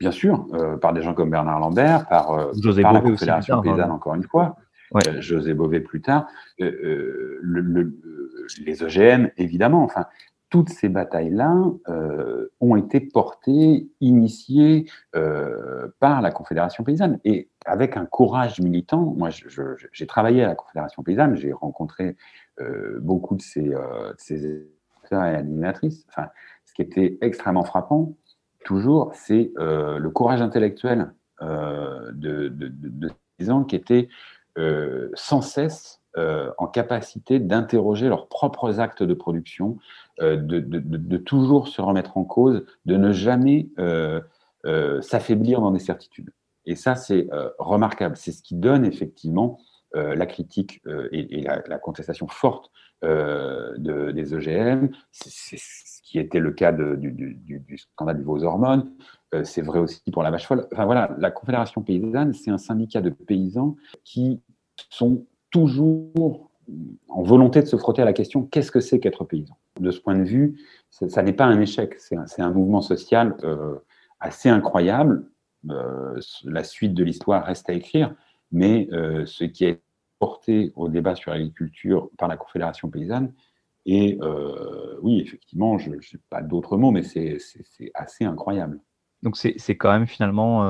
Bien 0.00 0.10
sûr, 0.10 0.46
euh, 0.54 0.76
par 0.76 0.92
des 0.92 1.02
gens 1.02 1.14
comme 1.14 1.30
Bernard 1.30 1.60
Lambert, 1.60 2.08
par, 2.08 2.32
euh, 2.32 2.52
José 2.60 2.82
par 2.82 2.92
la 2.92 3.00
aussi, 3.02 3.12
Confédération 3.12 3.60
paysanne, 3.62 3.90
hein. 3.90 3.94
encore 3.94 4.14
une 4.16 4.24
fois, 4.24 4.56
Ouais. 4.90 5.02
euh, 5.08 5.20
José 5.20 5.54
Bové 5.54 5.78
plus 5.80 6.00
tard, 6.02 6.26
euh, 6.60 6.64
euh, 6.64 7.38
le, 7.40 7.60
le- 7.60 7.98
les 8.66 8.82
OGM, 8.82 9.30
évidemment, 9.36 9.84
enfin, 9.84 10.06
toutes 10.52 10.68
ces 10.68 10.90
batailles-là 10.90 11.64
euh, 11.88 12.52
ont 12.60 12.76
été 12.76 13.00
portées, 13.00 13.88
initiées 14.02 14.84
euh, 15.16 15.88
par 15.98 16.20
la 16.20 16.30
Confédération 16.30 16.84
paysanne. 16.84 17.18
Et 17.24 17.48
avec 17.64 17.96
un 17.96 18.04
courage 18.04 18.60
militant, 18.60 19.14
moi 19.16 19.30
j'ai 19.30 20.06
travaillé 20.06 20.44
à 20.44 20.48
la 20.48 20.54
Confédération 20.54 21.02
paysanne, 21.02 21.36
j'ai 21.36 21.54
rencontré 21.54 22.18
euh, 22.60 22.98
beaucoup 23.00 23.34
de 23.34 23.40
ces, 23.40 23.62
de 23.62 24.68
et 25.10 25.14
animatrices. 25.14 26.04
Enfin, 26.10 26.28
ce 26.66 26.74
qui 26.74 26.82
était 26.82 27.16
extrêmement 27.22 27.64
frappant, 27.64 28.14
toujours, 28.62 29.14
c'est 29.14 29.52
le 29.56 30.08
courage 30.10 30.42
intellectuel 30.42 31.14
de, 31.40 32.48
de, 32.48 33.08
ces 33.08 33.14
paysans 33.38 33.64
qui 33.64 33.76
étaient 33.76 34.08
euh, 34.58 35.08
sans 35.14 35.40
cesse 35.40 36.01
euh, 36.18 36.50
en 36.58 36.66
capacité 36.66 37.40
d'interroger 37.40 38.10
leurs 38.10 38.28
propres 38.28 38.80
actes 38.80 39.02
de 39.02 39.14
production, 39.14 39.78
euh, 40.20 40.36
de, 40.36 41.16
toujours 41.16 41.68
se 41.68 41.80
remettre 41.80 42.18
en 42.18 42.24
cause, 42.24 42.66
de 42.84 42.96
ne 42.96 43.12
jamais 43.12 43.70
euh, 43.78 44.20
s'affaiblir 45.00 45.62
dans 45.62 45.70
des 45.70 45.78
certitudes. 45.78 46.30
Et 46.66 46.76
ça, 46.76 46.96
c'est 46.96 47.28
remarquable. 47.58 48.16
C'est 48.16 48.30
ce 48.30 48.42
qui 48.42 48.54
donne 48.54 48.84
effectivement 48.84 49.58
la 49.94 50.26
critique 50.26 50.80
et, 51.10 51.42
la, 51.42 51.78
contestation 51.78 52.28
forte 52.28 52.70
de, 53.02 54.12
des 54.12 54.32
OGM. 54.32 54.90
C'est 55.10 55.58
ce 55.58 56.02
qui 56.04 56.20
était 56.20 56.38
le 56.38 56.52
cas 56.52 56.70
du, 56.70 57.10
du, 57.10 57.78
scandale 57.78 58.18
du 58.18 58.22
veau 58.22 58.44
hormones. 58.44 58.92
C'est 59.42 59.62
vrai 59.62 59.80
aussi 59.80 60.02
pour 60.12 60.22
la 60.22 60.30
vache 60.30 60.46
folle. 60.46 60.68
Enfin 60.72 60.84
voilà, 60.84 61.16
la 61.18 61.32
Confédération 61.32 61.82
paysanne, 61.82 62.32
c'est 62.32 62.52
un 62.52 62.58
syndicat 62.58 63.00
de 63.00 63.10
paysans 63.10 63.74
qui 64.04 64.40
sont 64.88 65.26
toujours 65.52 66.50
en 67.08 67.22
volonté 67.22 67.60
de 67.60 67.66
se 67.66 67.76
frotter 67.76 68.02
à 68.02 68.04
la 68.04 68.12
question 68.12 68.42
qu'est-ce 68.42 68.72
que 68.72 68.80
c'est 68.80 68.98
qu'être 68.98 69.24
paysan? 69.24 69.56
De 69.78 69.90
ce 69.90 70.00
point 70.00 70.16
de 70.16 70.24
vue, 70.24 70.60
ça, 70.90 71.22
n'est 71.22 71.32
pas 71.32 71.44
un 71.44 71.60
échec, 71.60 71.94
c'est 71.98 72.42
un, 72.42 72.50
mouvement 72.50 72.80
social 72.80 73.36
euh, 73.44 73.76
assez 74.20 74.48
incroyable. 74.48 75.26
Euh, 75.70 76.18
la 76.44 76.64
suite 76.64 76.94
de 76.94 77.04
l'histoire 77.04 77.44
reste 77.44 77.70
à 77.70 77.72
écrire, 77.72 78.14
mais 78.50 78.88
euh, 78.92 79.24
ce 79.26 79.44
qui 79.44 79.64
est 79.64 79.80
porté 80.18 80.72
au 80.76 80.88
débat 80.88 81.14
sur 81.14 81.30
l'agriculture 81.30 82.10
par 82.18 82.28
la 82.28 82.36
Confédération 82.36 82.88
paysanne, 82.90 83.32
euh, 83.88 84.96
oui, 85.02 85.20
effectivement, 85.20 85.78
je 85.78 85.90
n'ai 85.90 85.98
pas 86.30 86.42
d'autres 86.42 86.76
mots, 86.76 86.90
mais 86.90 87.02
c'est 87.02 87.38
assez 87.94 88.24
incroyable. 88.24 88.80
Donc 89.22 89.36
c'est 89.36 89.76
quand 89.76 89.92
même 89.92 90.08
finalement 90.08 90.62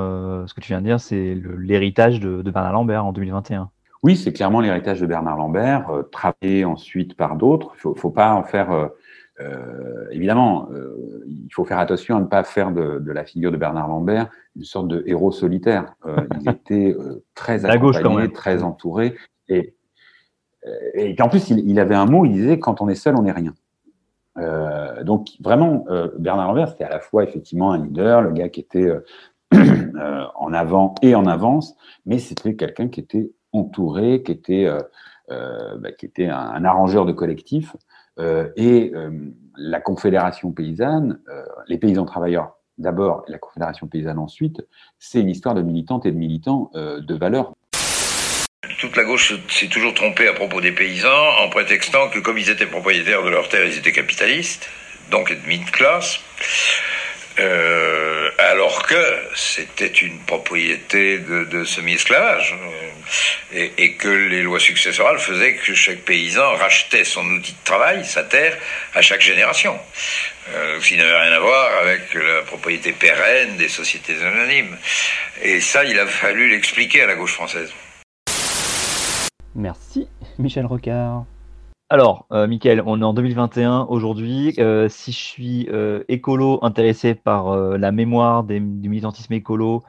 ce 0.47 0.53
que 0.53 0.61
tu 0.61 0.69
viens 0.69 0.83
de 0.83 0.87
dire, 0.87 1.01
c'est 1.01 1.35
l'héritage 1.35 2.21
de 2.21 2.43
Bernard 2.43 2.75
Lambert 2.75 3.07
en 3.07 3.13
2021. 3.13 3.71
Oui, 4.03 4.17
c'est 4.17 4.33
clairement 4.33 4.61
l'héritage 4.61 5.01
de 5.01 5.07
Bernard 5.07 5.37
Lambert, 5.37 5.89
euh, 5.91 6.03
travaillé 6.03 6.65
ensuite 6.65 7.17
par 7.17 7.37
d'autres. 7.37 7.71
Il 7.77 7.81
faut, 7.81 7.95
faut 7.95 8.11
pas 8.11 8.33
en 8.35 8.43
faire. 8.43 8.73
euh, 8.73 8.89
euh, 9.41 10.07
évidemment, 10.11 10.69
euh, 10.73 11.25
il 11.27 11.49
faut 11.53 11.65
faire 11.65 11.79
attention 11.79 12.17
à 12.17 12.21
ne 12.21 12.27
pas 12.27 12.45
faire 12.45 12.71
de, 12.73 12.99
de 12.99 13.13
la 13.13 13.25
figure 13.25 13.51
de 13.51 13.57
Bernard 13.57 13.89
Lambert 13.89 14.29
une 14.57 14.65
sorte 14.65 14.89
de 14.89 15.03
héros 15.07 15.33
solitaire. 15.33 15.95
Il 16.43 16.49
était 16.51 16.95
très 17.35 17.59
La 17.61 17.79
gauche, 17.79 17.97
quand 17.97 18.01
accompagné, 18.01 18.29
même. 18.29 18.33
très 18.33 18.63
entouré, 18.63 19.17
et, 19.49 19.75
et 20.95 21.17
qu'en 21.17 21.29
plus, 21.31 21.49
il, 21.51 21.61
il 21.69 21.81
avait 21.81 21.95
un 21.95 22.05
mot. 22.05 22.27
Il 22.27 22.33
disait 22.33 22.59
quand 22.59 22.83
on 22.83 22.89
est 22.89 22.95
seul, 22.95 23.17
on 23.17 23.23
n'est 23.23 23.33
rien. 23.33 23.55
Donc 25.05 25.29
vraiment, 25.41 25.87
Bernard 26.19 26.49
Lambert, 26.49 26.69
c'était 26.69 26.85
à 26.85 26.91
la 26.91 27.01
fois 27.01 27.25
effectivement 27.25 27.73
un 27.73 27.83
leader, 27.83 28.21
le 28.21 28.33
gars 28.33 28.51
qui 28.51 28.61
était 28.61 28.91
en 29.55 30.53
avant 30.53 30.95
et 31.03 31.15
en 31.15 31.25
avance, 31.27 31.75
mais 32.05 32.19
c'était 32.19 32.55
quelqu'un 32.55 32.89
qui 32.89 33.01
était 33.01 33.31
entouré, 33.53 34.23
qui 34.23 34.33
était, 34.33 34.67
euh, 34.67 34.81
euh, 35.31 35.77
bah, 35.79 35.93
qui 35.93 36.07
était 36.07 36.27
un, 36.27 36.65
arrangeur 36.65 37.07
de 37.07 37.13
collectif. 37.13 37.77
Euh, 38.19 38.51
et 38.57 38.93
la 39.57 39.81
Confédération 39.81 40.53
paysanne, 40.53 41.21
les 41.67 41.79
paysans 41.79 42.05
travailleurs 42.05 42.57
d'abord, 42.79 43.25
la 43.29 43.39
Confédération 43.39 43.87
paysanne 43.87 44.19
ensuite, 44.19 44.63
c'est 44.99 45.21
une 45.21 45.29
histoire 45.29 45.55
de 45.55 45.63
militantes 45.63 46.05
et 46.07 46.13
de 46.13 46.17
militants 46.17 46.71
de 46.75 47.15
valeur. 47.15 47.53
Toute 48.81 48.97
la 48.97 49.05
gauche 49.05 49.35
s'est 49.49 49.69
toujours 49.69 49.95
trompée 49.95 50.29
à 50.29 50.33
propos 50.33 50.61
des 50.61 50.73
paysans 50.73 51.29
en 51.41 51.49
prétextant 51.49 52.09
que 52.11 52.19
comme 52.19 52.39
ils 52.39 52.51
étaient 52.51 52.67
propriétaires 52.67 53.23
de 53.23 53.31
leurs 53.31 53.49
terres, 53.49 53.67
ils 53.67 53.79
étaient 53.79 53.93
capitalistes, 53.93 54.69
donc 55.11 55.31
ennemis 55.31 55.65
de 55.65 55.71
classe. 55.71 56.21
Alors 58.39 58.83
que 58.87 59.23
c'était 59.35 59.87
une 59.87 60.19
propriété 60.21 61.19
de, 61.19 61.65
semi-esclavage 61.65 62.57
et, 63.53 63.73
et, 63.79 63.95
que 63.95 64.09
les 64.09 64.43
lois 64.43 64.61
successorales 64.61 65.19
faisaient 65.19 65.55
que 65.55 65.75
chaque 65.75 66.01
paysan 66.01 66.55
rachetait 66.57 67.05
son 67.05 67.25
outil 67.27 67.53
de 67.53 67.65
travail, 67.65 68.05
sa 68.05 68.23
terre, 68.23 68.57
à 68.95 69.03
chaque 69.03 69.21
génération. 69.21 69.79
Euh, 70.51 70.81
ce 70.81 70.89
qui 70.89 70.97
n'avait 70.97 71.17
rien 71.17 71.33
à 71.33 71.39
voir 71.39 71.79
avec 71.83 72.15
la 72.15 72.43
propriété 72.43 72.93
pérenne 72.93 73.57
des 73.57 73.69
sociétés 73.69 74.17
anonymes. 74.23 74.77
Et 75.43 75.61
ça, 75.61 75.85
il 75.85 75.99
a 75.99 76.07
fallu 76.07 76.51
l'expliquer 76.51 77.03
à 77.03 77.07
la 77.07 77.15
gauche 77.15 77.35
française. 77.35 77.73
Merci, 79.55 80.09
Michel 80.39 80.67
Rocard. 80.67 81.25
Alors, 81.93 82.25
euh, 82.33 82.49
on 82.87 83.03
est 83.03 83.05
en 83.05 83.13
2021 83.13 83.83
aujourd'hui. 83.91 84.55
Euh, 84.59 84.89
si 84.89 85.13
je 85.13 85.19
suis 85.19 85.69
euh, 85.71 86.03
écolo 86.09 86.59
intéressé 86.63 87.15
par 87.15 87.49
euh, 87.49 87.77
la 87.77 87.93
mémoire 87.93 88.45
du 88.45 88.63
militantisme 88.63 89.35
écolo, 89.35 89.83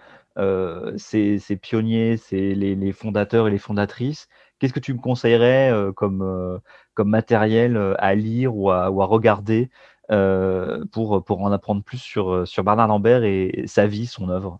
ces, 0.97 1.39
ces 1.39 1.55
pionniers, 1.55 2.17
c'est 2.17 2.55
les, 2.55 2.91
fondateurs 2.91 3.47
et 3.47 3.51
les 3.51 3.57
fondatrices, 3.57 4.27
qu'est-ce 4.59 4.73
que 4.73 4.81
tu 4.81 4.93
me 4.93 4.99
conseillerais 4.99 5.71
comme, 5.95 6.59
matériel 6.97 7.95
à 7.99 8.15
lire 8.15 8.53
ou 8.53 8.69
à, 8.69 8.89
regarder 8.89 9.69
pour, 10.09 11.23
en 11.29 11.51
apprendre 11.53 11.83
plus 11.83 11.99
sur, 11.99 12.45
sur 12.45 12.65
Bernard 12.65 12.89
Lambert 12.89 13.23
et 13.23 13.63
sa 13.65 13.87
vie, 13.87 14.07
son 14.07 14.27
œuvre? 14.27 14.59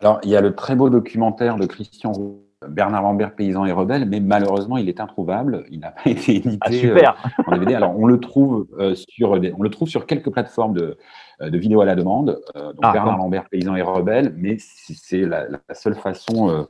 Alors, 0.00 0.20
il 0.22 0.28
y 0.28 0.36
a 0.36 0.42
le 0.42 0.54
très 0.54 0.76
beau 0.76 0.90
documentaire 0.90 1.56
de 1.56 1.64
Christian 1.64 2.12
Roux, 2.12 2.43
Bernard 2.68 3.02
Lambert, 3.02 3.34
paysan 3.34 3.64
et 3.64 3.72
rebelle, 3.72 4.06
mais 4.08 4.20
malheureusement, 4.20 4.76
il 4.76 4.88
est 4.88 5.00
introuvable. 5.00 5.64
Il 5.70 5.80
n'a 5.80 5.90
pas 5.90 6.02
été 6.10 6.36
édité 6.36 6.58
Ah, 6.60 6.72
super 6.72 7.16
euh, 7.38 7.42
en 7.46 7.52
DVD. 7.52 7.74
Alors, 7.74 7.98
on 7.98 8.06
le 8.06 8.18
trouve 8.20 8.66
euh, 8.78 8.94
sur, 8.94 9.38
des- 9.40 9.52
on 9.56 9.62
le 9.62 9.70
trouve 9.70 9.88
sur 9.88 10.06
quelques 10.06 10.30
plateformes 10.30 10.74
de, 10.74 10.96
euh, 11.40 11.50
de 11.50 11.58
vidéos 11.58 11.80
à 11.80 11.84
la 11.84 11.94
demande. 11.94 12.40
Euh, 12.56 12.68
donc 12.72 12.80
Ah, 12.82 12.92
Bernard 12.92 13.16
bon. 13.16 13.24
Lambert, 13.24 13.48
paysan 13.48 13.76
et 13.76 13.82
rebelle, 13.82 14.34
mais 14.36 14.56
c'est 14.58 15.20
la, 15.26 15.48
la 15.48 15.74
seule 15.74 15.94
façon 15.94 16.66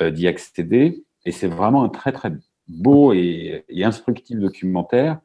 d'y 0.00 0.26
accéder. 0.28 1.04
Et 1.26 1.32
c'est 1.32 1.48
vraiment 1.48 1.84
un 1.84 1.88
très 1.88 2.12
très 2.12 2.32
beau 2.68 3.12
et, 3.12 3.64
et 3.68 3.84
instructif 3.84 4.38
documentaire. 4.38 5.18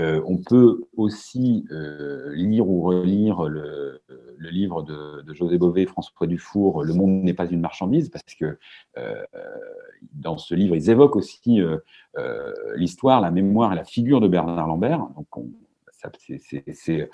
Euh, 0.00 0.22
on 0.26 0.38
peut 0.38 0.80
aussi 0.96 1.66
euh, 1.70 2.32
lire 2.34 2.68
ou 2.68 2.82
relire 2.82 3.42
le, 3.42 4.00
livre 4.38 4.82
de, 4.82 5.22
José 5.34 5.58
Bové, 5.58 5.84
François 5.86 6.26
Dufour, 6.26 6.82
Le 6.82 6.94
monde 6.94 7.22
n'est 7.22 7.34
pas 7.34 7.46
une 7.46 7.60
marchandise, 7.60 8.08
parce 8.08 8.34
que 8.38 8.58
euh, 8.96 9.22
dans 10.14 10.38
ce 10.38 10.54
livre, 10.54 10.74
ils 10.74 10.90
évoquent 10.90 11.16
aussi 11.16 11.60
l'histoire, 12.76 13.20
la 13.20 13.30
mémoire 13.30 13.72
et 13.72 13.76
la 13.76 13.84
figure 13.84 14.20
de 14.20 14.28
Bernard 14.28 14.66
Lambert. 14.66 15.06
Donc, 15.16 15.46
c'est- 16.38 17.10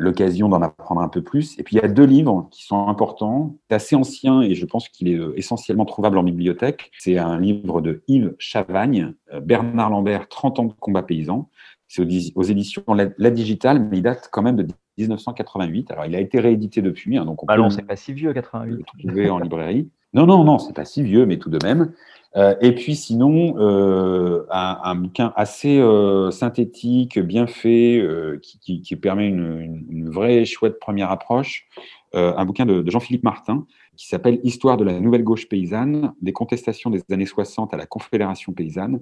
l'occasion 0.00 0.50
d'en 0.50 0.60
apprendre 0.60 1.00
un 1.00 1.08
peu 1.08 1.22
plus. 1.22 1.58
Et 1.58 1.62
puis, 1.62 1.76
il 1.76 1.80
y 1.80 1.84
a 1.84 1.88
deux 1.88 2.04
livres 2.04 2.48
qui 2.50 2.64
sont 2.64 2.88
importants. 2.88 3.56
Assez 3.70 3.96
ancien 3.96 4.42
et 4.42 4.54
je 4.54 4.66
pense 4.66 4.88
qu'il 4.90 5.08
est 5.08 5.18
essentiellement 5.36 5.86
trouvable 5.86 6.18
en 6.18 6.24
bibliothèque. 6.24 6.90
C'est 6.98 7.16
un 7.16 7.40
livre 7.40 7.80
de 7.80 8.02
Yves 8.08 8.34
Chavagne, 8.38 9.14
Bernard 9.40 9.88
Lambert, 9.88 10.28
30 10.28 10.58
ans 10.58 10.64
de 10.64 10.74
combat 10.74 11.02
paysan. 11.02 11.48
C'est 11.94 12.32
aux, 12.34 12.42
éditions 12.42 12.82
La, 12.94 13.08
La 13.18 13.30
Digitale, 13.30 13.86
mais 13.90 13.98
il 13.98 14.02
date 14.02 14.30
quand 14.32 14.40
même 14.42 14.56
de 14.56 14.66
1988. 14.96 15.90
Alors, 15.90 16.06
il 16.06 16.14
a 16.14 16.20
été 16.20 16.40
réédité 16.40 16.80
depuis, 16.80 17.18
hein, 17.18 17.26
donc 17.26 17.42
on 17.42 17.46
peut 17.46 17.52
non, 17.56 17.64
le- 17.64 17.70
c'est 17.70 17.82
pas 17.86 17.96
si 17.96 18.14
vieux, 18.14 18.32
88. 18.32 18.76
le 18.78 18.82
trouver 18.84 19.28
en 19.30 19.38
librairie. 19.38 19.90
Non, 20.14 20.24
non, 20.26 20.42
non, 20.44 20.58
c'est 20.58 20.74
pas 20.74 20.86
si 20.86 21.02
vieux, 21.02 21.26
mais 21.26 21.38
tout 21.38 21.50
de 21.50 21.58
même. 21.62 21.92
Euh, 22.36 22.54
et 22.62 22.74
puis 22.74 22.96
sinon, 22.96 23.56
euh, 23.58 24.46
un, 24.50 24.78
un 24.82 24.94
bouquin 24.94 25.34
assez 25.36 25.78
euh, 25.80 26.30
synthétique, 26.30 27.18
bien 27.18 27.46
fait, 27.46 28.02
qui, 28.42 28.58
qui- 28.58 28.80
qui 28.80 28.96
permet 28.96 29.28
une, 29.28 29.60
une- 29.60 29.86
une 29.90 30.08
vraie 30.10 30.46
chouette 30.46 30.78
première 30.80 31.10
approche. 31.10 31.66
Un 32.14 32.44
bouquin 32.44 32.66
de, 32.66 32.82
de 32.82 32.90
Jean-Philippe 32.90 33.24
Martin 33.24 33.66
qui 33.96 34.06
s'appelle 34.06 34.38
Histoire 34.44 34.76
de 34.76 34.84
la 34.84 34.98
nouvelle 35.00 35.24
gauche 35.24 35.48
paysanne, 35.48 36.12
des 36.20 36.32
contestations 36.34 36.90
des 36.90 37.02
années 37.10 37.24
60 37.26 37.72
à 37.72 37.76
la 37.78 37.86
Confédération 37.86 38.52
paysanne. 38.52 39.00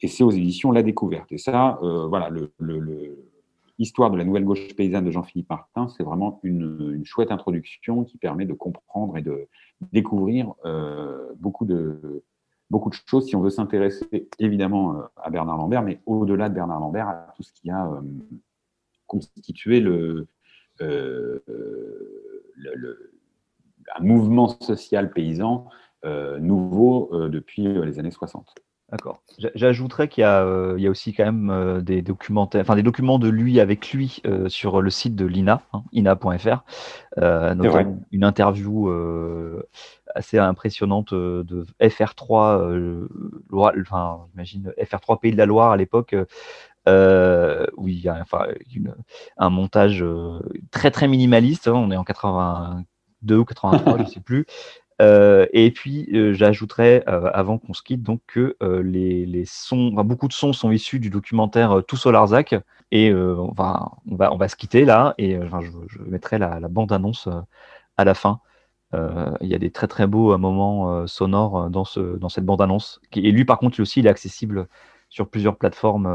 Et 0.00 0.08
c'est 0.08 0.24
aux 0.24 0.30
éditions 0.30 0.72
La 0.72 0.82
Découverte. 0.82 1.30
Et 1.32 1.38
ça, 1.38 1.78
euh, 1.82 2.06
voilà, 2.06 2.30
le, 2.30 2.50
de 3.78 4.16
la 4.16 4.24
nouvelle 4.24 4.44
gauche 4.44 4.74
paysanne 4.74 5.04
de 5.04 5.10
Jean-Philippe 5.10 5.50
Martin, 5.50 5.88
c'est 5.88 6.02
vraiment 6.02 6.40
une, 6.42 7.02
chouette 7.04 7.30
introduction 7.30 8.04
qui 8.04 8.18
permet 8.18 8.44
de 8.44 8.52
comprendre 8.52 9.16
et 9.16 9.22
de 9.22 9.48
découvrir 9.92 10.52
euh, 10.64 11.28
beaucoup, 11.36 11.64
de, 11.64 12.24
beaucoup 12.70 12.90
de 12.90 12.96
choses 13.06 13.26
si 13.26 13.36
on 13.36 13.40
veut 13.40 13.50
s'intéresser 13.50 14.28
évidemment 14.38 14.96
euh, 14.96 15.02
à 15.16 15.30
Bernard 15.30 15.56
Lambert, 15.56 15.82
mais 15.82 16.00
au-delà 16.06 16.48
de 16.48 16.54
Bernard 16.54 16.80
Lambert, 16.80 17.08
à 17.08 17.32
tout 17.36 17.42
ce 17.42 17.52
qui 17.52 17.70
a 17.70 17.86
euh, 17.86 18.00
constitué 19.06 19.80
le, 19.80 20.26
un 20.80 21.40
mouvement 24.00 24.48
social 24.60 25.12
paysan 25.12 25.66
nouveau 26.40 27.10
depuis 27.28 27.62
les 27.62 27.98
années 27.98 28.12
60. 28.12 28.54
D'accord. 28.90 29.20
J'a- 29.38 29.50
J'ajouterais 29.54 30.08
qu'il 30.08 30.22
y, 30.22 30.24
a, 30.24 30.42
euh, 30.42 30.76
y 30.78 30.86
a 30.86 30.90
aussi 30.90 31.12
quand 31.12 31.24
même 31.26 31.50
euh, 31.50 31.80
des 31.82 32.00
documentaires, 32.00 32.62
enfin 32.62 32.74
des 32.74 32.82
documents 32.82 33.18
de 33.18 33.28
lui 33.28 33.60
avec 33.60 33.92
lui 33.92 34.22
euh, 34.26 34.48
sur 34.48 34.80
le 34.80 34.88
site 34.88 35.14
de 35.14 35.26
l'INA, 35.26 35.60
hein, 35.74 35.82
ina.fr, 35.92 36.64
notamment 37.54 37.98
une 38.12 38.24
interview 38.24 38.90
assez 40.14 40.38
impressionnante 40.38 41.12
de 41.12 41.66
FR3, 41.80 42.60
euh, 42.60 43.08
Loire- 43.50 43.74
enfin 43.80 44.20
j'imagine 44.32 44.72
FR3 44.78 45.20
Pays 45.20 45.32
de 45.32 45.36
la 45.36 45.44
Loire 45.46 45.70
à 45.72 45.76
l'époque, 45.76 46.16
euh, 46.88 47.66
où 47.76 47.88
il 47.88 48.00
y 48.00 48.08
a 48.08 48.18
enfin, 48.22 48.46
une- 48.74 48.94
un 49.36 49.50
montage 49.50 50.02
très 50.70 50.90
très 50.90 51.08
minimaliste. 51.08 51.68
hein, 51.68 51.74
on 51.74 51.90
est 51.90 51.96
en 51.96 52.04
82 52.04 53.36
ou 53.36 53.44
83, 53.44 53.98
je 53.98 54.04
sais 54.04 54.20
plus. 54.24 54.46
Euh, 55.00 55.46
et 55.52 55.70
puis, 55.70 56.08
euh, 56.12 56.32
j'ajouterais, 56.32 57.04
euh, 57.08 57.30
avant 57.32 57.58
qu'on 57.58 57.72
se 57.72 57.82
quitte, 57.82 58.02
donc 58.02 58.20
que 58.26 58.56
euh, 58.62 58.82
les, 58.82 59.26
les 59.26 59.44
sons, 59.44 59.90
enfin, 59.92 60.04
beaucoup 60.04 60.28
de 60.28 60.32
sons 60.32 60.52
sont 60.52 60.70
issus 60.72 60.98
du 60.98 61.10
documentaire 61.10 61.82
Tout 61.86 61.96
sur 61.96 62.12
Larzac. 62.12 62.54
Et 62.90 63.12
on, 63.12 63.52
va, 63.52 63.90
on, 64.10 64.16
va, 64.16 64.32
on 64.32 64.38
va 64.38 64.48
se 64.48 64.56
quitter 64.56 64.86
là, 64.86 65.14
et 65.18 65.38
enfin, 65.38 65.60
je, 65.60 65.70
je 65.88 65.98
mettrai 66.04 66.38
la, 66.38 66.58
la 66.58 66.68
bande-annonce 66.68 67.28
à 67.98 68.04
la 68.04 68.14
fin. 68.14 68.40
Il 68.94 69.46
y 69.46 69.54
a 69.54 69.58
des 69.58 69.70
très 69.70 69.86
très 69.88 70.06
beaux 70.06 70.38
moments 70.38 71.06
sonores 71.06 71.68
dans, 71.68 71.84
ce, 71.84 72.16
dans 72.16 72.30
cette 72.30 72.46
bande-annonce. 72.46 73.02
Et 73.14 73.30
lui, 73.30 73.44
par 73.44 73.58
contre, 73.58 73.76
lui 73.76 73.82
aussi, 73.82 74.00
il 74.00 74.06
est 74.06 74.08
accessible 74.08 74.68
sur 75.10 75.28
plusieurs 75.28 75.56
plateformes 75.56 76.08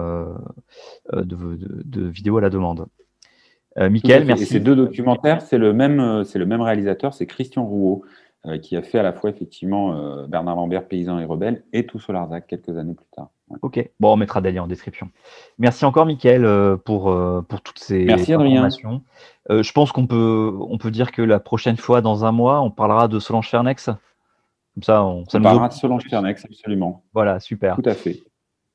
de, 1.13 1.21
de, 1.21 1.59
de 1.85 2.07
vidéos 2.07 2.39
à 2.39 2.41
la 2.41 2.49
demande. 2.49 2.87
Euh, 3.77 3.91
Michael, 3.91 4.25
merci. 4.25 4.41
Et 4.41 4.45
ces 4.47 4.59
deux 4.59 4.75
documentaires, 4.75 5.43
c'est 5.43 5.59
le 5.59 5.73
même, 5.73 6.23
c'est 6.23 6.39
le 6.39 6.47
même 6.47 6.61
réalisateur, 6.61 7.13
c'est 7.13 7.27
Christian 7.27 7.65
Rouault, 7.65 8.03
euh, 8.45 8.57
qui 8.57 8.75
a 8.75 8.81
fait 8.81 8.99
à 8.99 9.03
la 9.03 9.13
fois 9.13 9.29
effectivement 9.29 9.93
euh, 9.95 10.27
Bernard 10.27 10.55
Lambert, 10.55 10.87
Paysan 10.87 11.19
et 11.19 11.25
Rebelle, 11.25 11.63
et 11.73 11.85
Tout 11.85 11.99
sur 11.99 12.13
Larzac 12.13 12.47
quelques 12.47 12.77
années 12.77 12.93
plus 12.93 13.05
tard. 13.15 13.29
Ouais. 13.49 13.57
Ok, 13.61 13.89
bon, 13.99 14.13
on 14.13 14.15
mettra 14.15 14.41
des 14.41 14.51
liens 14.51 14.63
en 14.63 14.67
description. 14.67 15.09
Merci 15.57 15.85
encore, 15.85 16.05
Mickaël, 16.05 16.45
euh, 16.45 16.77
pour, 16.77 17.15
pour 17.47 17.61
toutes 17.61 17.79
ces 17.79 18.05
Merci, 18.05 18.33
informations. 18.33 19.01
Je 19.49 19.71
pense 19.71 19.91
qu'on 19.91 20.07
peut, 20.07 20.53
on 20.59 20.77
peut 20.77 20.91
dire 20.91 21.11
que 21.11 21.21
la 21.21 21.39
prochaine 21.39 21.77
fois, 21.77 22.01
dans 22.01 22.25
un 22.25 22.31
mois, 22.31 22.61
on 22.61 22.71
parlera 22.71 23.07
de 23.07 23.19
Solange 23.19 23.49
Fernex. 23.49 23.85
Comme 23.85 24.83
ça, 24.83 25.03
on, 25.03 25.25
ça 25.25 25.37
On 25.37 25.39
nous 25.39 25.43
parlera 25.43 25.67
de 25.67 25.73
Solange 25.73 26.03
Fernex, 26.09 26.45
absolument. 26.45 27.03
Voilà, 27.13 27.39
super. 27.39 27.75
Tout 27.75 27.89
à 27.89 27.93
fait. 27.93 28.23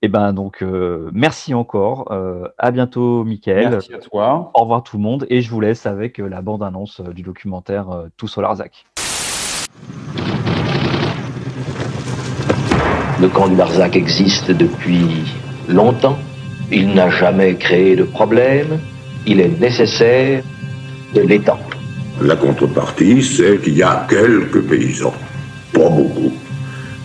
Et 0.00 0.08
ben 0.08 0.32
donc, 0.32 0.62
euh, 0.62 1.10
merci 1.12 1.54
encore. 1.54 2.12
Euh, 2.12 2.48
à 2.56 2.70
bientôt, 2.70 3.24
Mickaël. 3.24 3.70
Merci 3.70 3.94
à 3.94 3.98
toi. 3.98 4.50
Au 4.54 4.60
revoir 4.60 4.84
tout 4.84 4.96
le 4.96 5.02
monde. 5.02 5.26
Et 5.28 5.42
je 5.42 5.50
vous 5.50 5.60
laisse 5.60 5.86
avec 5.86 6.18
la 6.18 6.40
bande-annonce 6.40 7.00
euh, 7.00 7.12
du 7.12 7.22
documentaire 7.22 8.04
Tout 8.16 8.28
sur 8.28 8.42
Larzac. 8.42 8.86
Le 13.20 13.28
camp 13.28 13.48
du 13.48 13.56
Larzac 13.56 13.96
existe 13.96 14.52
depuis 14.52 15.24
longtemps. 15.68 16.16
Il 16.70 16.94
n'a 16.94 17.10
jamais 17.10 17.56
créé 17.56 17.96
de 17.96 18.04
problème. 18.04 18.78
Il 19.26 19.40
est 19.40 19.60
nécessaire 19.60 20.42
de 21.14 21.20
l'étendre. 21.22 21.64
La 22.20 22.36
contrepartie, 22.36 23.22
c'est 23.22 23.60
qu'il 23.60 23.76
y 23.76 23.82
a 23.82 24.06
quelques 24.08 24.62
paysans, 24.62 25.14
pas 25.72 25.88
beaucoup, 25.88 26.32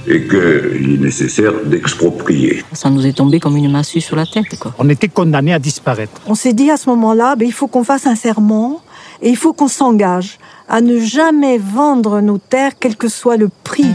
et 0.07 0.27
qu'il 0.27 0.95
est 0.95 1.03
nécessaire 1.03 1.53
d'exproprier. 1.65 2.63
Ça 2.73 2.89
nous 2.89 3.05
est 3.05 3.13
tombé 3.13 3.39
comme 3.39 3.55
une 3.55 3.71
massue 3.71 4.01
sur 4.01 4.15
la 4.15 4.25
tête, 4.25 4.57
quoi. 4.59 4.73
On 4.77 4.89
était 4.89 5.07
condamné 5.07 5.53
à 5.53 5.59
disparaître. 5.59 6.21
On 6.27 6.35
s'est 6.35 6.53
dit 6.53 6.69
à 6.69 6.77
ce 6.77 6.89
moment-là, 6.89 7.35
ben, 7.35 7.47
il 7.47 7.53
faut 7.53 7.67
qu'on 7.67 7.83
fasse 7.83 8.05
un 8.05 8.15
serment 8.15 8.81
et 9.21 9.29
il 9.29 9.37
faut 9.37 9.53
qu'on 9.53 9.67
s'engage 9.67 10.37
à 10.67 10.81
ne 10.81 10.99
jamais 10.99 11.57
vendre 11.57 12.21
nos 12.21 12.37
terres, 12.37 12.73
quel 12.79 12.95
que 12.95 13.07
soit 13.07 13.37
le 13.37 13.49
prix. 13.63 13.93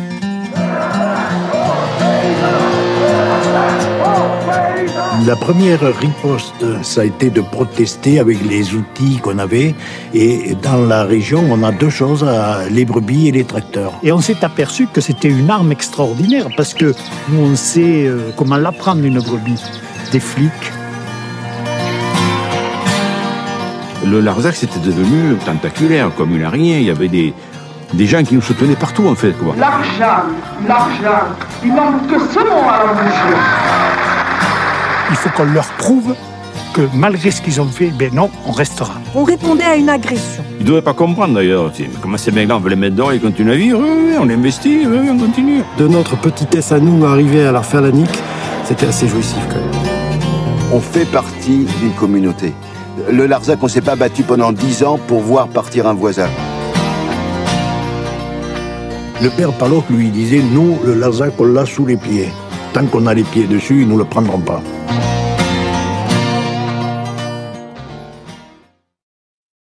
La 5.26 5.36
première 5.36 5.80
riposte, 5.98 6.64
ça 6.82 7.02
a 7.02 7.04
été 7.04 7.28
de 7.28 7.42
protester 7.42 8.18
avec 8.18 8.42
les 8.48 8.74
outils 8.74 9.18
qu'on 9.18 9.38
avait. 9.38 9.74
Et 10.14 10.54
dans 10.62 10.78
la 10.86 11.04
région, 11.04 11.44
on 11.50 11.62
a 11.64 11.72
deux 11.72 11.90
choses, 11.90 12.24
euh, 12.26 12.68
les 12.70 12.84
brebis 12.84 13.28
et 13.28 13.32
les 13.32 13.44
tracteurs. 13.44 13.92
Et 14.02 14.12
on 14.12 14.20
s'est 14.20 14.42
aperçu 14.42 14.86
que 14.86 15.00
c'était 15.00 15.28
une 15.28 15.50
arme 15.50 15.70
extraordinaire 15.72 16.48
parce 16.56 16.72
que 16.72 16.94
nous, 17.28 17.42
on 17.42 17.56
sait 17.56 18.06
euh, 18.06 18.30
comment 18.36 18.56
l'apprendre 18.56 19.04
une 19.04 19.20
brebis. 19.20 19.62
Des 20.12 20.20
flics. 20.20 20.72
Le 24.09 24.20
Larzac, 24.20 24.54
c'était 24.56 24.80
devenu 24.80 25.36
tentaculaire, 25.36 26.11
comme 26.16 26.34
une 26.34 26.44
araignée. 26.44 26.78
Il 26.78 26.84
y 26.86 26.90
avait 26.90 27.09
des, 27.09 27.34
des 27.92 28.06
gens 28.06 28.22
qui 28.22 28.34
nous 28.34 28.42
soutenaient 28.42 28.74
partout, 28.74 29.06
en 29.06 29.14
fait. 29.14 29.32
Quoi. 29.32 29.54
L'argent, 29.59 30.24
l'argent, 30.66 31.24
il 31.64 31.72
manque 31.72 32.06
que 32.06 32.18
ce 32.18 32.38
mot 32.38 32.68
à 32.68 32.86
la 32.86 32.92
bouche. 32.92 33.36
Il 35.11 35.16
faut 35.16 35.30
qu'on 35.30 35.44
leur 35.44 35.66
prouve 35.78 36.14
que 36.74 36.82
malgré 36.94 37.30
ce 37.30 37.40
qu'ils 37.40 37.61
ont 37.61 37.66
fait, 37.66 37.90
ben 37.98 38.11
non, 38.12 38.30
on 38.46 38.52
restera. 38.52 38.94
On 39.14 39.24
répondait 39.24 39.64
à 39.64 39.76
une 39.76 39.88
agression. 39.88 40.44
Ils 40.61 40.64
ne 40.64 40.70
devaient 40.70 40.82
pas 40.82 40.92
comprendre 40.94 41.34
d'ailleurs. 41.34 41.72
Comment 42.02 42.18
ces 42.18 42.30
mecs-là, 42.30 42.56
on 42.56 42.61
veut 42.61 42.70
les 42.70 42.76
mettre 42.76 42.96
dehors, 42.96 43.12
ils 43.12 43.20
continuent 43.20 43.52
à 43.52 43.56
vivre, 43.56 43.80
oui, 43.80 43.88
oui, 44.11 44.16
on 44.20 44.28
investit, 44.28 44.86
oui, 44.86 45.09
on 45.11 45.18
continue. 45.18 45.62
De 45.78 45.88
notre 45.88 46.16
petitesse 46.16 46.72
à 46.72 46.78
nous, 46.78 47.04
arriver 47.06 47.46
à 47.46 47.52
leur 47.52 47.64
faire 47.64 47.80
la 47.80 47.90
nique, 47.90 48.18
c'était 48.64 48.86
assez 48.86 49.09
jouissif 49.09 49.40
quand 49.48 49.56
même. 49.56 49.98
On 50.72 50.80
fait 50.80 51.06
partie 51.06 51.66
d'une 51.80 51.92
communauté. 51.92 52.52
Le 53.07 53.26
Larzac, 53.26 53.59
on 53.62 53.68
s'est 53.68 53.80
pas 53.80 53.96
battu 53.96 54.22
pendant 54.22 54.53
dix 54.53 54.82
ans 54.82 54.99
pour 55.07 55.20
voir 55.20 55.49
partir 55.49 55.86
un 55.86 55.94
voisin. 55.94 56.28
Le 59.22 59.30
père 59.30 59.53
Palot 59.53 59.84
lui 59.90 60.11
disait, 60.11 60.42
nous, 60.42 60.78
le 60.84 60.94
Larzac, 60.94 61.32
on 61.38 61.44
l'a 61.44 61.64
sous 61.64 61.86
les 61.86 61.96
pieds. 61.96 62.28
Tant 62.72 62.86
qu'on 62.86 63.07
a 63.07 63.14
les 63.14 63.22
pieds 63.22 63.46
dessus, 63.46 63.82
ils 63.82 63.86
ne 63.86 63.92
nous 63.92 63.99
le 63.99 64.05
prendront 64.05 64.40
pas. 64.40 64.62